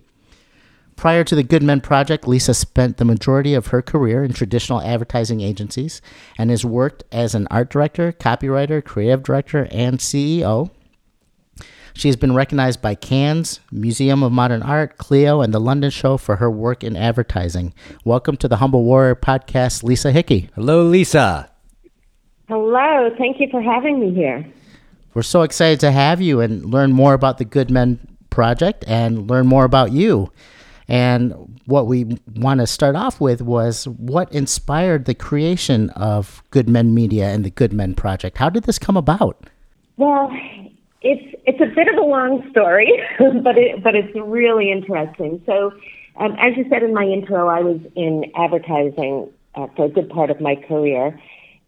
Prior 0.99 1.23
to 1.23 1.33
the 1.33 1.43
Good 1.43 1.63
Men 1.63 1.79
Project, 1.79 2.27
Lisa 2.27 2.53
spent 2.53 2.97
the 2.97 3.05
majority 3.05 3.53
of 3.53 3.67
her 3.67 3.81
career 3.81 4.21
in 4.21 4.33
traditional 4.33 4.81
advertising 4.81 5.39
agencies 5.39 6.01
and 6.37 6.49
has 6.49 6.65
worked 6.65 7.05
as 7.09 7.33
an 7.33 7.47
art 7.49 7.69
director, 7.69 8.11
copywriter, 8.11 8.83
creative 8.83 9.23
director, 9.23 9.69
and 9.71 9.99
CEO. 9.99 10.71
She 11.93 12.09
has 12.09 12.17
been 12.17 12.35
recognized 12.35 12.81
by 12.81 12.95
Cannes, 12.95 13.61
Museum 13.71 14.23
of 14.23 14.33
Modern 14.33 14.61
Art, 14.61 14.97
Clio, 14.97 15.39
and 15.39 15.53
the 15.53 15.61
London 15.61 15.89
Show 15.89 16.17
for 16.17 16.35
her 16.35 16.51
work 16.51 16.83
in 16.83 16.97
advertising. 16.97 17.73
Welcome 18.03 18.35
to 18.35 18.49
the 18.49 18.57
Humble 18.57 18.83
Warrior 18.83 19.15
podcast, 19.15 19.83
Lisa 19.83 20.11
Hickey. 20.11 20.49
Hello, 20.53 20.83
Lisa. 20.83 21.49
Hello, 22.49 23.09
thank 23.17 23.39
you 23.39 23.47
for 23.49 23.61
having 23.61 24.01
me 24.01 24.13
here. 24.13 24.45
We're 25.13 25.21
so 25.21 25.43
excited 25.43 25.79
to 25.79 25.91
have 25.91 26.19
you 26.19 26.41
and 26.41 26.65
learn 26.65 26.91
more 26.91 27.13
about 27.13 27.37
the 27.37 27.45
Good 27.45 27.71
Men 27.71 28.05
Project 28.29 28.83
and 28.85 29.29
learn 29.29 29.47
more 29.47 29.63
about 29.63 29.93
you. 29.93 30.29
And 30.89 31.61
what 31.67 31.85
we 31.85 32.17
want 32.35 32.61
to 32.61 32.67
start 32.67 32.95
off 32.95 33.21
with 33.21 33.43
was 33.43 33.87
what 33.87 34.31
inspired 34.33 35.05
the 35.05 35.13
creation 35.13 35.91
of 35.91 36.41
Good 36.49 36.67
Men 36.67 36.95
Media 36.95 37.27
and 37.27 37.45
the 37.45 37.51
Good 37.51 37.71
Men 37.71 37.93
Project. 37.93 38.39
How 38.39 38.49
did 38.49 38.63
this 38.63 38.79
come 38.79 38.97
about? 38.97 39.37
Well, 39.97 40.31
it's 41.01 41.35
it's 41.45 41.61
a 41.61 41.75
bit 41.75 41.87
of 41.87 41.95
a 41.95 42.05
long 42.05 42.45
story, 42.49 42.91
but 43.19 43.55
it 43.55 43.83
but 43.83 43.93
it's 43.93 44.11
really 44.15 44.71
interesting. 44.71 45.41
So, 45.45 45.71
um, 46.19 46.35
as 46.39 46.57
you 46.57 46.65
said 46.69 46.81
in 46.81 46.93
my 46.93 47.03
intro, 47.03 47.47
I 47.47 47.59
was 47.59 47.79
in 47.95 48.25
advertising 48.35 49.29
uh, 49.53 49.67
for 49.75 49.85
a 49.85 49.89
good 49.89 50.09
part 50.09 50.31
of 50.31 50.41
my 50.41 50.55
career, 50.55 51.19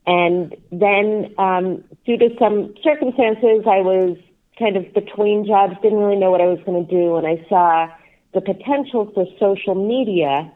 and 0.07 0.55
then 0.71 1.31
um, 1.37 1.83
due 2.07 2.17
to 2.17 2.29
some 2.39 2.73
circumstances, 2.83 3.65
I 3.69 3.81
was 3.81 4.17
kind 4.57 4.77
of 4.77 4.91
between 4.95 5.45
jobs, 5.45 5.75
didn't 5.83 5.99
really 5.99 6.17
know 6.17 6.31
what 6.31 6.41
I 6.41 6.47
was 6.47 6.59
going 6.65 6.83
to 6.83 6.91
do, 6.91 7.17
and 7.17 7.27
I 7.27 7.45
saw 7.47 7.87
the 8.33 8.41
potential 8.41 9.11
for 9.13 9.25
social 9.39 9.75
media 9.75 10.51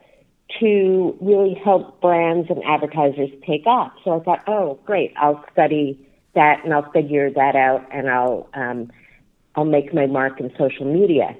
to 0.60 1.18
really 1.22 1.56
help 1.64 2.00
brands 2.02 2.50
and 2.50 2.64
advertisers 2.64 3.30
take 3.46 3.66
off. 3.66 3.92
So 4.04 4.20
I 4.20 4.24
thought, 4.24 4.44
oh, 4.48 4.80
great, 4.86 5.14
I'll 5.18 5.44
study 5.52 6.08
that 6.36 6.64
and 6.64 6.74
I'll 6.74 6.92
figure 6.92 7.32
that 7.32 7.56
out 7.56 7.86
and 7.92 8.10
I'll 8.10 8.48
um, 8.54 8.92
I'll 9.56 9.66
make 9.66 9.94
my 9.94 10.06
mark 10.06 10.40
in 10.40 10.52
social 10.58 10.86
media. 10.86 11.36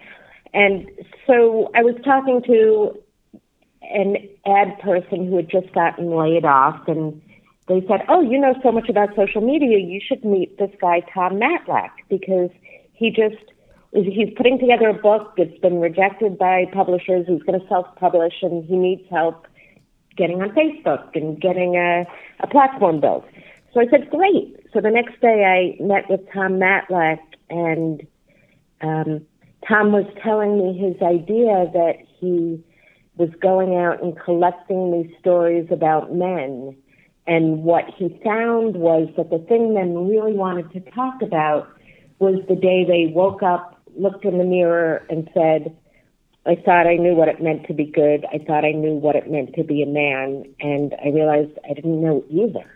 And 0.54 0.90
so 1.28 1.70
I 1.76 1.84
was 1.84 1.96
talking 2.04 2.42
to 2.48 2.98
an 3.82 4.16
ad 4.46 4.80
person 4.80 5.28
who 5.28 5.36
had 5.36 5.50
just 5.50 5.72
gotten 5.74 6.16
laid 6.16 6.46
off 6.46 6.88
and 6.88 7.22
they 7.68 7.82
said, 7.88 8.06
"Oh, 8.08 8.22
you 8.22 8.40
know 8.40 8.56
so 8.64 8.72
much 8.72 8.90
about 8.90 9.16
social 9.16 9.42
media. 9.42 9.80
You 9.80 10.00
should 10.06 10.24
meet 10.24 10.58
this 10.58 10.72
guy 10.80 11.02
Tom 11.14 11.34
Matlack 11.40 11.90
because 12.10 12.50
he 12.94 13.10
just 13.10 13.44
he's 14.04 14.34
putting 14.36 14.60
together 14.60 14.90
a 14.90 14.94
book. 14.94 15.34
that's 15.38 15.58
been 15.60 15.80
rejected 15.80 16.38
by 16.38 16.66
publishers. 16.74 17.26
He's 17.28 17.44
going 17.44 17.60
to 17.60 17.68
self-publish, 17.68 18.36
and 18.42 18.66
he 18.66 18.76
needs 18.76 19.04
help 19.10 19.48
getting 20.18 20.42
on 20.42 20.50
Facebook 20.52 21.16
and 21.16 21.40
getting 21.40 21.76
a, 21.76 22.06
a 22.42 22.48
platform 22.48 23.00
built." 23.00 23.26
So 23.74 23.80
I 23.80 23.88
said, 23.90 24.10
"Great." 24.10 24.58
So 24.74 24.82
the 24.82 24.92
next 24.92 25.20
day, 25.22 25.46
I 25.46 25.82
met 25.84 26.10
with 26.10 26.22
Tom 26.34 26.54
Matlack, 26.54 27.20
and 27.50 28.06
um, 28.82 29.22
Tom 29.68 29.92
was 29.92 30.06
telling 30.22 30.58
me 30.58 30.78
his 30.78 31.02
idea 31.02 31.70
that 31.74 31.96
he 32.20 32.64
was 33.18 33.30
going 33.40 33.78
out 33.78 34.04
and 34.04 34.20
collecting 34.20 34.92
these 34.92 35.16
stories 35.20 35.68
about 35.72 36.14
men 36.14 36.76
and 37.28 37.64
what 37.64 37.86
he 37.98 38.20
found 38.24 38.76
was 38.76 39.10
that 39.18 39.30
the 39.30 39.40
thing 39.40 39.74
men 39.74 40.08
really 40.08 40.34
wanted 40.34 40.72
to 40.74 40.80
talk 40.92 41.22
about 41.22 41.68
was 42.20 42.40
the 42.48 42.56
day 42.56 42.86
they 42.86 43.12
woke 43.12 43.42
up, 43.42 43.75
looked 44.00 44.26
in 44.26 44.38
the 44.38 44.44
mirror, 44.44 45.06
and 45.10 45.30
said, 45.34 45.76
I 46.46 46.56
thought 46.56 46.86
I 46.86 46.96
knew 46.96 47.16
what 47.16 47.28
it 47.28 47.42
meant 47.42 47.66
to 47.68 47.74
be 47.74 47.86
good. 47.86 48.26
I 48.32 48.38
thought 48.38 48.66
I 48.66 48.72
knew 48.72 48.94
what 48.94 49.16
it 49.16 49.30
meant 49.32 49.56
to 49.56 49.64
be 49.64 49.82
a 49.82 49.88
man. 49.88 50.46
And 50.60 50.94
I 51.04 51.10
realized 51.10 51.58
I 51.70 51.74
didn't 51.74 52.02
know 52.02 52.24
either. 52.30 52.70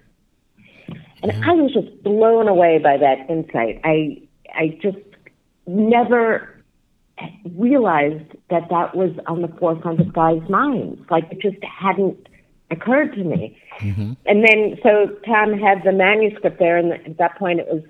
And 1.22 1.32
I 1.44 1.52
was 1.52 1.74
just 1.74 2.02
blown 2.02 2.48
away 2.48 2.80
by 2.80 2.98
that 2.98 3.30
insight. 3.30 3.80
I, 3.84 4.22
I 4.56 4.80
just 4.82 4.98
never 5.68 6.50
realized 7.54 8.32
that 8.50 8.70
that 8.70 8.96
was 8.96 9.12
on 9.28 9.42
the 9.42 9.50
forefront 9.60 10.00
of 10.00 10.14
guys' 10.14 10.42
minds. 10.50 11.02
Like 11.12 11.26
it 11.32 11.40
just 11.42 11.62
hadn't 11.64 12.28
occurred 12.72 13.14
to 13.16 13.24
me. 13.24 13.62
Mm-hmm. 13.80 14.14
And 14.26 14.46
then, 14.48 14.78
so 14.82 15.16
Tom 15.26 15.54
had 15.54 15.84
the 15.84 15.92
manuscript 15.92 16.58
there, 16.58 16.78
and 16.78 16.94
at 16.94 17.18
that 17.18 17.38
point, 17.38 17.60
it 17.60 17.68
was, 17.68 17.84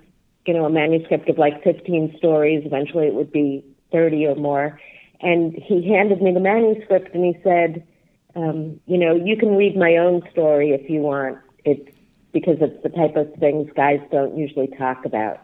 you 0.50 0.58
know, 0.58 0.64
a 0.64 0.70
manuscript 0.70 1.28
of 1.28 1.38
like 1.38 1.62
15 1.62 2.16
stories. 2.18 2.64
Eventually, 2.66 3.06
it 3.06 3.14
would 3.14 3.30
be 3.30 3.64
30 3.92 4.26
or 4.26 4.34
more. 4.34 4.80
And 5.20 5.54
he 5.54 5.88
handed 5.88 6.20
me 6.20 6.32
the 6.32 6.40
manuscript, 6.40 7.14
and 7.14 7.24
he 7.24 7.40
said, 7.44 7.86
um, 8.34 8.80
you 8.86 8.98
know, 8.98 9.14
you 9.14 9.36
can 9.36 9.54
read 9.54 9.76
my 9.76 9.96
own 9.96 10.22
story 10.32 10.70
if 10.70 10.90
you 10.90 11.02
want. 11.02 11.38
It's 11.64 11.96
because 12.32 12.56
it's 12.60 12.82
the 12.82 12.88
type 12.88 13.14
of 13.14 13.32
things 13.38 13.70
guys 13.76 14.00
don't 14.10 14.36
usually 14.36 14.66
talk 14.76 15.04
about. 15.04 15.38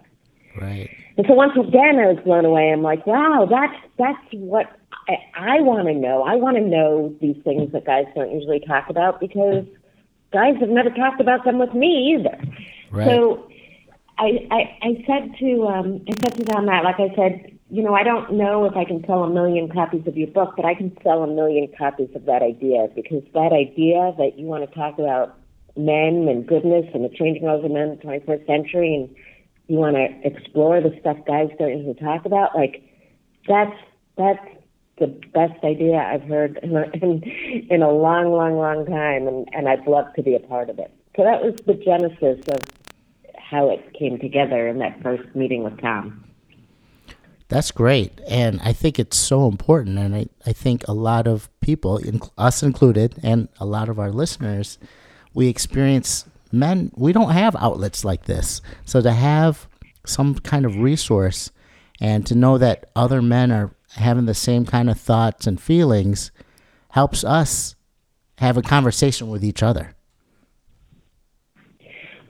Right. 0.60 0.90
And 1.16 1.24
so 1.28 1.34
once 1.34 1.52
again, 1.56 2.00
I 2.00 2.06
was 2.06 2.18
blown 2.24 2.44
away. 2.44 2.72
I'm 2.72 2.82
like, 2.82 3.06
wow, 3.06 3.46
that's 3.48 3.80
that's 3.98 4.18
what 4.32 4.66
I, 5.08 5.18
I 5.36 5.60
want 5.60 5.86
to 5.86 5.94
know. 5.94 6.24
I 6.24 6.34
want 6.34 6.56
to 6.56 6.62
know 6.62 7.14
these 7.20 7.36
things 7.44 7.70
that 7.70 7.84
guys 7.84 8.06
don't 8.16 8.32
usually 8.32 8.58
talk 8.58 8.90
about 8.90 9.20
because 9.20 9.66
guys 10.32 10.56
have 10.58 10.68
never 10.68 10.90
talked 10.90 11.20
about 11.20 11.44
them 11.44 11.58
with 11.58 11.74
me 11.74 12.16
either. 12.18 12.36
Right. 12.90 13.06
So 13.06 13.48
I, 14.18 14.46
I 14.50 14.78
I 14.82 15.04
said 15.06 15.36
to 15.38 15.66
um 15.66 16.00
I 16.08 16.12
said 16.22 16.34
to 16.36 16.44
Tom 16.44 16.66
that 16.66 16.84
like 16.84 16.98
I 16.98 17.14
said, 17.14 17.58
you 17.70 17.82
know, 17.82 17.94
I 17.94 18.02
don't 18.02 18.32
know 18.34 18.64
if 18.64 18.76
I 18.76 18.84
can 18.84 19.04
sell 19.06 19.24
a 19.24 19.30
million 19.30 19.68
copies 19.68 20.06
of 20.06 20.16
your 20.16 20.28
book, 20.28 20.54
but 20.56 20.64
I 20.64 20.74
can 20.74 20.96
sell 21.02 21.22
a 21.22 21.26
million 21.26 21.68
copies 21.76 22.08
of 22.14 22.24
that 22.26 22.42
idea 22.42 22.88
because 22.94 23.22
that 23.34 23.52
idea 23.52 24.14
that 24.18 24.38
you 24.38 24.46
want 24.46 24.68
to 24.68 24.74
talk 24.74 24.98
about 24.98 25.38
men 25.76 26.26
and 26.28 26.46
goodness 26.46 26.86
and 26.94 27.04
the 27.04 27.14
changing 27.14 27.46
of 27.46 27.62
the 27.62 27.68
men 27.68 27.88
in 27.88 27.96
the 27.96 28.02
21st 28.02 28.46
century 28.46 28.94
and 28.94 29.14
you 29.68 29.76
want 29.76 29.96
to 29.96 30.06
explore 30.26 30.80
the 30.80 30.96
stuff 31.00 31.18
guys 31.26 31.50
don't 31.58 31.76
usually 31.76 31.94
talk 31.94 32.24
about, 32.24 32.54
like 32.54 32.82
that's 33.48 33.76
that's 34.16 34.46
the 34.98 35.08
best 35.34 35.62
idea 35.62 35.96
I've 35.96 36.22
heard 36.22 36.58
in, 36.62 36.74
in, 36.94 37.22
in 37.68 37.82
a 37.82 37.90
long, 37.90 38.32
long, 38.32 38.56
long 38.56 38.86
time, 38.86 39.28
and, 39.28 39.46
and 39.52 39.68
I'd 39.68 39.86
love 39.86 40.06
to 40.14 40.22
be 40.22 40.34
a 40.34 40.40
part 40.40 40.70
of 40.70 40.78
it. 40.78 40.90
So 41.16 41.24
that 41.24 41.42
was 41.42 41.54
the 41.66 41.74
genesis 41.74 42.40
of 42.48 42.60
how 43.48 43.70
it 43.70 43.92
came 43.94 44.18
together 44.18 44.68
in 44.68 44.78
that 44.78 45.00
first 45.02 45.34
meeting 45.34 45.62
with 45.62 45.80
Tom. 45.80 46.24
That's 47.48 47.70
great. 47.70 48.20
And 48.28 48.60
I 48.62 48.72
think 48.72 48.98
it's 48.98 49.16
so 49.16 49.46
important. 49.46 49.98
And 49.98 50.16
I, 50.16 50.26
I 50.44 50.52
think 50.52 50.86
a 50.88 50.92
lot 50.92 51.28
of 51.28 51.48
people, 51.60 52.00
us 52.36 52.62
included, 52.62 53.16
and 53.22 53.48
a 53.60 53.66
lot 53.66 53.88
of 53.88 54.00
our 54.00 54.10
listeners, 54.10 54.78
we 55.32 55.48
experience 55.48 56.26
men, 56.50 56.90
we 56.96 57.12
don't 57.12 57.30
have 57.30 57.54
outlets 57.56 58.04
like 58.04 58.24
this. 58.24 58.60
So 58.84 59.00
to 59.00 59.12
have 59.12 59.68
some 60.04 60.34
kind 60.36 60.64
of 60.64 60.76
resource 60.76 61.52
and 62.00 62.26
to 62.26 62.34
know 62.34 62.58
that 62.58 62.90
other 62.96 63.22
men 63.22 63.52
are 63.52 63.72
having 63.90 64.26
the 64.26 64.34
same 64.34 64.66
kind 64.66 64.90
of 64.90 64.98
thoughts 64.98 65.46
and 65.46 65.60
feelings 65.60 66.32
helps 66.90 67.22
us 67.22 67.76
have 68.38 68.56
a 68.56 68.62
conversation 68.62 69.28
with 69.28 69.44
each 69.44 69.62
other. 69.62 69.95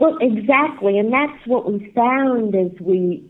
Well, 0.07 0.19
exactly, 0.21 0.99
and 0.99 1.13
that's 1.13 1.47
what 1.47 1.71
we 1.71 1.91
found 1.93 2.55
as 2.55 2.71
we 2.81 3.29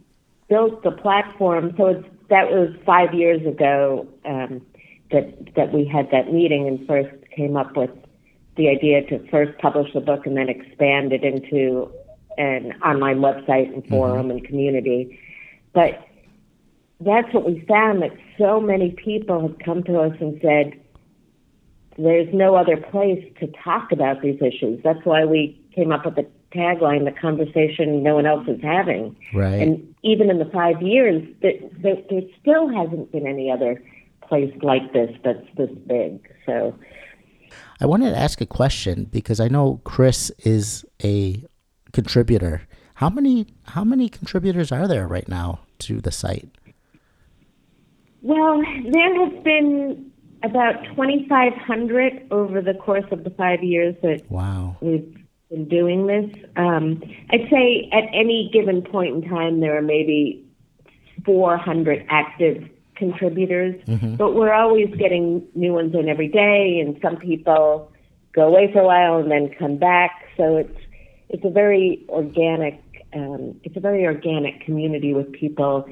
built 0.51 0.83
the 0.83 0.91
platform. 0.91 1.73
So 1.79 1.87
it's, 1.87 2.09
that 2.29 2.51
was 2.51 2.69
five 2.85 3.15
years 3.15 3.41
ago 3.47 4.07
um, 4.27 4.61
that 5.11 5.55
that 5.55 5.73
we 5.73 5.87
had 5.87 6.11
that 6.11 6.31
meeting 6.31 6.69
and 6.69 6.87
first 6.87 7.15
came 7.35 7.57
up 7.57 7.79
with 7.79 7.89
the 8.59 8.69
idea 8.69 9.07
to 9.07 9.27
first 9.31 9.57
publish 9.59 9.91
the 9.95 10.01
book 10.01 10.27
and 10.27 10.37
then 10.37 10.51
expand 10.51 11.15
it 11.15 11.25
into 11.25 11.91
an 12.37 12.73
online 12.85 13.21
website 13.21 13.73
and 13.73 13.87
forum 13.89 14.29
mm-hmm. 14.29 14.33
and 14.33 14.45
community. 14.45 15.19
But 15.73 16.07
that's 17.01 17.33
what 17.33 17.47
we 17.47 17.65
found 17.67 18.03
that 18.03 18.15
so 18.37 18.61
many 18.61 18.91
people 18.91 19.49
have 19.49 19.59
come 19.61 19.83
to 19.85 20.01
us 20.01 20.17
and 20.21 20.39
said, 20.43 20.79
there's 21.97 22.29
no 22.35 22.55
other 22.55 22.77
place 22.77 23.25
to 23.41 23.47
talk 23.65 23.93
about 23.93 24.21
these 24.21 24.39
issues. 24.43 24.83
That's 24.85 25.03
why 25.05 25.25
we 25.25 25.59
came 25.75 25.91
up 25.93 26.05
with 26.05 26.17
the 26.17 26.27
tagline, 26.55 27.05
the 27.05 27.19
conversation 27.21 28.03
no 28.03 28.15
one 28.15 28.27
else 28.27 28.47
is 28.49 28.61
having. 28.63 29.17
Right. 29.35 29.61
And 29.61 29.95
even 30.03 30.31
in 30.31 30.39
the 30.39 30.47
five 30.47 30.81
years, 30.83 31.23
there, 31.43 31.53
there, 31.79 31.97
there 32.11 32.23
still 32.41 32.69
hasn't 32.69 33.13
been 33.13 33.27
any 33.27 33.51
other 33.51 33.83
place 34.23 34.53
like 34.63 34.93
this 34.93 35.11
that's 35.25 35.47
this 35.57 35.71
big. 35.87 36.29
So 36.45 36.77
I 37.81 37.87
wanted 37.87 38.11
to 38.11 38.19
ask 38.19 38.41
a 38.41 38.47
question 38.47 39.05
because 39.05 39.41
I 39.41 39.49
know 39.49 39.81
Chris 39.85 40.31
is 40.39 40.85
a 41.03 41.45
contributor. 41.93 42.63
How 42.95 43.11
many 43.11 43.47
how 43.65 43.85
many 43.85 44.09
contributors 44.09 44.73
are 44.73 44.89
there 44.89 45.07
right 45.07 45.29
now 45.29 45.61
to 45.81 46.01
the 46.01 46.11
site? 46.11 46.49
Well, 48.23 48.61
there 48.91 49.25
have 49.25 49.45
been 49.45 50.11
about 50.43 50.83
2,500 50.97 52.27
over 52.31 52.61
the 52.61 52.75
course 52.75 53.05
of 53.11 53.25
the 53.25 53.31
five 53.31 53.63
years 53.63 53.95
that 54.03 54.23
wow. 54.29 54.77
we've 54.81 55.17
been 55.51 55.69
doing 55.69 56.07
this. 56.07 56.31
Um, 56.57 57.03
I'd 57.31 57.49
say 57.51 57.89
at 57.93 58.05
any 58.13 58.51
given 58.53 58.83
point 58.83 59.15
in 59.15 59.31
time, 59.31 59.61
there 59.61 59.77
are 59.77 59.83
maybe 59.83 60.45
400 61.25 62.07
active 62.09 62.69
contributors, 62.97 63.75
mm-hmm. 63.85 64.17
but 64.17 64.35
we're 64.35 64.53
always 64.53 64.89
getting 64.97 65.47
new 65.55 65.73
ones 65.73 65.95
in 65.95 66.09
every 66.09 66.29
day, 66.29 66.81
and 66.81 66.99
some 67.03 67.17
people 67.17 67.93
go 68.33 68.47
away 68.49 68.73
for 68.73 68.81
a 68.81 68.85
while 68.85 69.19
and 69.19 69.31
then 69.31 69.51
come 69.59 69.77
back. 69.77 70.11
So 70.37 70.57
it's 70.57 70.79
it's 71.29 71.45
a 71.45 71.51
very 71.51 72.05
organic 72.09 72.83
um, 73.15 73.61
it's 73.65 73.77
a 73.77 73.81
very 73.81 74.05
organic 74.05 74.61
community 74.61 75.15
with 75.15 75.33
people 75.33 75.89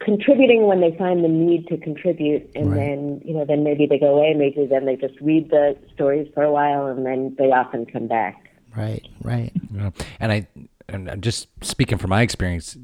contributing 0.00 0.66
when 0.66 0.80
they 0.80 0.94
find 0.96 1.24
the 1.24 1.28
need 1.28 1.66
to 1.66 1.76
contribute 1.76 2.48
and 2.54 2.70
right. 2.70 2.76
then 2.76 3.20
you 3.24 3.34
know 3.34 3.44
then 3.44 3.64
maybe 3.64 3.86
they 3.86 3.98
go 3.98 4.16
away 4.16 4.32
maybe 4.34 4.64
then 4.66 4.86
they 4.86 4.94
just 4.94 5.14
read 5.20 5.50
the 5.50 5.76
stories 5.92 6.28
for 6.34 6.42
a 6.42 6.52
while 6.52 6.86
and 6.86 7.04
then 7.04 7.34
they 7.36 7.50
often 7.50 7.84
come 7.84 8.06
back 8.06 8.48
right 8.76 9.06
right 9.22 9.52
yeah. 9.72 9.90
and 10.20 10.30
i 10.30 10.46
and 10.88 11.22
just 11.22 11.48
speaking 11.62 11.98
from 11.98 12.10
my 12.10 12.22
experience 12.22 12.76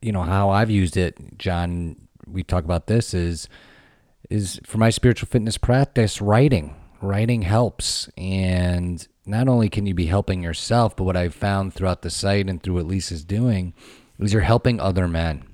you 0.00 0.12
know 0.12 0.22
how 0.22 0.48
i've 0.48 0.70
used 0.70 0.96
it 0.96 1.38
john 1.38 1.94
we 2.26 2.42
talk 2.42 2.64
about 2.64 2.86
this 2.86 3.12
is 3.12 3.48
is 4.30 4.58
for 4.64 4.78
my 4.78 4.88
spiritual 4.88 5.28
fitness 5.28 5.58
practice 5.58 6.22
writing 6.22 6.74
writing 7.02 7.42
helps 7.42 8.08
and 8.16 9.08
not 9.26 9.46
only 9.46 9.68
can 9.68 9.84
you 9.84 9.92
be 9.92 10.06
helping 10.06 10.42
yourself 10.42 10.96
but 10.96 11.04
what 11.04 11.16
i've 11.16 11.34
found 11.34 11.74
throughout 11.74 12.00
the 12.00 12.10
site 12.10 12.48
and 12.48 12.62
through 12.62 12.74
what 12.74 12.86
lisa's 12.86 13.24
doing 13.24 13.74
is 14.18 14.32
you're 14.32 14.40
helping 14.40 14.80
other 14.80 15.06
men 15.06 15.44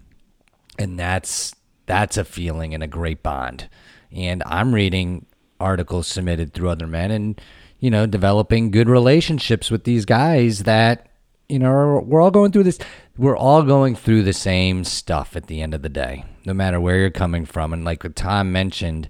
and 0.79 0.99
that's 0.99 1.55
that's 1.87 2.17
a 2.17 2.25
feeling 2.25 2.75
and 2.75 2.83
a 2.83 2.89
great 2.89 3.23
bond. 3.23 3.69
And 4.11 4.43
I'm 4.47 4.75
reading 4.75 5.27
articles 5.61 6.07
submitted 6.07 6.53
through 6.53 6.69
other 6.69 6.87
men 6.87 7.11
and 7.11 7.41
you 7.79 7.91
know 7.91 8.05
developing 8.05 8.71
good 8.71 8.89
relationships 8.89 9.71
with 9.71 9.85
these 9.85 10.05
guys 10.05 10.65
that 10.65 11.09
you 11.49 11.59
know 11.59 12.03
we're 12.05 12.21
all 12.21 12.33
going 12.33 12.51
through 12.51 12.65
this 12.65 12.81
we're 13.17 13.37
all 13.37 13.63
going 13.63 13.95
through 13.95 14.23
the 14.25 14.33
same 14.33 14.83
stuff 14.83 15.37
at 15.37 15.47
the 15.47 15.63
end 15.63 15.73
of 15.73 15.83
the 15.83 15.89
day 15.89 16.25
no 16.45 16.53
matter 16.53 16.81
where 16.81 16.99
you're 16.99 17.11
coming 17.11 17.45
from 17.45 17.73
and 17.73 17.85
like 17.85 18.03
Tom 18.17 18.51
mentioned 18.51 19.09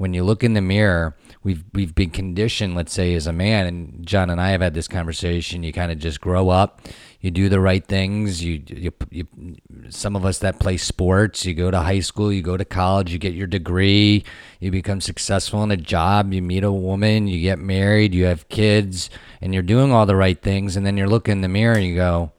when 0.00 0.14
you 0.14 0.24
look 0.24 0.42
in 0.42 0.54
the 0.54 0.62
mirror, 0.62 1.14
we've 1.42 1.62
we've 1.74 1.94
been 1.94 2.08
conditioned, 2.08 2.74
let's 2.74 2.90
say, 2.90 3.12
as 3.12 3.26
a 3.26 3.34
man, 3.34 3.66
and 3.66 4.06
John 4.06 4.30
and 4.30 4.40
I 4.40 4.48
have 4.52 4.62
had 4.62 4.72
this 4.72 4.88
conversation. 4.88 5.62
You 5.62 5.74
kind 5.74 5.92
of 5.92 5.98
just 5.98 6.22
grow 6.22 6.48
up, 6.48 6.80
you 7.20 7.30
do 7.30 7.48
the 7.48 7.60
right 7.60 7.84
things. 7.84 8.42
You, 8.42 8.62
you, 8.66 8.92
you, 9.10 9.26
some 9.90 10.16
of 10.16 10.24
us 10.24 10.38
that 10.38 10.58
play 10.58 10.76
sports, 10.76 11.44
you 11.44 11.54
go 11.54 11.70
to 11.70 11.80
high 11.80 12.00
school, 12.00 12.32
you 12.32 12.42
go 12.42 12.56
to 12.56 12.64
college, 12.64 13.12
you 13.12 13.18
get 13.18 13.34
your 13.34 13.46
degree, 13.46 14.24
you 14.58 14.70
become 14.70 15.00
successful 15.00 15.62
in 15.62 15.70
a 15.70 15.76
job, 15.76 16.32
you 16.32 16.40
meet 16.40 16.64
a 16.64 16.72
woman, 16.72 17.26
you 17.26 17.40
get 17.42 17.58
married, 17.58 18.14
you 18.14 18.24
have 18.24 18.48
kids, 18.48 19.10
and 19.40 19.52
you're 19.52 19.62
doing 19.62 19.92
all 19.92 20.06
the 20.06 20.16
right 20.16 20.40
things, 20.40 20.76
and 20.76 20.86
then 20.86 20.96
you're 20.96 21.08
looking 21.08 21.32
in 21.32 21.40
the 21.42 21.48
mirror 21.48 21.76
and 21.76 21.86
you 21.86 21.94
go, 21.94 22.32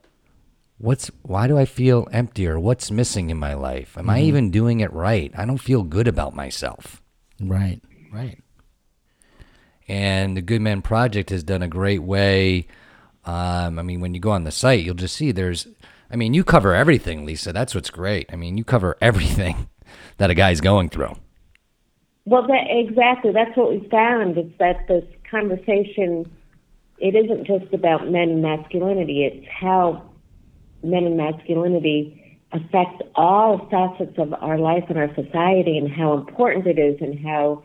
what's 0.82 1.12
why 1.22 1.48
do 1.48 1.58
I 1.58 1.66
feel 1.66 2.08
empty 2.12 2.48
or 2.48 2.60
what's 2.60 2.90
missing 2.90 3.30
in 3.30 3.38
my 3.38 3.54
life? 3.54 3.96
Am 3.98 4.04
mm-hmm. 4.04 4.10
I 4.12 4.22
even 4.22 4.50
doing 4.50 4.80
it 4.80 4.92
right? 4.92 5.32
I 5.38 5.46
don't 5.46 5.60
feel 5.60 5.84
good 5.84 6.08
about 6.08 6.36
myself. 6.36 7.02
Right, 7.40 7.82
right. 8.12 8.42
And 9.88 10.38
the 10.38 10.42
Good 10.42 10.62
Men 10.62 10.82
Project 10.82 11.30
has 11.30 11.44
done 11.44 11.62
a 11.62 11.68
great 11.68 12.02
way. 12.02 12.68
Um, 13.26 13.78
I 13.78 13.84
mean, 13.84 14.02
when 14.02 14.14
you 14.14 14.20
go 14.20 14.32
on 14.32 14.44
the 14.44 14.52
site, 14.52 14.84
you'll 14.84 14.96
just 14.96 15.16
see 15.16 15.32
there's, 15.32 15.68
I 16.10 16.16
mean, 16.16 16.34
you 16.34 16.44
cover 16.44 16.74
everything, 16.74 17.26
Lisa. 17.26 17.54
That's 17.54 17.76
what's 17.76 17.90
great. 17.90 18.30
I 18.32 18.36
mean, 18.36 18.58
you 18.58 18.64
cover 18.64 18.98
everything 19.02 19.70
that 20.18 20.30
a 20.30 20.34
guy's 20.34 20.62
going 20.62 20.90
through. 20.90 21.16
Well, 22.26 22.46
that, 22.48 22.68
exactly. 22.70 23.32
That's 23.32 23.56
what 23.56 23.72
we 23.72 23.88
found 23.90 24.38
is 24.38 24.46
that 24.60 24.88
this 24.88 25.06
conversation, 25.30 26.32
it 27.00 27.16
isn't 27.16 27.46
just 27.46 27.74
about 27.74 28.10
men 28.10 28.30
and 28.30 28.42
masculinity, 28.42 29.26
it's 29.26 29.48
how 29.48 30.04
men 30.84 31.06
and 31.06 31.18
masculinity 31.18 32.40
affect 32.52 33.02
all 33.16 33.68
facets 33.70 34.18
of 34.18 34.34
our 34.34 34.58
life 34.58 34.84
and 34.90 34.98
our 34.98 35.14
society 35.16 35.78
and 35.78 35.90
how 35.90 36.14
important 36.14 36.68
it 36.68 36.78
is 36.78 37.00
and 37.00 37.20
how 37.26 37.64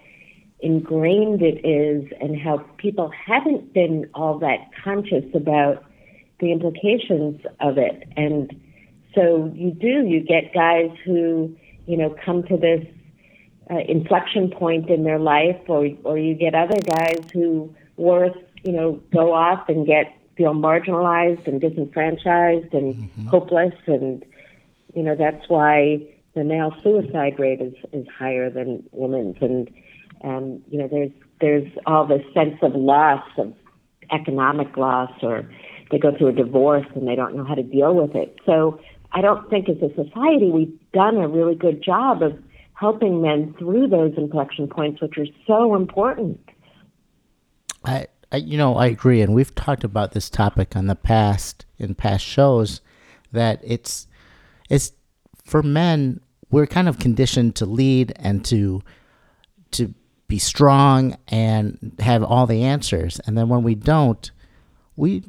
ingrained 0.60 1.42
it 1.42 1.64
is 1.66 2.10
and 2.20 2.40
how 2.40 2.58
people 2.78 3.10
haven't 3.10 3.72
been 3.72 4.08
all 4.14 4.38
that 4.38 4.58
conscious 4.82 5.24
about 5.34 5.84
the 6.40 6.52
implications 6.52 7.40
of 7.60 7.78
it. 7.78 8.04
And 8.16 8.54
so 9.14 9.52
you 9.54 9.70
do, 9.70 10.06
you 10.06 10.20
get 10.20 10.52
guys 10.54 10.90
who, 11.04 11.56
you 11.86 11.96
know, 11.96 12.14
come 12.24 12.42
to 12.44 12.56
this 12.56 12.86
uh, 13.70 13.78
inflection 13.88 14.50
point 14.50 14.88
in 14.90 15.04
their 15.04 15.18
life, 15.18 15.60
or, 15.66 15.88
or 16.04 16.18
you 16.18 16.34
get 16.34 16.54
other 16.54 16.80
guys 16.80 17.24
who 17.32 17.74
worth, 17.96 18.36
you 18.64 18.72
know, 18.72 19.00
go 19.12 19.32
off 19.32 19.68
and 19.68 19.86
get, 19.86 20.12
feel 20.36 20.52
marginalized 20.52 21.46
and 21.46 21.60
disenfranchised 21.60 22.72
and 22.74 22.94
mm-hmm. 22.94 23.26
hopeless 23.26 23.74
and 23.86 24.24
you 24.96 25.02
know 25.02 25.14
that's 25.14 25.48
why 25.48 26.00
the 26.34 26.42
male 26.42 26.74
suicide 26.82 27.38
rate 27.38 27.60
is 27.60 27.74
is 27.92 28.06
higher 28.18 28.50
than 28.50 28.82
women's 28.92 29.36
and 29.40 29.70
um 30.24 30.62
you 30.68 30.78
know 30.78 30.88
there's 30.88 31.10
there's 31.40 31.70
all 31.86 32.06
this 32.06 32.22
sense 32.32 32.56
of 32.62 32.74
loss 32.74 33.24
of 33.38 33.52
economic 34.12 34.76
loss 34.76 35.10
or 35.22 35.48
they 35.90 35.98
go 35.98 36.16
through 36.16 36.28
a 36.28 36.32
divorce 36.32 36.86
and 36.94 37.06
they 37.06 37.14
don't 37.14 37.36
know 37.36 37.44
how 37.44 37.54
to 37.54 37.62
deal 37.62 37.94
with 37.94 38.14
it. 38.14 38.36
So 38.46 38.80
i 39.12 39.20
don't 39.20 39.48
think 39.48 39.68
as 39.68 39.76
a 39.76 39.88
society 39.94 40.50
we've 40.50 40.78
done 40.92 41.16
a 41.16 41.28
really 41.28 41.54
good 41.54 41.82
job 41.82 42.22
of 42.22 42.32
helping 42.74 43.22
men 43.22 43.54
through 43.58 43.88
those 43.88 44.12
inflection 44.16 44.68
points 44.68 45.00
which 45.00 45.16
are 45.18 45.26
so 45.46 45.74
important. 45.74 46.38
I 47.84 48.06
I, 48.32 48.38
you 48.38 48.58
know, 48.58 48.76
I 48.76 48.86
agree, 48.86 49.22
and 49.22 49.34
we've 49.34 49.54
talked 49.54 49.84
about 49.84 50.12
this 50.12 50.28
topic 50.28 50.74
on 50.76 50.86
the 50.86 50.96
past 50.96 51.64
in 51.78 51.94
past 51.94 52.24
shows 52.24 52.80
that 53.32 53.60
it's 53.62 54.06
it's 54.68 54.92
for 55.44 55.62
men 55.62 56.20
we're 56.50 56.66
kind 56.66 56.88
of 56.88 56.98
conditioned 56.98 57.54
to 57.56 57.66
lead 57.66 58.12
and 58.16 58.44
to 58.46 58.82
to 59.72 59.94
be 60.28 60.38
strong 60.38 61.16
and 61.28 61.94
have 62.00 62.22
all 62.22 62.46
the 62.46 62.62
answers. 62.62 63.20
And 63.26 63.36
then 63.36 63.48
when 63.48 63.62
we 63.62 63.74
don't 63.74 64.30
we 64.96 65.22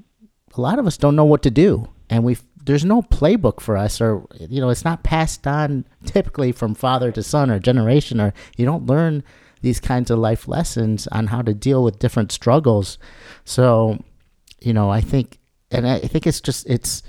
a 0.56 0.62
lot 0.62 0.80
of 0.80 0.88
us 0.88 0.98
don't 0.98 1.16
know 1.16 1.26
what 1.26 1.44
to 1.44 1.52
do. 1.52 1.88
And 2.10 2.24
we 2.24 2.38
there's 2.64 2.86
no 2.86 3.02
playbook 3.02 3.62
for 3.62 3.78
us 3.78 4.02
or 4.02 4.26
you 4.40 4.60
know 4.60 4.70
it's 4.70 4.86
not 4.86 5.04
passed 5.04 5.48
on 5.48 5.86
typically 6.06 6.52
from 6.52 6.76
father 6.76 7.12
to 7.12 7.24
son 7.24 7.50
or 7.50 7.60
generation 7.60 8.20
or 8.20 8.34
you 8.58 8.66
don't 8.66 8.86
learn 8.86 9.24
these 9.62 9.80
kinds 9.80 10.12
of 10.12 10.20
life 10.20 10.48
lessons 10.48 11.08
on 11.08 11.28
how 11.28 11.42
to 11.42 11.54
deal 11.54 11.84
with 11.84 12.00
different 12.00 12.32
struggles. 12.32 12.98
So 13.46 14.04
you 14.60 14.74
know 14.74 14.90
i 14.90 15.00
think 15.00 15.38
and 15.70 15.88
i 15.88 16.00
think 16.00 16.26
it's 16.26 16.42
just 16.42 16.68
it's 16.68 17.04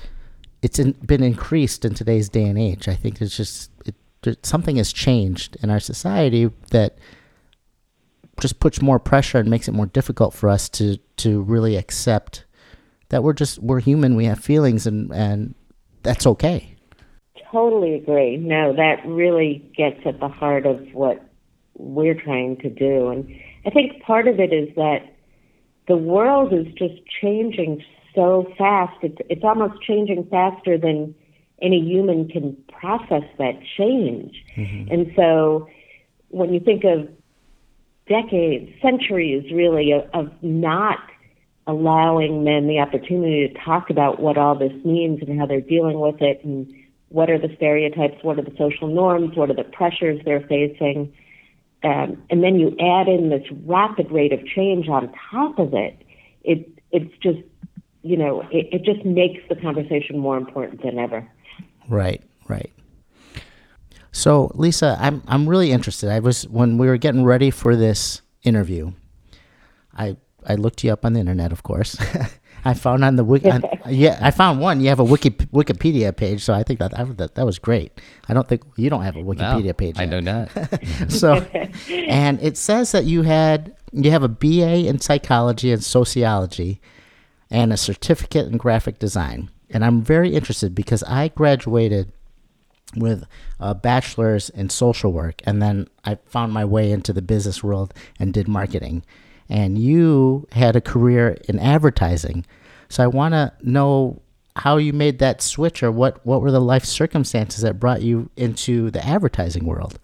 it's 0.63 0.79
in, 0.79 0.93
been 0.93 1.23
increased 1.23 1.85
in 1.85 1.95
today's 1.95 2.29
day 2.29 2.45
and 2.45 2.59
age. 2.59 2.89
I 2.89 2.95
think 2.95 3.21
it's 3.21 3.37
just 3.37 3.71
it, 3.87 4.45
something 4.45 4.77
has 4.77 4.93
changed 4.93 5.57
in 5.63 5.71
our 5.71 5.81
society 5.81 6.51
that 6.71 6.99
just 8.41 8.61
puts 8.61 8.81
more 8.81 8.99
pressure 8.99 9.39
and 9.39 9.49
makes 9.49 9.69
it 9.69 9.73
more 9.73 9.87
difficult 9.87 10.35
for 10.35 10.49
us 10.49 10.69
to 10.71 10.99
to 11.19 11.43
really 11.43 11.77
accept 11.77 12.45
that 13.09 13.23
we're 13.23 13.33
just 13.33 13.59
we're 13.61 13.81
human. 13.81 14.17
We 14.17 14.27
have 14.27 14.39
feelings, 14.39 14.87
and 14.87 15.13
and 15.13 15.55
that's 16.03 16.27
okay. 16.27 16.75
Totally 17.51 17.95
agree. 17.95 18.37
No, 18.37 18.75
that 18.75 19.07
really 19.07 19.71
gets 19.77 20.01
at 20.05 20.21
the 20.21 20.29
heart 20.29 20.67
of 20.67 20.81
what 20.93 21.25
we're 21.75 22.21
trying 22.21 22.57
to 22.59 22.69
do, 22.69 23.09
and 23.09 23.29
I 23.65 23.71
think 23.71 24.03
part 24.03 24.29
of 24.29 24.39
it 24.39 24.53
is 24.53 24.75
that 24.77 25.01
the 25.87 25.97
world 25.97 26.53
is 26.53 26.67
just 26.75 27.01
changing 27.21 27.83
so 28.15 28.53
fast. 28.59 28.97
It's, 29.03 29.17
it's 29.31 29.45
almost 29.45 29.83
changing 29.83 30.27
faster 30.31 30.77
than 30.77 31.15
any 31.63 31.81
human 31.81 32.29
can 32.29 32.57
process 32.69 33.25
that 33.39 33.59
change. 33.77 34.35
Mm-hmm. 34.57 34.93
And 34.93 35.13
so 35.17 35.69
when 36.29 36.53
you 36.53 36.61
think 36.61 36.85
of 36.85 37.09
decades, 38.09 38.71
centuries 38.81 39.51
really, 39.53 39.93
of, 39.93 40.09
of 40.15 40.33
not 40.43 40.99
allowing 41.67 42.45
men 42.45 42.67
the 42.67 42.79
opportunity 42.79 43.49
to 43.49 43.65
talk 43.65 43.91
about 43.91 44.21
what 44.21 44.39
all 44.39 44.55
this 44.55 44.73
means 44.85 45.21
and 45.21 45.39
how 45.39 45.47
they're 45.47 45.61
dealing 45.61 46.01
with 46.01 46.21
it 46.21 46.43
and 46.43 46.73
what 47.11 47.31
are 47.31 47.39
the 47.39 47.55
stereotypes, 47.57 48.23
what 48.23 48.39
are 48.39 48.43
the 48.43 48.55
social 48.59 48.89
norms, 48.89 49.37
what 49.37 49.51
are 49.51 49.55
the 49.55 49.65
pressures 49.65 50.21
they're 50.25 50.47
facing. 50.47 51.13
Um, 51.83 52.23
and 52.31 52.43
then 52.43 52.59
you 52.59 52.77
add 52.81 53.09
in 53.09 53.29
this 53.29 53.47
rapid 53.65 54.11
rate 54.11 54.33
of 54.33 54.45
change 54.47 54.89
on 54.89 55.13
top 55.31 55.59
of 55.59 55.75
it. 55.75 55.97
It 56.43 56.69
it's 56.91 57.13
just 57.23 57.39
you 58.03 58.17
know, 58.17 58.41
it, 58.51 58.69
it 58.73 58.85
just 58.85 59.05
makes 59.05 59.41
the 59.49 59.57
conversation 59.57 60.19
more 60.19 60.37
important 60.37 60.83
than 60.83 60.99
ever. 60.99 61.29
Right, 61.89 62.23
right. 62.49 62.71
So, 64.19 64.51
Lisa, 64.55 64.99
I'm 65.01 65.23
I'm 65.29 65.49
really 65.49 65.71
interested. 65.71 66.11
I 66.11 66.19
was 66.19 66.43
when 66.49 66.77
we 66.77 66.89
were 66.89 66.97
getting 66.97 67.25
ready 67.25 67.53
for 67.53 67.77
this 67.77 68.21
interview. 68.43 68.91
I 69.97 70.17
I 70.45 70.57
looked 70.57 70.83
you 70.83 70.93
up 70.93 71.05
on 71.05 71.13
the 71.13 71.21
internet, 71.21 71.53
of 71.53 71.63
course. 71.63 71.97
I 72.65 72.75
found 72.75 73.05
on 73.05 73.15
the 73.15 73.23
wiki, 73.23 73.49
on, 73.49 73.63
yeah, 73.89 74.19
I 74.21 74.33
found 74.33 74.59
one. 74.59 74.81
You 74.81 74.89
have 74.89 74.99
a 74.99 75.05
wiki 75.05 75.31
Wikipedia 75.31 76.15
page, 76.17 76.43
so 76.43 76.53
I 76.53 76.65
think 76.65 76.81
that 76.81 76.91
that, 77.17 77.37
that 77.37 77.47
was 77.47 77.61
great. 77.61 77.93
I 78.29 78.35
don't 78.35 78.49
think 78.49 78.63
you 78.75 78.91
don't 78.91 79.03
have 79.03 79.15
a 79.15 79.23
Wikipedia 79.23 79.67
no, 79.67 79.73
page. 79.75 79.99
I 80.01 80.07
do 80.07 80.21
not. 80.21 80.51
so, 81.09 81.35
and 81.89 82.43
it 82.43 82.57
says 82.57 82.91
that 82.91 83.05
you 83.05 83.23
had 83.23 83.77
you 83.93 84.11
have 84.11 84.25
a 84.25 84.29
BA 84.29 84.89
in 84.89 84.99
psychology 84.99 85.71
and 85.71 85.85
sociology, 85.85 86.81
and 87.53 87.73
a 87.73 87.77
certificate 87.77 88.49
in 88.49 88.57
graphic 88.57 88.99
design. 88.99 89.49
And 89.71 89.85
I'm 89.85 90.03
very 90.03 90.35
interested 90.35 90.75
because 90.75 91.05
I 91.05 91.29
graduated 91.29 92.13
with 92.97 93.25
a 93.61 93.75
bachelor's 93.75 94.51
in 94.51 94.71
social 94.71 95.13
work 95.13 95.43
and 95.45 95.61
then 95.61 95.89
I 96.05 96.17
found 96.27 96.53
my 96.53 96.65
way 96.65 96.91
into 96.91 97.13
the 97.13 97.23
business 97.23 97.63
world 97.63 97.93
and 98.19 98.33
did 98.33 98.49
marketing. 98.49 99.05
And 99.49 99.79
you 99.79 100.47
had 100.53 100.77
a 100.77 100.81
career 100.81 101.39
in 101.49 101.59
advertising. 101.59 102.45
So 102.89 103.05
I 103.05 103.07
want 103.07 103.33
to 103.33 103.53
know 103.63 104.21
how 104.57 104.77
you 104.77 104.93
made 104.93 105.19
that 105.21 105.41
switch 105.41 105.83
or 105.83 105.93
what, 105.93 106.25
what 106.27 106.43
were 106.43 106.51
the 106.51 106.61
life 106.61 106.85
circumstances 106.85 107.63
that 107.63 107.79
brought 107.79 108.03
you 108.03 108.31
into 108.37 108.91
the 108.91 109.05
advertising 109.07 109.65
world? 109.65 109.99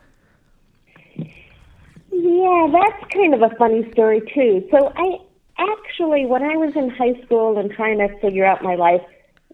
Yeah, 2.11 2.69
that's 2.73 3.13
kind 3.13 3.35
of 3.35 3.43
a 3.43 3.55
funny 3.57 3.91
story 3.93 4.23
too. 4.35 4.67
So 4.71 4.93
I 4.97 5.19
actually, 5.59 6.27
when 6.27 6.43
I 6.43 6.57
was 6.57 6.75
in 6.77 6.91
high 6.91 7.21
school 7.25 7.59
and 7.59 7.71
trying 7.71 7.99
to 7.99 8.09
figure 8.21 8.45
out 8.45 8.63
my 8.63 8.77
life, 8.77 9.03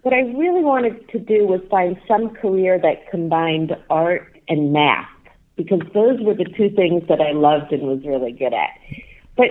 what 0.02 0.14
I 0.14 0.20
really 0.20 0.62
wanted 0.62 1.08
to 1.10 1.18
do 1.18 1.46
was 1.46 1.60
find 1.70 2.00
some 2.08 2.30
career 2.30 2.78
that 2.78 3.10
combined 3.10 3.76
art 3.90 4.40
and 4.48 4.72
math 4.72 5.08
because 5.56 5.80
those 5.92 6.18
were 6.20 6.34
the 6.34 6.44
two 6.44 6.70
things 6.70 7.06
that 7.08 7.20
I 7.20 7.32
loved 7.32 7.72
and 7.72 7.82
was 7.82 8.02
really 8.04 8.32
good 8.32 8.54
at. 8.54 8.70
But, 9.36 9.50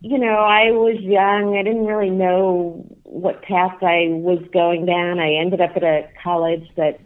you 0.00 0.18
know, 0.18 0.36
I 0.36 0.70
was 0.70 1.00
young. 1.00 1.56
I 1.56 1.62
didn't 1.62 1.86
really 1.86 2.10
know 2.10 2.84
what 3.04 3.42
path 3.42 3.82
I 3.82 4.08
was 4.10 4.42
going 4.52 4.84
down. 4.84 5.18
I 5.18 5.34
ended 5.34 5.60
up 5.60 5.76
at 5.76 5.82
a 5.82 6.08
college 6.22 6.68
that 6.76 7.00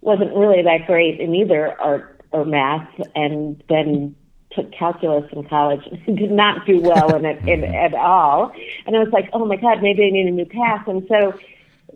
wasn't 0.00 0.34
really 0.34 0.62
that 0.62 0.86
great 0.86 1.20
in 1.20 1.34
either 1.34 1.80
art 1.80 2.20
or 2.32 2.44
math 2.44 2.88
and 3.14 3.62
then 3.68 4.16
took 4.50 4.72
calculus 4.72 5.30
in 5.32 5.44
college 5.48 5.86
and 6.06 6.18
did 6.18 6.32
not 6.32 6.66
do 6.66 6.80
well 6.80 7.14
in 7.14 7.24
it 7.24 7.38
in, 7.48 7.60
mm-hmm. 7.60 7.74
at 7.74 7.94
all. 7.94 8.52
And 8.86 8.96
I 8.96 8.98
was 8.98 9.12
like, 9.12 9.30
oh 9.32 9.46
my 9.46 9.56
God, 9.56 9.80
maybe 9.80 10.04
I 10.04 10.10
need 10.10 10.26
a 10.26 10.30
new 10.30 10.46
path. 10.46 10.88
And 10.88 11.06
so 11.08 11.38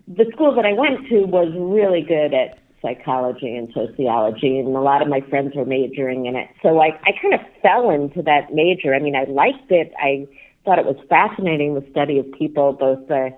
the 0.06 0.26
school 0.32 0.54
that 0.54 0.64
I 0.64 0.72
went 0.72 1.08
to 1.08 1.24
was 1.24 1.52
really 1.56 2.02
good 2.02 2.32
at 2.32 2.58
psychology 2.82 3.56
and 3.56 3.72
sociology, 3.72 4.58
and 4.58 4.68
a 4.76 4.80
lot 4.80 5.02
of 5.02 5.08
my 5.08 5.20
friends 5.22 5.54
were 5.54 5.64
majoring 5.64 6.26
in 6.26 6.36
it. 6.36 6.48
So 6.62 6.80
I, 6.80 6.98
I 7.04 7.12
kind 7.20 7.34
of 7.34 7.40
fell 7.62 7.90
into 7.90 8.22
that 8.22 8.52
major. 8.52 8.94
I 8.94 9.00
mean, 9.00 9.16
I 9.16 9.24
liked 9.24 9.70
it. 9.70 9.92
I 9.98 10.26
thought 10.64 10.78
it 10.78 10.84
was 10.84 10.96
fascinating 11.08 11.74
the 11.74 11.84
study 11.90 12.18
of 12.18 12.30
people, 12.32 12.72
both 12.72 13.08
the 13.08 13.36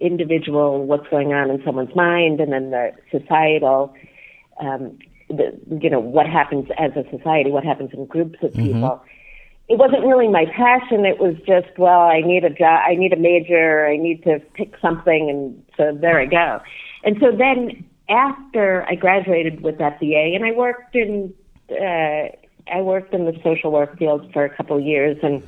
individual, 0.00 0.84
what's 0.84 1.08
going 1.08 1.32
on 1.32 1.50
in 1.50 1.62
someone's 1.64 1.94
mind, 1.94 2.40
and 2.40 2.52
then 2.52 2.70
the 2.70 2.92
societal, 3.10 3.94
um, 4.60 4.98
the, 5.28 5.58
you 5.80 5.88
know, 5.88 6.00
what 6.00 6.26
happens 6.26 6.68
as 6.78 6.90
a 6.96 7.04
society, 7.16 7.50
what 7.50 7.64
happens 7.64 7.90
in 7.94 8.04
groups 8.06 8.38
of 8.42 8.52
people. 8.52 8.80
Mm-hmm 8.80 9.10
it 9.68 9.78
wasn't 9.78 10.04
really 10.04 10.28
my 10.28 10.44
passion. 10.46 11.06
It 11.06 11.18
was 11.18 11.36
just, 11.46 11.78
well, 11.78 12.00
I 12.00 12.20
need 12.20 12.44
a 12.44 12.50
job, 12.50 12.82
I 12.86 12.94
need 12.96 13.12
a 13.12 13.16
major, 13.16 13.86
I 13.86 13.96
need 13.96 14.22
to 14.24 14.40
pick 14.52 14.74
something, 14.80 15.30
and 15.30 15.64
so 15.76 15.96
there 15.98 16.20
I 16.20 16.26
go. 16.26 16.60
And 17.02 17.16
so 17.20 17.32
then 17.32 17.84
after 18.08 18.84
I 18.88 18.94
graduated 18.94 19.62
with 19.62 19.78
that 19.78 19.98
BA, 20.00 20.34
and 20.34 20.44
I 20.44 20.52
worked 20.52 20.94
in, 20.94 21.32
uh, 21.70 22.28
I 22.70 22.80
worked 22.80 23.14
in 23.14 23.24
the 23.24 23.38
social 23.42 23.72
work 23.72 23.98
field 23.98 24.30
for 24.32 24.44
a 24.44 24.54
couple 24.54 24.76
of 24.76 24.82
years, 24.82 25.18
and 25.22 25.42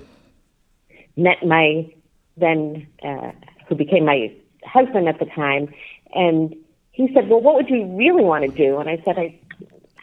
met 1.17 1.45
my 1.47 1.93
then, 2.39 2.87
uh, 3.03 3.33
who 3.69 3.75
became 3.75 4.05
my 4.05 4.33
husband 4.65 5.09
at 5.09 5.19
the 5.19 5.27
time, 5.27 5.73
and 6.15 6.55
he 6.93 7.13
said, 7.13 7.29
"Well, 7.29 7.41
what 7.41 7.55
would 7.57 7.69
you 7.69 7.85
really 7.97 8.25
want 8.25 8.45
to 8.45 8.51
do?" 8.51 8.79
And 8.79 8.89
I 8.89 9.03
said, 9.05 9.19
"I, 9.19 9.39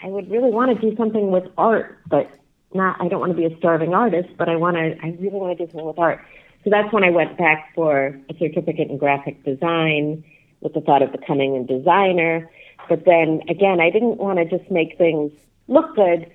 I 0.04 0.08
would 0.08 0.30
really 0.30 0.52
want 0.52 0.80
to 0.80 0.90
do 0.90 0.96
something 0.96 1.32
with 1.32 1.46
art, 1.58 2.00
but." 2.08 2.30
Not 2.76 2.98
I 3.00 3.08
don't 3.08 3.20
want 3.20 3.32
to 3.32 3.38
be 3.38 3.46
a 3.46 3.58
starving 3.58 3.94
artist, 3.94 4.30
but 4.38 4.50
I 4.50 4.56
want 4.56 4.78
to 4.78 4.96
I 5.04 5.16
really 5.20 5.40
want 5.40 5.58
to 5.58 5.66
do 5.66 5.72
something 5.72 5.86
with 5.86 6.00
art. 6.00 6.24
So 6.64 6.70
that's 6.70 6.92
when 6.94 7.04
I 7.04 7.10
went 7.10 7.38
back 7.38 7.72
for 7.76 8.18
a 8.30 8.38
certificate 8.38 8.90
in 8.90 8.98
graphic 8.98 9.44
design 9.44 10.24
with 10.62 10.74
the 10.74 10.82
thought 10.82 11.02
of 11.02 11.12
becoming 11.12 11.58
a 11.58 11.64
designer. 11.64 12.50
But 12.88 13.06
then 13.06 13.42
again, 13.50 13.80
I 13.82 13.90
didn't 13.90 14.18
want 14.18 14.40
to 14.40 14.46
just 14.46 14.70
make 14.72 14.98
things 14.98 15.32
look 15.68 15.96
good. 15.96 16.30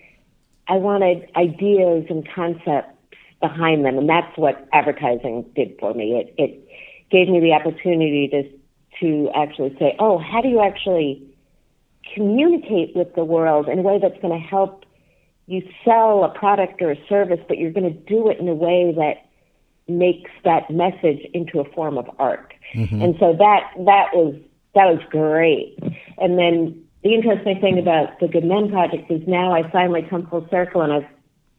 I 0.69 0.75
wanted 0.75 1.29
ideas 1.35 2.07
and 2.11 2.29
concepts 2.29 2.95
behind 3.41 3.85
them, 3.85 3.97
and 3.97 4.09
that's 4.09 4.37
what 4.37 4.69
advertising 4.73 5.45
did 5.55 5.77
for 5.79 5.95
me. 5.95 6.19
It 6.19 6.35
it 6.37 6.69
gave 7.11 7.29
me 7.29 7.41
the 7.41 7.53
opportunity 7.53 8.29
to 8.29 8.43
to 9.01 9.31
actually 9.35 9.77
say, 9.79 9.97
oh, 9.99 10.19
how 10.19 10.41
do 10.41 10.49
you 10.49 10.61
actually 10.61 11.25
communicate 12.15 12.95
with 12.97 13.15
the 13.15 13.25
world 13.25 13.69
in 13.69 13.79
a 13.79 13.83
way 13.83 13.99
that's 14.01 14.21
going 14.21 14.39
to 14.41 14.47
help 14.47 14.85
you 15.49 15.67
sell 15.83 16.25
a 16.25 16.29
product 16.29 16.81
or 16.83 16.93
a 16.93 17.07
service, 17.09 17.41
but 17.49 17.57
you're 17.57 17.73
going 17.73 17.91
to 17.91 17.99
do 17.99 18.29
it 18.29 18.39
in 18.39 18.49
a 18.49 18.55
way 18.55 18.95
that 18.95 19.27
makes 19.89 20.31
that 20.45 20.71
message 20.71 21.27
into 21.33 21.59
a 21.59 21.65
form 21.73 21.97
of 21.97 22.09
art. 22.19 22.53
Mm-hmm. 22.75 23.01
And 23.01 23.15
so 23.19 23.33
that 23.33 23.73
that 23.87 24.11
was 24.13 24.35
that 24.75 24.85
was 24.85 25.01
great. 25.11 25.79
And 26.19 26.39
then 26.39 26.85
the 27.03 27.15
interesting 27.15 27.59
thing 27.63 27.79
about 27.79 28.21
the 28.21 28.29
Good 28.29 28.45
Men 28.45 28.71
project 28.71 29.11
is 29.11 29.23
now 29.27 29.55
I 29.55 29.69
finally 29.71 30.03
come 30.03 30.27
full 30.27 30.47
circle 30.51 30.83
and 30.83 30.93
I've 30.93 31.09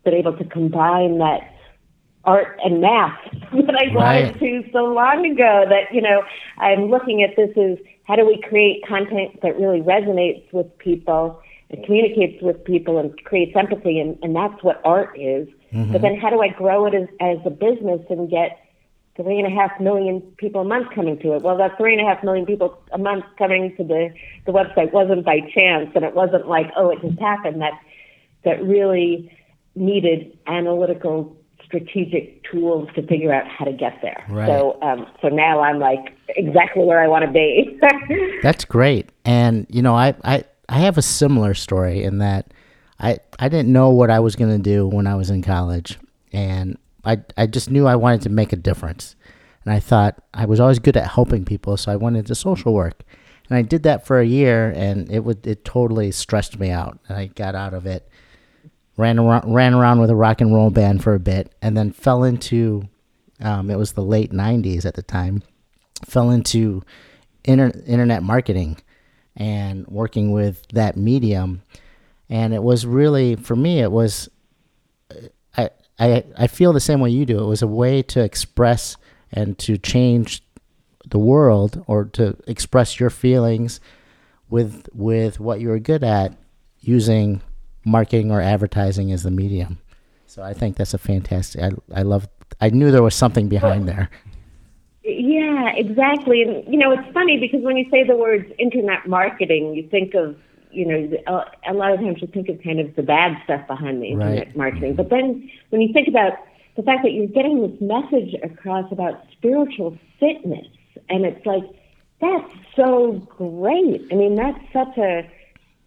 been 0.04 0.14
able 0.14 0.38
to 0.38 0.44
combine 0.46 1.18
that 1.18 1.42
art 2.26 2.60
and 2.64 2.82
math 2.82 3.18
that 3.34 3.76
I 3.76 3.92
right. 3.92 3.96
wanted 3.96 4.40
to 4.40 4.70
so 4.72 4.86
long 4.86 5.26
ago 5.26 5.66
that, 5.68 5.92
you 5.92 6.02
know, 6.02 6.22
I'm 6.60 6.92
looking 6.92 7.24
at 7.24 7.36
this 7.36 7.50
as 7.58 7.84
how 8.04 8.16
do 8.16 8.26
we 8.26 8.40
create 8.48 8.86
content 8.88 9.42
that 9.42 9.58
really 9.60 9.82
resonates 9.82 10.54
with 10.54 10.78
people 10.78 11.42
it 11.70 11.86
communicates 11.86 12.42
with 12.42 12.64
people 12.64 12.98
and 12.98 13.16
creates 13.24 13.56
empathy, 13.56 14.00
and, 14.00 14.18
and 14.24 14.36
that's 14.36 14.64
what 14.64 14.82
art 14.84 15.16
is. 15.20 15.48
Mm-hmm. 15.72 15.92
But 15.92 16.02
then, 16.02 16.18
how 16.18 16.30
do 16.30 16.42
I 16.42 16.48
grow 16.48 16.88
it 16.88 16.96
as, 16.96 17.08
as 17.20 17.38
a 17.46 17.52
business 17.52 18.02
and 18.10 18.30
get 18.30 18.60
three 19.16 19.38
and 19.38 19.46
a 19.46 19.50
half 19.50 19.80
million 19.80 20.22
people 20.38 20.62
a 20.62 20.66
month 20.66 20.88
coming 20.96 21.20
to 21.20 21.36
it? 21.36 21.44
Well, 21.44 21.58
that 21.58 21.78
three 21.78 21.94
and 21.94 22.02
a 22.02 22.10
half 22.12 22.24
million 22.24 22.46
people 22.48 22.82
a 22.92 22.98
month 22.98 23.26
coming 23.38 23.76
to 23.78 23.84
the 23.84 24.10
the 24.48 24.52
website 24.52 24.92
wasn't 24.94 25.26
by 25.26 25.42
chance, 25.56 25.92
and 25.94 26.04
it 26.04 26.16
wasn't 26.16 26.48
like, 26.48 26.72
oh, 26.76 26.90
it 26.90 27.02
just 27.02 27.20
happened. 27.20 27.62
That 27.62 27.74
that 28.46 28.64
really 28.64 29.32
needed 29.76 30.38
analytical 30.48 31.36
strategic 31.64 32.44
tools 32.50 32.90
to 32.96 33.06
figure 33.06 33.32
out 33.32 33.48
how 33.48 33.64
to 33.64 33.74
get 33.74 34.00
there. 34.02 34.26
Right. 34.28 34.48
So 34.48 34.80
um, 34.82 35.06
so 35.22 35.30
now 35.30 35.60
I'm 35.60 35.78
like 35.78 36.18
exactly 36.30 36.84
where 36.84 37.00
I 37.00 37.08
want 37.08 37.26
to 37.26 37.32
be. 37.32 37.80
That's 38.42 38.66
great. 38.66 39.12
And 39.24 39.68
you 39.70 39.84
know, 39.84 39.96
I 39.96 40.16
I 40.24 40.46
I 40.70 40.80
have 40.80 40.98
a 41.00 41.02
similar 41.02 41.56
story 41.56 42.04
in 42.04 42.20
that 42.20 42.54
I 43.00 43.18
I 43.40 43.50
didn't 43.50 43.74
know 43.74 43.90
what 43.90 44.12
I 44.12 44.20
was 44.20 44.36
going 44.36 44.52
to 44.52 44.62
do 44.62 44.88
when 44.88 45.08
I 45.08 45.16
was 45.16 45.32
in 45.32 45.42
college, 45.42 45.98
and 46.32 46.78
I 47.04 47.18
I 47.36 47.48
just 47.48 47.72
knew 47.72 47.88
I 47.88 47.96
wanted 47.96 48.22
to 48.22 48.30
make 48.30 48.54
a 48.54 48.58
difference, 48.58 49.16
and 49.66 49.74
I 49.74 49.80
thought 49.80 50.24
I 50.34 50.46
was 50.46 50.60
always 50.60 50.80
good 50.80 50.96
at 50.96 51.10
helping 51.10 51.44
people, 51.44 51.76
so 51.76 51.92
I 51.92 51.96
went 51.96 52.18
into 52.18 52.36
social 52.36 52.74
work, 52.74 53.02
and 53.50 53.58
I 53.58 53.64
did 53.64 53.82
that 53.84 54.06
for 54.06 54.20
a 54.20 54.26
year, 54.26 54.72
and 54.76 55.12
it 55.12 55.24
would 55.24 55.46
it 55.48 55.66
totally 55.66 56.12
stressed 56.12 56.60
me 56.60 56.70
out, 56.70 57.00
and 57.08 57.18
I 57.18 57.28
got 57.28 57.56
out 57.56 57.74
of 57.74 57.88
it, 57.88 58.08
ran 58.96 59.18
around 59.18 59.52
ran 59.52 59.74
around 59.74 60.00
with 60.00 60.12
a 60.12 60.16
rock 60.16 60.40
and 60.40 60.54
roll 60.54 60.70
band 60.70 61.04
for 61.04 61.16
a 61.16 61.20
bit, 61.20 61.52
and 61.64 61.76
then 61.76 61.92
fell 61.92 62.24
into, 62.24 62.84
um, 63.42 63.72
it 63.72 63.78
was 63.78 63.94
the 63.94 64.04
late 64.04 64.32
'90s 64.32 64.86
at 64.86 64.94
the 64.94 65.02
time, 65.04 65.42
fell 66.06 66.30
into 66.30 66.84
inter- 67.44 67.74
internet 67.88 68.22
marketing 68.22 68.78
and 69.40 69.88
working 69.88 70.32
with 70.32 70.68
that 70.74 70.98
medium. 70.98 71.64
And 72.30 72.54
it 72.54 72.62
was 72.62 72.86
really, 72.86 73.36
for 73.36 73.56
me, 73.56 73.80
it 73.80 73.92
was, 73.92 74.30
I, 75.58 75.72
I, 75.98 76.24
I 76.38 76.48
feel 76.48 76.74
the 76.74 76.80
same 76.80 77.00
way 77.00 77.10
you 77.10 77.26
do. 77.26 77.42
It 77.42 77.48
was 77.48 77.64
a 77.64 77.68
way 77.68 78.04
to 78.04 78.24
express 78.24 78.98
and 79.32 79.58
to 79.60 79.78
change 79.78 80.44
the 81.08 81.18
world 81.18 81.84
or 81.88 82.06
to 82.06 82.38
express 82.46 83.00
your 83.00 83.10
feelings 83.10 83.80
with 84.50 84.88
with 84.94 85.40
what 85.40 85.60
you're 85.60 85.80
good 85.80 86.04
at 86.04 86.36
using 86.82 87.42
marketing 87.86 88.32
or 88.32 88.42
advertising 88.42 89.12
as 89.12 89.24
the 89.24 89.32
medium. 89.32 89.80
So 90.26 90.44
I 90.44 90.54
think 90.54 90.76
that's 90.76 90.94
a 90.94 90.98
fantastic. 90.98 91.62
I 91.62 91.72
I 91.94 92.02
love. 92.04 92.28
I 92.62 92.70
knew 92.70 92.92
there 92.92 93.04
was 93.04 93.16
something 93.16 93.48
behind 93.48 93.88
there. 93.88 94.10
Yeah, 95.18 95.72
exactly. 95.76 96.42
And 96.42 96.72
you 96.72 96.78
know, 96.78 96.92
it's 96.92 97.14
funny 97.14 97.38
because 97.40 97.62
when 97.62 97.78
you 97.78 97.90
say 97.90 98.04
the 98.04 98.16
words 98.16 98.46
internet 98.58 99.08
marketing, 99.08 99.74
you 99.74 99.88
think 99.90 100.14
of 100.14 100.36
you 100.72 100.86
know 100.86 101.18
a 101.68 101.74
lot 101.74 101.94
of 101.94 102.00
times 102.00 102.22
you 102.22 102.28
think 102.28 102.50
of 102.50 102.62
kind 102.64 102.80
of 102.80 102.96
the 102.96 103.04
bad 103.04 103.38
stuff 103.44 103.66
behind 103.68 104.02
the 104.02 104.08
internet 104.08 104.48
right. 104.48 104.58
marketing. 104.58 104.96
But 104.96 105.10
then 105.10 105.50
when 105.70 105.82
you 105.82 105.94
think 105.94 106.08
about 106.08 106.34
the 106.76 106.84
fact 106.84 107.04
that 107.04 107.12
you're 107.12 107.28
getting 107.28 107.62
this 107.62 107.82
message 107.82 108.36
across 108.44 108.92
about 108.92 109.24
spiritual 109.32 109.98
fitness, 110.20 110.68
and 111.10 111.26
it's 111.26 111.46
like 111.46 111.64
that's 112.22 112.54
so 112.76 113.14
great. 113.38 114.08
I 114.12 114.16
mean, 114.16 114.36
that's 114.36 114.60
such 114.74 114.98
a 114.98 115.30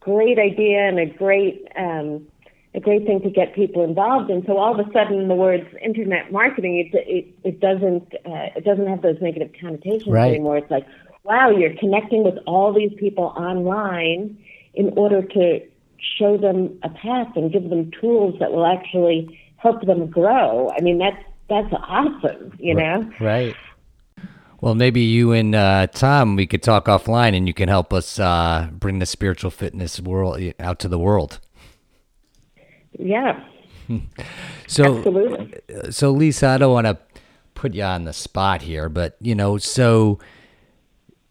great 0.00 0.38
idea 0.38 0.88
and 0.88 0.98
a 0.98 1.06
great 1.06 1.68
um, 1.76 2.26
a 2.74 2.80
great 2.80 3.04
thing 3.06 3.20
to 3.20 3.30
get 3.30 3.54
people 3.54 3.84
involved 3.84 4.30
in. 4.30 4.44
So 4.46 4.56
all 4.56 4.78
of 4.78 4.86
a 4.86 4.90
sudden, 4.92 5.28
the 5.28 5.34
words 5.34 5.66
internet 5.82 6.32
marketing 6.32 6.78
it 6.78 6.98
it, 7.06 7.26
it 7.44 7.60
doesn't 7.60 8.14
uh, 8.24 8.56
it 8.56 8.64
doesn't 8.64 8.86
have 8.86 9.02
those 9.02 9.20
negative 9.20 9.50
connotations 9.60 10.06
right. 10.06 10.30
anymore. 10.30 10.56
It's 10.58 10.70
like, 10.70 10.86
wow, 11.24 11.50
you're 11.50 11.74
connecting 11.78 12.24
with 12.24 12.38
all 12.46 12.72
these 12.72 12.92
people 12.98 13.24
online 13.36 14.38
in 14.74 14.92
order 14.96 15.22
to 15.22 15.60
show 16.18 16.36
them 16.36 16.78
a 16.82 16.88
path 16.88 17.28
and 17.36 17.52
give 17.52 17.68
them 17.68 17.90
tools 18.00 18.38
that 18.40 18.52
will 18.52 18.66
actually 18.66 19.38
help 19.56 19.84
them 19.86 20.06
grow. 20.06 20.70
I 20.76 20.80
mean, 20.80 20.98
that's 20.98 21.22
that's 21.48 21.72
awesome, 21.72 22.56
you 22.58 22.74
know. 22.74 23.10
Right. 23.20 23.54
Well, 24.62 24.76
maybe 24.76 25.00
you 25.00 25.32
and 25.32 25.54
uh, 25.54 25.88
Tom, 25.88 26.36
we 26.36 26.46
could 26.46 26.62
talk 26.62 26.86
offline, 26.86 27.36
and 27.36 27.46
you 27.46 27.52
can 27.52 27.68
help 27.68 27.92
us 27.92 28.18
uh, 28.18 28.70
bring 28.72 29.00
the 29.00 29.06
spiritual 29.06 29.50
fitness 29.50 30.00
world 30.00 30.40
out 30.58 30.78
to 30.78 30.88
the 30.88 30.98
world. 30.98 31.40
Yeah. 32.98 33.44
so, 34.66 34.98
Absolutely. 34.98 35.62
so 35.90 36.10
Lisa, 36.10 36.48
I 36.48 36.58
don't 36.58 36.72
want 36.72 36.86
to 36.86 36.98
put 37.54 37.74
you 37.74 37.82
on 37.82 38.04
the 38.04 38.12
spot 38.12 38.62
here, 38.62 38.88
but 38.88 39.16
you 39.20 39.34
know, 39.34 39.58
so 39.58 40.18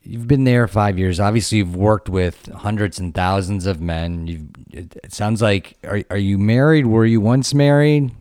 you've 0.04 0.28
been 0.28 0.44
there 0.44 0.68
five 0.68 0.98
years. 0.98 1.20
Obviously, 1.20 1.60
you've 1.60 1.76
worked 1.76 2.10
with 2.10 2.48
hundreds 2.48 3.00
and 3.00 3.14
thousands 3.14 3.66
of 3.66 3.82
men. 3.82 4.28
You've, 4.28 4.48
it 4.72 5.14
sounds 5.14 5.42
like 5.42 5.78
are 5.84 6.04
are 6.10 6.18
you 6.18 6.38
married? 6.38 6.88
Were 6.88 7.06
you 7.06 7.22
once 7.22 7.54
married? 7.54 8.12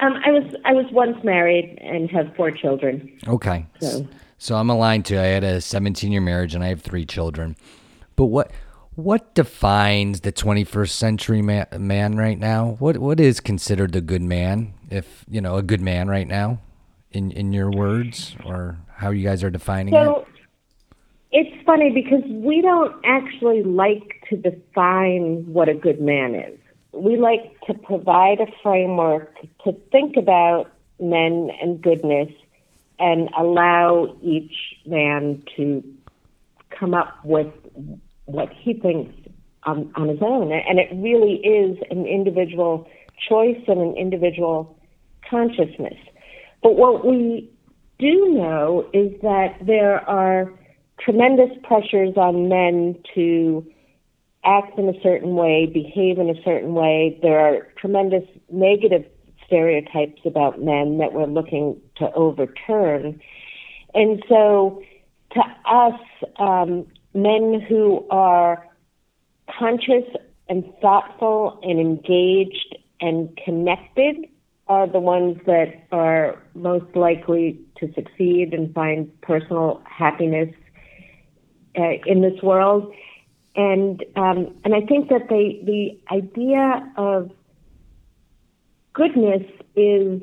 Um, 0.00 0.14
I 0.24 0.30
was 0.30 0.54
I 0.64 0.72
was 0.72 0.86
once 0.92 1.22
married 1.24 1.78
and 1.80 2.10
have 2.10 2.34
four 2.36 2.50
children. 2.50 3.18
Okay. 3.26 3.66
So, 3.80 4.06
so 4.38 4.56
I'm 4.56 4.70
aligned 4.70 5.06
too. 5.06 5.18
I 5.18 5.24
had 5.24 5.42
a 5.42 5.60
17 5.60 6.12
year 6.12 6.20
marriage 6.20 6.54
and 6.54 6.62
I 6.62 6.68
have 6.68 6.82
three 6.82 7.04
children. 7.04 7.56
But 8.14 8.26
what 8.26 8.52
what 8.98 9.32
defines 9.32 10.22
the 10.22 10.32
21st 10.32 10.90
century 10.90 11.40
man, 11.40 11.68
man 11.78 12.16
right 12.16 12.36
now? 12.36 12.74
What 12.80 12.98
what 12.98 13.20
is 13.20 13.38
considered 13.38 13.94
a 13.94 14.00
good 14.00 14.22
man? 14.22 14.74
If 14.90 15.24
you 15.28 15.40
know 15.40 15.56
a 15.56 15.62
good 15.62 15.80
man 15.80 16.08
right 16.08 16.26
now, 16.26 16.58
in 17.12 17.30
in 17.30 17.52
your 17.52 17.70
words, 17.70 18.34
or 18.44 18.76
how 18.96 19.10
you 19.10 19.22
guys 19.22 19.44
are 19.44 19.50
defining 19.50 19.94
so, 19.94 20.22
it. 20.22 20.26
It's 21.30 21.64
funny 21.64 21.92
because 21.92 22.24
we 22.28 22.60
don't 22.60 22.92
actually 23.04 23.62
like 23.62 24.26
to 24.30 24.36
define 24.36 25.44
what 25.46 25.68
a 25.68 25.74
good 25.74 26.00
man 26.00 26.34
is. 26.34 26.58
We 26.90 27.16
like 27.16 27.56
to 27.68 27.74
provide 27.74 28.40
a 28.40 28.48
framework 28.64 29.32
to 29.62 29.74
think 29.92 30.16
about 30.16 30.72
men 30.98 31.50
and 31.62 31.80
goodness 31.80 32.32
and 32.98 33.28
allow 33.38 34.16
each 34.22 34.74
man 34.86 35.44
to 35.54 35.84
come 36.70 36.94
up 36.94 37.24
with 37.24 37.52
what 38.28 38.50
he 38.52 38.74
thinks 38.74 39.12
on, 39.64 39.90
on 39.96 40.08
his 40.08 40.18
own. 40.20 40.52
And 40.52 40.78
it 40.78 40.88
really 40.94 41.36
is 41.36 41.78
an 41.90 42.06
individual 42.06 42.88
choice 43.28 43.60
and 43.66 43.80
an 43.80 43.96
individual 43.96 44.78
consciousness. 45.28 45.96
But 46.62 46.76
what 46.76 47.06
we 47.06 47.50
do 47.98 48.28
know 48.28 48.88
is 48.92 49.12
that 49.22 49.56
there 49.66 50.08
are 50.08 50.52
tremendous 51.00 51.50
pressures 51.62 52.16
on 52.16 52.48
men 52.48 52.96
to 53.14 53.66
act 54.44 54.78
in 54.78 54.88
a 54.88 55.00
certain 55.02 55.34
way, 55.34 55.66
behave 55.66 56.18
in 56.18 56.28
a 56.28 56.42
certain 56.42 56.74
way. 56.74 57.18
There 57.22 57.38
are 57.38 57.66
tremendous 57.76 58.24
negative 58.50 59.04
stereotypes 59.46 60.20
about 60.24 60.60
men 60.60 60.98
that 60.98 61.12
we're 61.12 61.26
looking 61.26 61.80
to 61.96 62.12
overturn. 62.12 63.20
And 63.94 64.22
so, 64.28 64.82
to 65.32 65.40
us, 65.66 66.00
um, 66.38 66.86
men 67.14 67.60
who 67.68 68.06
are 68.10 68.66
conscious 69.58 70.04
and 70.48 70.64
thoughtful 70.80 71.58
and 71.62 71.78
engaged 71.78 72.76
and 73.00 73.36
connected 73.44 74.16
are 74.66 74.86
the 74.86 75.00
ones 75.00 75.38
that 75.46 75.86
are 75.92 76.42
most 76.54 76.94
likely 76.94 77.58
to 77.78 77.92
succeed 77.94 78.52
and 78.52 78.72
find 78.74 79.20
personal 79.22 79.82
happiness 79.84 80.54
uh, 81.78 81.92
in 82.06 82.20
this 82.20 82.42
world. 82.42 82.92
And 83.56 84.04
um, 84.14 84.54
and 84.64 84.74
I 84.74 84.82
think 84.82 85.08
that 85.08 85.28
the 85.28 85.58
the 85.64 85.98
idea 86.14 86.92
of 86.96 87.30
goodness 88.92 89.42
is 89.74 90.22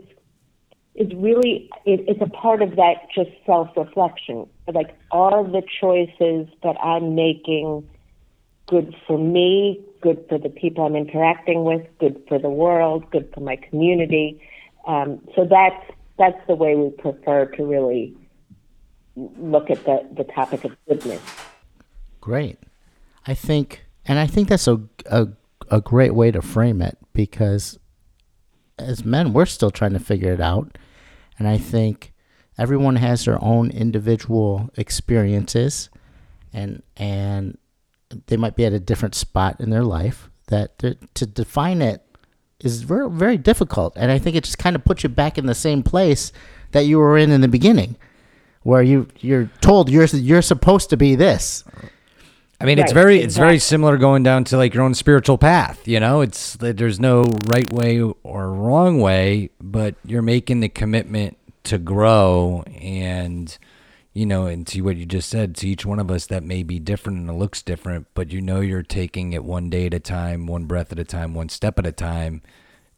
is 0.95 1.11
really 1.15 1.69
it, 1.85 2.01
it's 2.07 2.21
a 2.21 2.29
part 2.29 2.61
of 2.61 2.75
that 2.77 3.07
just 3.13 3.31
self 3.45 3.69
reflection. 3.75 4.47
Like, 4.73 4.97
are 5.11 5.43
the 5.43 5.61
choices 5.79 6.47
that 6.63 6.75
I'm 6.81 7.15
making 7.15 7.87
good 8.67 8.95
for 9.05 9.17
me, 9.17 9.83
good 10.01 10.25
for 10.27 10.37
the 10.37 10.49
people 10.49 10.85
I'm 10.85 10.95
interacting 10.95 11.63
with, 11.63 11.85
good 11.99 12.21
for 12.27 12.39
the 12.39 12.49
world, 12.49 13.09
good 13.11 13.29
for 13.33 13.41
my 13.41 13.57
community? 13.57 14.41
Um, 14.87 15.21
so 15.35 15.45
that's 15.45 15.83
that's 16.17 16.39
the 16.47 16.55
way 16.55 16.75
we 16.75 16.89
prefer 16.91 17.45
to 17.45 17.65
really 17.65 18.15
look 19.15 19.69
at 19.69 19.83
the, 19.85 20.07
the 20.15 20.23
topic 20.23 20.63
of 20.63 20.75
goodness. 20.87 21.21
Great. 22.21 22.57
I 23.27 23.33
think, 23.33 23.85
and 24.05 24.19
I 24.19 24.27
think 24.27 24.49
that's 24.49 24.67
a, 24.67 24.81
a, 25.05 25.27
a 25.69 25.81
great 25.81 26.13
way 26.13 26.31
to 26.31 26.41
frame 26.41 26.81
it 26.81 26.97
because 27.13 27.79
as 28.77 29.05
men, 29.05 29.33
we're 29.33 29.45
still 29.45 29.71
trying 29.71 29.93
to 29.93 29.99
figure 29.99 30.33
it 30.33 30.41
out. 30.41 30.77
And 31.37 31.47
I 31.47 31.57
think 31.57 32.13
everyone 32.57 32.97
has 32.97 33.25
their 33.25 33.43
own 33.43 33.71
individual 33.71 34.69
experiences 34.75 35.89
and, 36.53 36.81
and 36.95 37.57
they 38.27 38.37
might 38.37 38.55
be 38.55 38.65
at 38.65 38.73
a 38.73 38.79
different 38.79 39.15
spot 39.15 39.59
in 39.59 39.69
their 39.69 39.83
life 39.83 40.29
that 40.47 40.77
to, 40.79 40.95
to 41.15 41.25
define 41.25 41.81
it 41.81 42.01
is 42.61 42.83
very, 42.83 43.09
very 43.09 43.37
difficult. 43.37 43.93
And 43.97 44.11
I 44.11 44.19
think 44.19 44.35
it 44.35 44.43
just 44.43 44.57
kind 44.57 44.75
of 44.75 44.85
puts 44.85 45.03
you 45.03 45.09
back 45.09 45.37
in 45.37 45.45
the 45.45 45.55
same 45.55 45.83
place 45.83 46.31
that 46.71 46.85
you 46.85 46.99
were 46.99 47.17
in 47.17 47.31
in 47.31 47.41
the 47.41 47.47
beginning 47.47 47.97
where 48.63 48.81
you, 48.81 49.07
you're 49.19 49.49
told 49.61 49.89
you're, 49.89 50.05
you're 50.05 50.41
supposed 50.41 50.89
to 50.89 50.97
be 50.97 51.15
this 51.15 51.63
I 52.59 52.65
mean, 52.65 52.77
right, 52.77 52.85
it's 52.85 52.93
very 52.93 53.15
exactly. 53.15 53.25
it's 53.25 53.37
very 53.37 53.59
similar 53.59 53.97
going 53.97 54.23
down 54.23 54.45
to 54.45 54.57
like 54.57 54.73
your 54.73 54.83
own 54.83 54.93
spiritual 54.93 55.37
path. 55.37 55.87
You 55.87 55.99
know, 55.99 56.21
it's 56.21 56.55
there's 56.55 56.99
no 56.99 57.23
right 57.47 57.71
way 57.71 57.99
or 57.99 58.53
wrong 58.53 59.01
way, 59.01 59.49
but 59.61 59.95
you're 60.05 60.21
making 60.21 60.61
the 60.61 60.69
commitment 60.69 61.37
to 61.65 61.77
grow 61.77 62.63
and 62.79 63.57
you 64.15 64.25
know, 64.25 64.45
and 64.45 64.65
to 64.65 64.81
what 64.81 64.95
you 64.95 65.05
just 65.05 65.29
said, 65.29 65.55
to 65.57 65.67
each 65.67 65.85
one 65.85 65.99
of 65.99 66.09
us 66.09 66.27
that 66.27 66.41
may 66.41 66.63
be 66.63 66.79
different 66.79 67.19
and 67.19 67.29
it 67.29 67.33
looks 67.33 67.61
different, 67.61 68.07
but 68.13 68.31
you 68.31 68.39
know 68.39 68.61
you're 68.61 68.81
taking 68.81 69.33
it 69.33 69.43
one 69.43 69.69
day 69.69 69.87
at 69.87 69.93
a 69.93 69.99
time, 69.99 70.47
one 70.47 70.63
breath 70.63 70.93
at 70.93 70.99
a 70.99 71.03
time, 71.03 71.33
one 71.33 71.49
step 71.49 71.77
at 71.77 71.85
a 71.85 71.91
time 71.91 72.41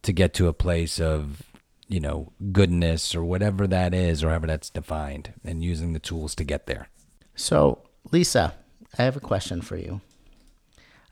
to 0.04 0.14
get 0.14 0.36
to 0.36 0.48
a 0.48 0.54
place 0.54 1.00
of, 1.00 1.42
you 1.88 2.00
know, 2.00 2.32
goodness 2.52 3.16
or 3.16 3.24
whatever 3.24 3.66
that 3.66 3.96
is, 3.96 4.24
or 4.24 4.30
however 4.30 4.46
that's 4.46 4.70
defined, 4.70 5.34
and 5.44 5.64
using 5.64 5.94
the 5.94 6.00
tools 6.00 6.36
to 6.36 6.44
get 6.44 6.68
there. 6.68 6.88
So, 7.34 7.80
Lisa, 8.12 8.54
I 9.00 9.04
have 9.04 9.16
a 9.16 9.22
question 9.22 9.62
for 9.62 9.76
you. 9.78 10.02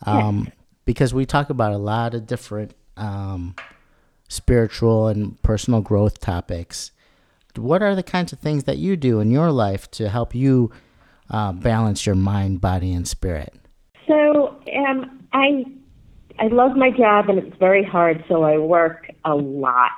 Um, 0.06 0.52
Because 0.86 1.14
we 1.14 1.26
talk 1.26 1.50
about 1.50 1.72
a 1.72 1.78
lot 1.78 2.14
of 2.14 2.28
different 2.28 2.76
um, 2.96 3.56
spiritual 4.28 5.08
and 5.08 5.42
personal 5.42 5.82
growth 5.82 6.20
topics. 6.20 6.92
What 7.56 7.82
are 7.82 7.96
the 7.96 8.04
kinds 8.04 8.34
of 8.34 8.40
things 8.40 8.66
that 8.66 8.78
you 8.78 8.96
do 8.96 9.20
in 9.20 9.32
your 9.32 9.52
life 9.52 9.90
to 9.92 10.10
help 10.10 10.36
you 10.36 10.72
uh, 11.30 11.54
balance 11.54 12.06
your 12.06 12.16
mind, 12.16 12.62
body, 12.62 12.94
and 12.94 13.08
spirit? 13.08 13.54
So 14.08 14.62
um, 14.88 15.28
I 15.34 15.66
I 16.38 16.48
love 16.48 16.76
my 16.76 16.92
job 16.92 17.30
and 17.30 17.40
it's 17.40 17.58
very 17.58 17.84
hard, 17.84 18.24
so 18.28 18.44
I 18.44 18.58
work 18.58 19.10
a 19.24 19.36
lot. 19.36 19.92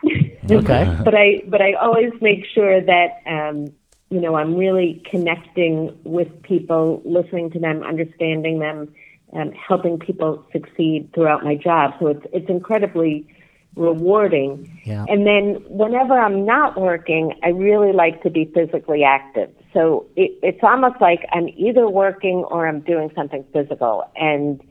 Okay. 0.50 0.98
but 1.04 1.16
I 1.16 1.42
but 1.48 1.62
I 1.62 1.74
always 1.74 2.12
make 2.22 2.46
sure 2.54 2.80
that 2.80 3.22
um, 3.26 3.74
you 4.10 4.22
know, 4.22 4.36
I'm 4.36 4.56
really 4.56 5.04
connecting 5.10 5.98
with 6.04 6.30
people, 6.44 7.02
listening 7.04 7.52
to 7.52 7.60
them, 7.60 7.84
understanding 7.84 8.60
them, 8.60 8.94
and 9.34 9.54
helping 9.54 10.00
people 10.00 10.46
succeed 10.54 11.10
throughout 11.14 11.44
my 11.44 11.56
job. 11.56 11.94
So 12.00 12.08
it's 12.08 12.26
it's 12.32 12.50
incredibly 12.50 13.28
rewarding. 13.76 14.80
Yeah. 14.86 15.06
And 15.10 15.28
then 15.28 15.64
whenever 15.68 16.18
I'm 16.18 16.46
not 16.46 16.80
working, 16.80 17.34
I 17.44 17.50
really 17.50 17.92
like 17.92 18.24
to 18.24 18.30
be 18.30 18.46
physically 18.46 19.04
active. 19.04 19.52
So 19.74 20.08
it, 20.16 20.32
it's 20.42 20.64
almost 20.64 21.00
like 21.02 21.26
I'm 21.32 21.50
either 21.50 21.88
working 21.90 22.46
or 22.50 22.68
I'm 22.68 22.80
doing 22.80 23.12
something 23.14 23.46
physical, 23.52 24.10
and 24.16 24.62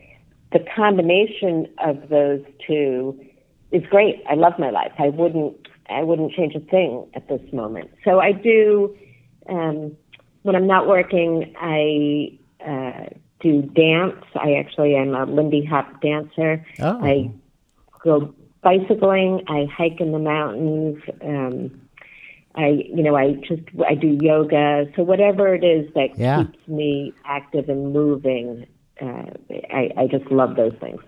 the 0.53 0.61
combination 0.75 1.69
of 1.85 2.09
those 2.09 2.43
two 2.67 3.21
is 3.71 3.83
great. 3.91 4.23
I 4.29 4.35
love 4.35 4.55
my 4.59 4.71
life. 4.71 4.93
I 4.99 5.11
wouldn't 5.11 5.69
I 5.91 6.03
wouldn't 6.03 6.33
change 6.33 6.55
a 6.55 6.61
thing 6.61 7.07
at 7.15 7.29
this 7.29 7.43
moment. 7.53 7.91
So 8.03 8.21
I 8.21 8.33
do 8.33 8.97
um, 9.49 9.97
when 10.43 10.55
I'm 10.55 10.67
not 10.67 10.87
working, 10.87 11.55
I 11.61 12.39
uh, 12.65 13.07
do 13.41 13.63
dance. 13.63 14.23
I 14.35 14.55
actually 14.55 14.95
am 14.97 15.15
a 15.15 15.25
Lindy 15.25 15.65
Hop 15.65 16.01
dancer. 16.01 16.65
Oh. 16.81 17.05
I 17.05 17.31
go 18.03 18.35
bicycling. 18.63 19.43
I 19.49 19.67
hike 19.67 20.01
in 20.01 20.13
the 20.13 20.19
mountains. 20.19 21.03
Um, 21.23 21.81
I, 22.55 22.69
you 22.69 23.03
know, 23.03 23.17
I 23.17 23.35
just 23.35 23.63
I 23.87 23.95
do 23.95 24.19
yoga. 24.21 24.87
So 24.97 25.03
whatever 25.03 25.55
it 25.55 25.65
is 25.65 25.93
that 25.95 26.19
yeah. 26.19 26.45
keeps 26.45 26.69
me 26.69 27.13
active 27.25 27.69
and 27.69 27.93
moving, 27.93 28.67
uh, 29.01 29.31
I, 29.71 29.91
I 29.97 30.07
just 30.11 30.31
love 30.31 30.57
those 30.57 30.75
things. 30.81 31.01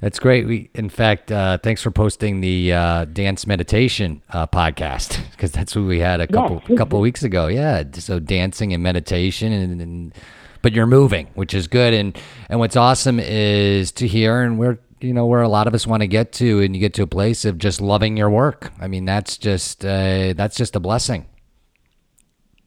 That's 0.00 0.18
great. 0.18 0.46
We, 0.46 0.70
in 0.74 0.88
fact, 0.88 1.32
uh, 1.32 1.58
thanks 1.58 1.82
for 1.82 1.90
posting 1.90 2.40
the 2.40 2.72
uh, 2.72 3.04
dance 3.06 3.46
meditation 3.46 4.22
uh, 4.30 4.46
podcast 4.46 5.20
because 5.30 5.52
that's 5.52 5.74
what 5.74 5.86
we 5.86 6.00
had 6.00 6.20
a 6.20 6.26
couple 6.26 6.62
yes. 6.68 6.78
couple 6.78 7.00
weeks 7.00 7.22
ago. 7.22 7.46
Yeah, 7.46 7.82
so 7.94 8.18
dancing 8.18 8.72
and 8.72 8.82
meditation, 8.82 9.52
and, 9.52 9.80
and, 9.80 10.14
but 10.62 10.72
you're 10.74 10.86
moving, 10.86 11.28
which 11.34 11.54
is 11.54 11.66
good. 11.66 11.94
And 11.94 12.18
and 12.50 12.60
what's 12.60 12.76
awesome 12.76 13.18
is 13.18 13.90
to 13.92 14.06
hear, 14.06 14.42
and 14.42 14.58
we're 14.58 14.78
you 15.00 15.14
know 15.14 15.26
where 15.26 15.42
a 15.42 15.48
lot 15.48 15.66
of 15.66 15.74
us 15.74 15.86
want 15.86 16.02
to 16.02 16.06
get 16.06 16.32
to, 16.32 16.60
and 16.60 16.74
you 16.76 16.80
get 16.80 16.92
to 16.94 17.02
a 17.02 17.06
place 17.06 17.44
of 17.44 17.56
just 17.56 17.80
loving 17.80 18.16
your 18.16 18.28
work. 18.30 18.72
I 18.78 18.88
mean, 18.88 19.06
that's 19.06 19.38
just 19.38 19.84
uh, 19.84 20.34
that's 20.34 20.56
just 20.56 20.76
a 20.76 20.80
blessing. 20.80 21.26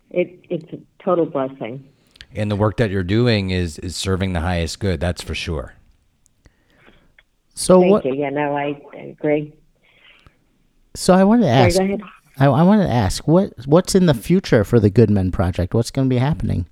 It, 0.10 0.44
it's 0.50 0.74
a 0.74 0.80
total 1.04 1.26
blessing. 1.26 1.88
And 2.34 2.50
the 2.50 2.56
work 2.56 2.78
that 2.78 2.90
you're 2.90 3.04
doing 3.04 3.52
is 3.52 3.78
is 3.80 3.96
serving 3.96 4.34
the 4.34 4.42
highest 4.42 4.80
good. 4.80 5.00
That's 5.00 5.22
for 5.22 5.36
sure. 5.36 5.76
So 7.60 7.82
Thank 7.82 7.92
what? 7.92 8.06
You. 8.06 8.14
Yeah, 8.14 8.30
no, 8.30 8.56
I, 8.56 8.82
I 8.94 8.98
agree. 8.98 9.54
So 10.96 11.14
I 11.14 11.26
wanted 11.26 11.44
to 11.44 11.50
ask. 11.50 11.76
Sorry, 11.76 11.90
go 11.90 11.94
ahead. 11.96 12.10
I, 12.38 12.46
I 12.46 12.64
wanted 12.64 12.88
to 12.88 12.94
ask 12.94 13.28
what 13.28 13.52
what's 13.66 13.96
in 13.96 14.06
the 14.06 14.14
future 14.14 14.64
for 14.64 14.80
the 14.80 14.90
Good 14.90 15.10
Men 15.10 15.30
Project? 15.30 15.74
What's 15.74 15.92
going 15.92 16.08
to 16.08 16.10
be 16.10 16.20
happening? 16.20 16.68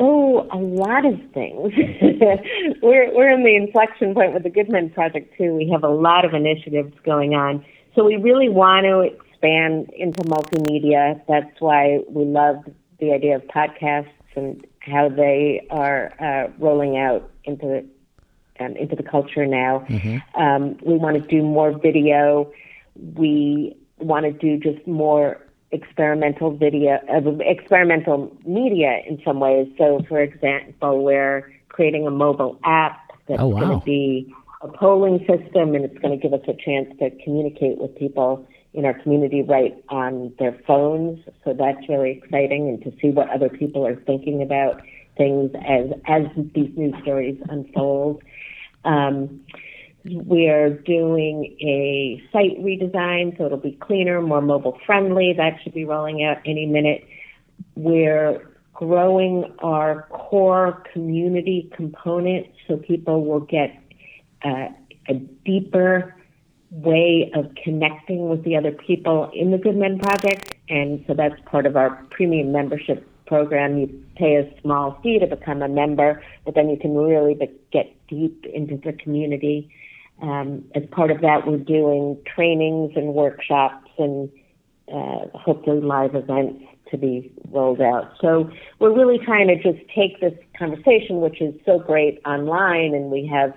Oh, 0.00 0.48
a 0.52 0.58
lot 0.58 1.06
of 1.06 1.14
things. 1.32 1.72
we're 2.82 3.14
we're 3.14 3.30
in 3.30 3.44
the 3.44 3.54
inflection 3.54 4.14
point 4.14 4.34
with 4.34 4.42
the 4.42 4.50
Good 4.50 4.68
Men 4.68 4.90
Project 4.90 5.32
too. 5.38 5.54
We 5.54 5.70
have 5.70 5.84
a 5.84 5.94
lot 5.94 6.24
of 6.24 6.34
initiatives 6.34 6.92
going 7.04 7.34
on. 7.34 7.64
So 7.94 8.04
we 8.04 8.16
really 8.16 8.48
want 8.48 8.84
to 8.84 9.00
expand 9.02 9.90
into 9.96 10.24
multimedia. 10.24 11.22
That's 11.28 11.60
why 11.60 12.00
we 12.08 12.24
love 12.24 12.64
the 12.98 13.12
idea 13.12 13.36
of 13.36 13.42
podcasts 13.42 14.10
and 14.34 14.66
how 14.80 15.08
they 15.08 15.68
are 15.70 16.12
uh, 16.20 16.50
rolling 16.58 16.98
out 16.98 17.30
into 17.44 17.86
um, 18.60 18.76
into 18.76 18.96
the 18.96 19.02
culture 19.02 19.46
now. 19.46 19.84
Mm-hmm. 19.88 20.40
Um, 20.40 20.76
we 20.82 20.94
want 20.94 21.20
to 21.20 21.28
do 21.28 21.42
more 21.42 21.76
video. 21.76 22.52
We 23.14 23.76
want 23.98 24.24
to 24.26 24.32
do 24.32 24.58
just 24.58 24.86
more 24.86 25.40
experimental 25.72 26.56
video, 26.56 26.98
uh, 27.12 27.30
experimental 27.40 28.36
media 28.46 29.00
in 29.08 29.20
some 29.24 29.40
ways. 29.40 29.68
So, 29.78 30.04
for 30.08 30.20
example, 30.20 31.04
we're 31.04 31.52
creating 31.68 32.06
a 32.06 32.10
mobile 32.10 32.58
app 32.64 33.00
that's 33.28 33.40
oh, 33.40 33.48
wow. 33.48 33.60
going 33.60 33.80
to 33.80 33.84
be 33.84 34.34
a 34.62 34.68
polling 34.68 35.18
system, 35.20 35.74
and 35.74 35.84
it's 35.84 35.98
going 35.98 36.18
to 36.18 36.28
give 36.28 36.32
us 36.32 36.46
a 36.48 36.54
chance 36.54 36.88
to 36.98 37.10
communicate 37.22 37.78
with 37.78 37.94
people 37.96 38.46
in 38.72 38.84
our 38.84 38.94
community 38.94 39.42
right 39.42 39.74
on 39.88 40.32
their 40.38 40.58
phones. 40.66 41.18
So 41.44 41.52
that's 41.52 41.88
really 41.88 42.12
exciting, 42.22 42.68
and 42.68 42.82
to 42.84 42.92
see 43.00 43.10
what 43.10 43.28
other 43.30 43.48
people 43.48 43.86
are 43.86 43.96
thinking 43.96 44.42
about 44.42 44.82
things 45.16 45.50
as 45.66 45.90
as 46.06 46.26
these 46.54 46.70
news 46.76 46.94
stories 47.02 47.40
unfold. 47.48 48.22
Um, 48.86 49.40
we're 50.04 50.70
doing 50.70 51.56
a 51.60 52.22
site 52.32 52.58
redesign, 52.60 53.36
so 53.36 53.46
it'll 53.46 53.58
be 53.58 53.72
cleaner, 53.72 54.22
more 54.22 54.40
mobile 54.40 54.78
friendly. 54.86 55.34
That 55.36 55.58
should 55.62 55.74
be 55.74 55.84
rolling 55.84 56.22
out 56.24 56.38
any 56.46 56.66
minute. 56.66 57.04
We're 57.74 58.48
growing 58.72 59.52
our 59.60 60.06
core 60.10 60.84
community 60.92 61.70
component 61.74 62.46
so 62.68 62.76
people 62.76 63.24
will 63.24 63.40
get 63.40 63.74
uh, 64.44 64.68
a 65.08 65.14
deeper 65.44 66.14
way 66.70 67.30
of 67.34 67.50
connecting 67.62 68.28
with 68.28 68.44
the 68.44 68.56
other 68.56 68.72
people 68.72 69.30
in 69.34 69.50
the 69.50 69.58
Good 69.58 69.76
Men 69.76 69.98
Project. 69.98 70.54
And 70.68 71.04
so 71.06 71.14
that's 71.14 71.40
part 71.46 71.66
of 71.66 71.76
our 71.76 72.02
premium 72.10 72.52
membership 72.52 73.08
program. 73.26 73.78
You 73.78 74.04
pay 74.16 74.36
a 74.36 74.60
small 74.60 74.98
fee 75.02 75.18
to 75.18 75.26
become 75.26 75.62
a 75.62 75.68
member, 75.68 76.22
but 76.44 76.54
then 76.54 76.68
you 76.68 76.78
can 76.78 76.96
really 76.96 77.34
get 77.72 77.94
deep 78.08 78.44
into 78.52 78.76
the 78.76 78.92
community. 78.92 79.70
Um, 80.22 80.64
as 80.74 80.84
part 80.90 81.10
of 81.10 81.20
that, 81.20 81.46
we're 81.46 81.58
doing 81.58 82.18
trainings 82.34 82.92
and 82.96 83.14
workshops 83.14 83.90
and 83.98 84.30
uh, 84.92 85.26
hopefully 85.34 85.80
live 85.80 86.14
events 86.14 86.64
to 86.90 86.96
be 86.96 87.32
rolled 87.50 87.80
out. 87.80 88.12
So 88.20 88.50
we're 88.78 88.94
really 88.96 89.18
trying 89.18 89.48
to 89.48 89.56
just 89.56 89.84
take 89.94 90.20
this 90.20 90.34
conversation, 90.58 91.20
which 91.20 91.40
is 91.40 91.54
so 91.64 91.78
great 91.78 92.20
online, 92.24 92.94
and 92.94 93.10
we 93.10 93.26
have, 93.26 93.52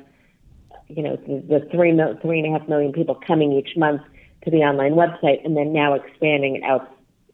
you 0.87 1.03
know, 1.03 1.15
the, 1.15 1.59
the 1.59 1.69
three 1.71 1.97
three 2.21 2.39
and 2.39 2.55
a 2.55 2.59
half 2.59 2.67
million 2.67 2.91
people 2.91 3.15
coming 3.27 3.53
each 3.53 3.77
month 3.77 4.01
to 4.43 4.51
the 4.51 4.57
online 4.57 4.93
website, 4.93 5.45
and 5.45 5.55
then 5.55 5.71
now 5.71 5.93
expanding 5.93 6.55
it 6.55 6.63
out 6.63 6.91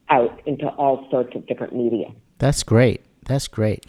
out 0.09 0.41
into 0.45 0.67
all 0.67 1.07
sorts 1.09 1.35
of 1.35 1.47
different 1.47 1.73
media. 1.73 2.07
That's 2.37 2.63
great. 2.63 3.01
That's 3.25 3.47
great. 3.47 3.85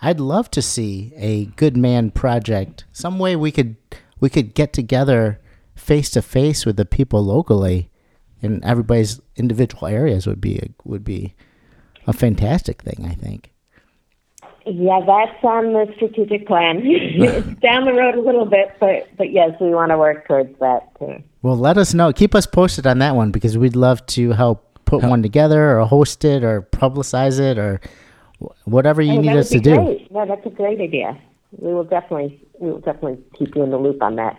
I'd 0.00 0.20
love 0.20 0.50
to 0.52 0.62
see 0.62 1.12
a 1.16 1.46
good 1.46 1.76
man 1.76 2.10
project. 2.10 2.84
Some 2.92 3.18
way 3.18 3.36
we 3.36 3.50
could 3.50 3.76
we 4.20 4.28
could 4.28 4.54
get 4.54 4.72
together 4.72 5.40
face 5.74 6.10
to 6.10 6.22
face 6.22 6.66
with 6.66 6.76
the 6.76 6.84
people 6.84 7.24
locally 7.24 7.90
in 8.40 8.62
everybody's 8.64 9.20
individual 9.36 9.86
areas 9.86 10.26
would 10.26 10.40
be 10.40 10.58
a, 10.58 10.68
would 10.84 11.04
be 11.04 11.34
a 12.06 12.12
fantastic 12.12 12.82
thing, 12.82 13.06
I 13.08 13.14
think. 13.14 13.52
Yeah, 14.66 15.00
that's 15.06 15.42
on 15.42 15.72
the 15.72 15.86
strategic 15.96 16.46
plan. 16.46 16.80
it's 16.84 17.46
down 17.60 17.84
the 17.86 17.92
road 17.92 18.14
a 18.14 18.20
little 18.20 18.44
bit, 18.44 18.74
but 18.78 19.08
but 19.16 19.32
yes, 19.32 19.52
we 19.60 19.70
want 19.70 19.90
to 19.90 19.98
work 19.98 20.26
towards 20.26 20.56
that 20.60 20.88
too. 20.98 21.22
Well, 21.42 21.56
let 21.56 21.78
us 21.78 21.94
know. 21.94 22.12
Keep 22.12 22.34
us 22.34 22.46
posted 22.46 22.86
on 22.86 22.98
that 22.98 23.14
one 23.14 23.30
because 23.30 23.56
we'd 23.56 23.76
love 23.76 24.04
to 24.06 24.32
help 24.32 24.64
put 24.84 25.02
one 25.02 25.22
together 25.22 25.78
or 25.78 25.86
host 25.86 26.24
it 26.24 26.42
or 26.42 26.62
publicize 26.62 27.38
it 27.38 27.58
or 27.58 27.80
whatever 28.64 29.02
you 29.02 29.18
oh, 29.18 29.20
need 29.20 29.36
us 29.36 29.50
to 29.50 29.60
great. 29.60 30.08
do. 30.08 30.14
No, 30.14 30.26
that's 30.26 30.44
a 30.46 30.50
great 30.50 30.80
idea. 30.80 31.18
We 31.52 31.72
will 31.72 31.84
definitely 31.84 32.46
we 32.58 32.70
will 32.70 32.80
definitely 32.80 33.18
keep 33.36 33.54
you 33.54 33.62
in 33.62 33.70
the 33.70 33.78
loop 33.78 34.02
on 34.02 34.16
that. 34.16 34.36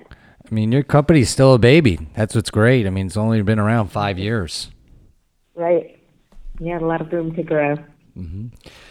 I 0.50 0.54
mean, 0.54 0.72
your 0.72 0.84
company's 0.84 1.30
still 1.30 1.54
a 1.54 1.60
baby. 1.60 2.00
That's 2.16 2.34
what's 2.34 2.50
great. 2.50 2.88
I 2.88 2.90
mean, 2.90 3.08
it's 3.08 3.18
only 3.18 3.42
been 3.42 3.60
around 3.60 3.90
five 3.90 4.18
years. 4.18 4.72
Right. 5.54 6.00
Yeah, 6.60 6.80
a 6.80 6.82
lot 6.82 7.02
of 7.02 7.12
room 7.12 7.36
to 7.36 7.44
grow. 7.44 7.76
Mm-hmm. 8.18 8.48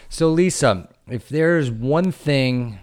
So, 0.07 0.29
Lisa, 0.29 0.89
if 1.07 1.27
there's 1.27 1.69
one 1.69 2.11
thing 2.11 2.79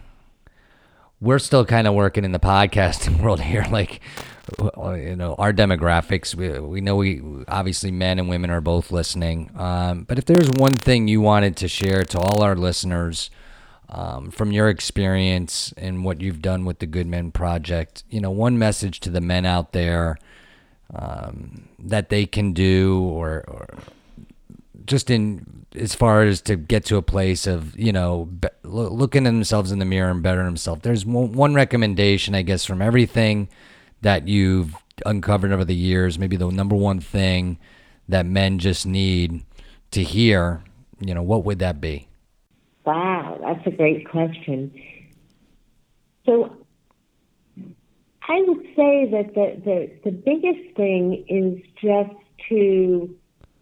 we're 1.21 1.39
still 1.39 1.65
kind 1.65 1.87
of 1.87 1.95
working 1.95 2.25
in 2.25 2.33
the 2.33 2.39
podcasting 2.39 3.21
world 3.23 3.41
here, 3.41 3.65
like 3.71 4.01
you 4.59 5.17
know 5.17 5.35
our 5.39 5.53
demographics 5.53 6.35
we, 6.35 6.59
we 6.61 6.81
know 6.81 6.97
we 6.97 7.21
obviously 7.49 7.91
men 7.91 8.19
and 8.19 8.29
women 8.29 8.51
are 8.51 8.61
both 8.61 8.93
listening. 8.93 9.51
Um, 9.57 10.05
but 10.05 10.19
if 10.19 10.25
there's 10.25 10.51
one 10.51 10.75
thing 10.75 11.09
you 11.09 11.21
wanted 11.21 11.57
to 11.59 11.69
share 11.69 12.05
to 12.05 12.19
all 12.19 12.43
our 12.43 12.55
listeners 12.55 13.31
um, 13.89 14.31
from 14.31 14.53
your 14.53 14.69
experience 14.69 15.73
and 15.77 16.05
what 16.05 16.21
you've 16.21 16.43
done 16.43 16.65
with 16.65 16.79
the 16.79 16.87
good 16.87 17.07
men 17.07 17.31
project 17.31 18.05
you 18.09 18.21
know 18.21 18.31
one 18.31 18.59
message 18.59 19.01
to 19.01 19.11
the 19.11 19.21
men 19.21 19.45
out 19.45 19.73
there 19.73 20.19
um, 20.95 21.69
that 21.79 22.09
they 22.09 22.27
can 22.27 22.53
do 22.53 23.01
or, 23.01 23.45
or 23.49 23.69
just 24.85 25.11
in 25.11 25.67
as 25.75 25.95
far 25.95 26.23
as 26.23 26.41
to 26.41 26.57
get 26.57 26.85
to 26.87 26.97
a 26.97 27.03
place 27.03 27.47
of 27.47 27.77
you 27.79 27.93
know 27.93 28.27
be, 28.27 28.49
looking 28.63 29.27
at 29.27 29.31
themselves 29.31 29.73
in 29.73 29.79
the 29.79 29.85
mirror 29.85 30.11
and 30.11 30.23
bettering 30.23 30.47
themselves. 30.47 30.83
There's 30.83 31.05
one, 31.05 31.33
one 31.33 31.55
recommendation 31.55 32.35
i 32.35 32.43
guess 32.43 32.65
from 32.65 32.81
everything 32.81 33.49
that 34.03 34.29
you've 34.29 34.75
uncovered 35.05 35.53
over 35.53 35.65
the 35.65 35.75
years? 35.75 36.19
Maybe 36.19 36.37
the 36.37 36.51
number 36.51 36.77
one 36.77 37.01
thing 37.01 37.59
that 38.09 38.27
men 38.27 38.59
just 38.59 38.87
need 38.87 39.45
to 39.91 40.03
hear, 40.03 40.63
you 41.01 41.15
know, 41.15 41.23
what 41.23 41.45
would 41.45 41.59
that 41.59 41.81
be? 41.81 42.09
Wow, 42.85 43.39
that's 43.43 43.67
a 43.67 43.71
great 43.71 44.09
question. 44.09 44.73
So 46.25 46.57
I 48.29 48.43
would 48.47 48.63
say 48.77 49.09
that 49.11 49.35
the, 49.35 49.61
the, 49.65 49.91
the 50.05 50.11
biggest 50.11 50.77
thing 50.77 51.25
is 51.29 51.63
just 51.81 52.15
to 52.49 53.15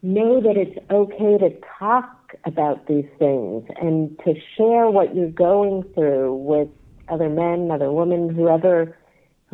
know 0.03 0.41
that 0.41 0.57
it's 0.57 0.79
okay 0.91 1.39
to 1.39 1.51
talk 1.79 2.35
about 2.45 2.87
these 2.87 3.07
things 3.19 3.65
and 3.81 4.19
to 4.25 4.35
share 4.57 4.91
what 4.91 5.15
you're 5.15 5.31
going 5.31 5.83
through 5.95 6.35
with 6.35 6.69
other 7.09 7.29
men, 7.29 7.71
other 7.71 7.93
women, 7.93 8.35
whoever 8.35 8.97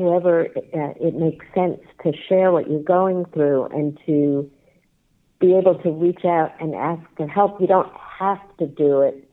whoever 0.01 0.47
uh, 0.47 0.93
it 1.01 1.15
makes 1.15 1.45
sense 1.55 1.81
to 2.03 2.13
share 2.29 2.53
what 2.53 2.71
you're 2.71 2.83
going 2.83 3.25
through 3.33 3.67
and 3.67 3.99
to 4.07 4.51
be 5.41 5.55
able 5.55 5.77
to 5.77 5.91
reach 5.91 6.25
out 6.25 6.53
and 6.61 6.75
ask 6.75 7.03
for 7.17 7.27
help. 7.27 7.61
You 7.61 7.67
don't 7.67 7.93
have 8.19 8.41
to 8.59 8.67
do 8.67 9.03
it 9.03 9.29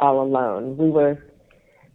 all 0.00 0.22
alone. 0.22 0.76
We 0.76 0.90
were 0.90 1.22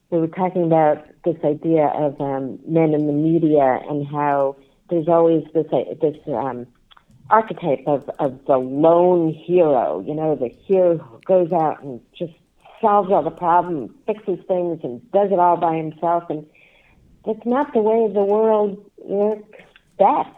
we 0.10 0.20
were 0.20 0.28
talking 0.28 0.64
about 0.64 1.06
this 1.26 1.36
idea 1.44 1.88
of 1.88 2.20
um, 2.22 2.60
men 2.66 2.94
in 2.94 3.08
the 3.08 3.14
media 3.14 3.80
and 3.90 4.08
how 4.08 4.56
there's 4.90 5.08
always 5.08 5.44
this 5.54 5.66
uh, 5.72 5.94
this 6.02 6.16
um, 6.28 6.66
archetype 7.30 7.84
of 7.86 8.10
of 8.20 8.40
the 8.48 8.58
lone 8.58 9.34
hero. 9.34 10.04
You 10.08 10.16
know, 10.16 10.36
the 10.36 10.50
hero 10.66 10.98
who 10.98 11.20
goes 11.26 11.52
out 11.52 11.84
and 11.84 12.00
just 12.18 12.34
solves 12.80 13.12
all 13.12 13.24
the 13.24 13.32
problems, 13.32 13.92
fixes 14.06 14.40
things, 14.48 14.80
and 14.84 15.12
does 15.12 15.32
it 15.32 15.40
all 15.40 15.58
by 15.58 15.76
himself. 15.76 16.24
And 16.30 16.46
it's 17.28 17.46
not 17.46 17.74
the 17.74 17.80
way 17.80 18.12
the 18.12 18.24
world 18.24 18.84
works 18.98 19.62
best. 20.00 20.30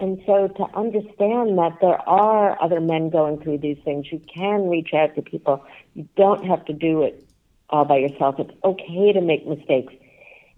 And 0.00 0.20
so 0.26 0.48
to 0.48 0.64
understand 0.76 1.56
that 1.58 1.78
there 1.80 2.06
are 2.08 2.60
other 2.62 2.80
men 2.80 3.10
going 3.10 3.40
through 3.40 3.58
these 3.58 3.78
things, 3.84 4.10
you 4.10 4.20
can 4.32 4.68
reach 4.68 4.92
out 4.92 5.14
to 5.14 5.22
people. 5.22 5.64
You 5.94 6.08
don't 6.16 6.44
have 6.44 6.64
to 6.66 6.72
do 6.72 7.02
it 7.02 7.24
all 7.70 7.84
by 7.84 7.98
yourself. 7.98 8.36
It's 8.38 8.52
okay 8.64 9.12
to 9.12 9.20
make 9.20 9.46
mistakes. 9.46 9.94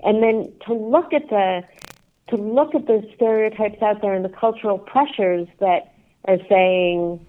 And 0.01 0.23
then 0.23 0.53
to 0.67 0.75
look 0.75 1.13
at 1.13 1.29
the 1.29 1.65
to 2.29 2.37
look 2.37 2.75
at 2.75 2.87
the 2.89 3.09
stereotypes 3.15 3.81
out 3.83 4.03
there 4.03 4.13
and 4.13 4.25
the 4.25 4.29
cultural 4.29 4.79
pressures 4.79 5.47
that 5.61 5.93
are 6.25 6.39
saying, 6.49 7.25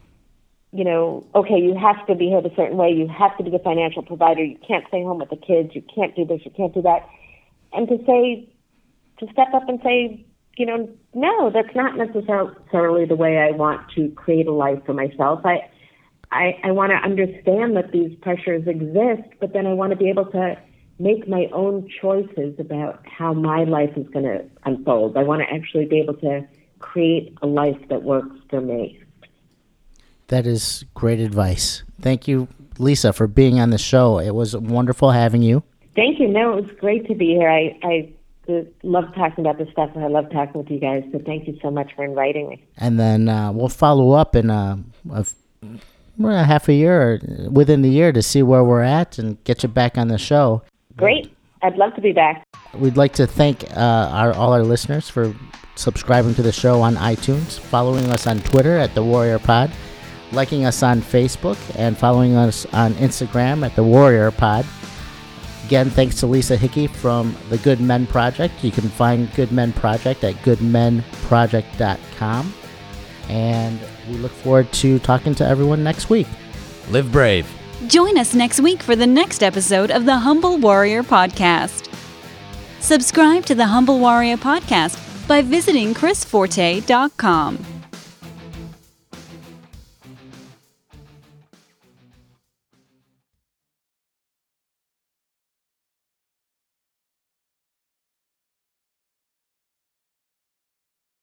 you 0.72 0.84
know, 0.84 1.24
okay, 1.36 1.60
you 1.60 1.78
have 1.78 2.04
to 2.08 2.16
behave 2.16 2.46
a 2.46 2.56
certain 2.56 2.78
way, 2.78 2.92
you 2.92 3.08
have 3.08 3.38
to 3.38 3.44
be 3.44 3.52
the 3.52 3.60
financial 3.60 4.02
provider, 4.02 4.44
you 4.44 4.58
can't 4.68 4.88
stay 4.88 5.04
home 5.04 5.20
with 5.20 5.30
the 5.30 5.38
kids, 5.38 5.76
you 5.76 5.84
can't 5.94 6.16
do 6.16 6.26
this, 6.26 6.42
you 6.46 6.52
can't 6.52 6.74
do 6.74 6.82
that 6.82 7.08
and 7.74 7.88
to 7.88 7.98
say, 8.06 8.50
to 9.20 9.32
step 9.32 9.54
up 9.54 9.68
and 9.68 9.80
say, 9.84 10.26
you 10.58 10.66
know, 10.66 10.90
no, 11.14 11.52
that's 11.52 11.76
not 11.76 11.96
necessarily 11.98 13.06
the 13.06 13.16
way 13.16 13.38
I 13.38 13.52
want 13.52 13.90
to 13.96 14.10
create 14.10 14.48
a 14.48 14.52
life 14.52 14.80
for 14.86 14.94
myself. 14.94 15.42
I, 15.46 15.70
I, 16.32 16.60
I 16.64 16.72
want 16.72 16.92
to 16.92 16.98
understand 16.98 17.76
that 17.78 17.92
these 17.92 18.18
pressures 18.22 18.68
exist, 18.68 19.30
but 19.40 19.54
then 19.54 19.68
I 19.68 19.74
want 19.74 19.92
to 19.92 19.98
be 19.98 20.10
able 20.10 20.26
to 20.26 20.58
make 21.00 21.28
my 21.28 21.48
own 21.54 21.88
choices 22.02 22.60
about 22.60 23.06
how 23.08 23.34
my 23.34 23.64
life 23.66 23.96
is 23.96 24.08
going 24.10 24.26
to 24.26 24.44
unfold. 24.66 25.16
I 25.16 25.24
want 25.24 25.44
to 25.44 25.54
actually 25.54 25.86
be 25.86 26.00
able 26.00 26.16
to 26.16 26.48
create 26.80 27.38
a 27.42 27.48
life 27.48 27.78
that 27.90 28.04
works 28.04 28.36
for 28.50 28.62
me. 28.62 29.00
That 30.28 30.46
is 30.46 30.86
great 30.94 31.20
advice. 31.20 31.84
Thank 32.02 32.28
you, 32.28 32.48
Lisa, 32.80 33.14
for 33.14 33.28
being 33.28 33.60
on 33.60 33.70
the 33.70 33.78
show. 33.78 34.20
It 34.20 34.36
was 34.36 34.58
wonderful 34.58 35.12
having 35.12 35.42
you. 35.42 35.64
Thank 35.98 36.20
you. 36.20 36.28
No, 36.28 36.56
it 36.56 36.62
was 36.62 36.72
great 36.80 37.08
to 37.08 37.16
be 37.16 37.30
here. 37.34 37.50
I, 37.50 37.76
I 37.82 38.14
love 38.84 39.14
talking 39.16 39.44
about 39.44 39.58
this 39.58 39.68
stuff, 39.72 39.90
and 39.96 40.04
I 40.04 40.08
love 40.08 40.30
talking 40.32 40.62
with 40.62 40.70
you 40.70 40.80
guys. 40.80 41.04
So 41.12 41.18
thank 41.18 41.48
you 41.48 41.58
so 41.60 41.72
much 41.72 41.92
for 41.96 42.06
inviting 42.06 42.50
me. 42.50 42.64
And 42.78 43.00
then 43.00 43.28
uh, 43.28 43.52
we'll 43.52 43.68
follow 43.68 44.12
up 44.12 44.36
in 44.36 44.52
a, 44.52 44.80
a, 45.12 45.26
a 46.24 46.44
half 46.44 46.70
a 46.70 46.74
year 46.74 47.02
or 47.02 47.50
within 47.50 47.82
the 47.82 47.90
year 47.90 48.12
to 48.12 48.22
see 48.22 48.44
where 48.44 48.64
we're 48.64 48.84
at 48.84 49.18
and 49.18 49.44
get 49.44 49.64
you 49.64 49.70
back 49.70 49.98
on 49.98 50.08
the 50.08 50.20
show. 50.20 50.62
Great. 50.96 51.34
I'd 51.64 51.78
love 51.78 51.96
to 51.96 52.02
be 52.02 52.14
back. 52.14 52.44
We'd 52.76 52.96
like 52.96 53.14
to 53.14 53.26
thank 53.26 53.64
uh, 53.76 54.10
our 54.12 54.34
all 54.34 54.54
our 54.54 54.64
listeners 54.64 55.10
for 55.10 55.34
subscribing 55.74 56.36
to 56.36 56.44
the 56.44 56.52
show 56.52 56.82
on 56.82 56.96
iTunes, 56.96 57.58
following 57.60 58.06
us 58.12 58.28
on 58.28 58.40
Twitter 58.42 58.78
at 58.78 58.94
the 58.94 59.04
Warrior 59.04 59.40
Pod, 59.40 59.72
liking 60.32 60.66
us 60.66 60.84
on 60.84 61.02
Facebook, 61.02 61.58
and 61.76 61.98
following 61.98 62.36
us 62.36 62.68
on 62.68 62.94
Instagram 62.96 63.66
at 63.66 63.76
the 63.76 63.84
Warrior 63.84 64.30
Pod. 64.30 64.64
Again, 65.68 65.90
thanks 65.90 66.16
to 66.22 66.28
Lisa 66.28 66.56
Hickey 66.56 66.88
from 66.88 67.36
the 67.50 67.58
Good 67.58 67.82
Men 67.82 68.08
Project. 68.08 68.64
You 68.64 68.72
can 68.72 68.88
find 68.88 69.30
Good 69.34 69.52
Men 69.52 69.74
Project 69.74 70.24
at 70.24 70.36
goodmenproject.com. 70.36 72.54
And 73.28 73.78
we 74.08 74.16
look 74.16 74.32
forward 74.32 74.72
to 74.72 74.98
talking 75.00 75.36
to 75.36 75.46
everyone 75.46 75.84
next 75.84 76.10
week. 76.10 76.28
Live 76.90 77.12
brave. 77.12 77.54
Join 77.88 78.18
us 78.18 78.34
next 78.34 78.62
week 78.62 78.82
for 78.82 78.96
the 78.96 79.06
next 79.06 79.44
episode 79.44 79.92
of 79.92 80.06
the 80.06 80.20
Humble 80.20 80.58
Warrior 80.58 81.04
Podcast. 81.04 81.94
Subscribe 82.80 83.46
to 83.48 83.54
the 83.54 83.68
Humble 83.68 84.00
Warrior 84.00 84.38
Podcast 84.38 85.28
by 85.28 85.42
visiting 85.42 85.94
chrisforte.com. 85.94 87.77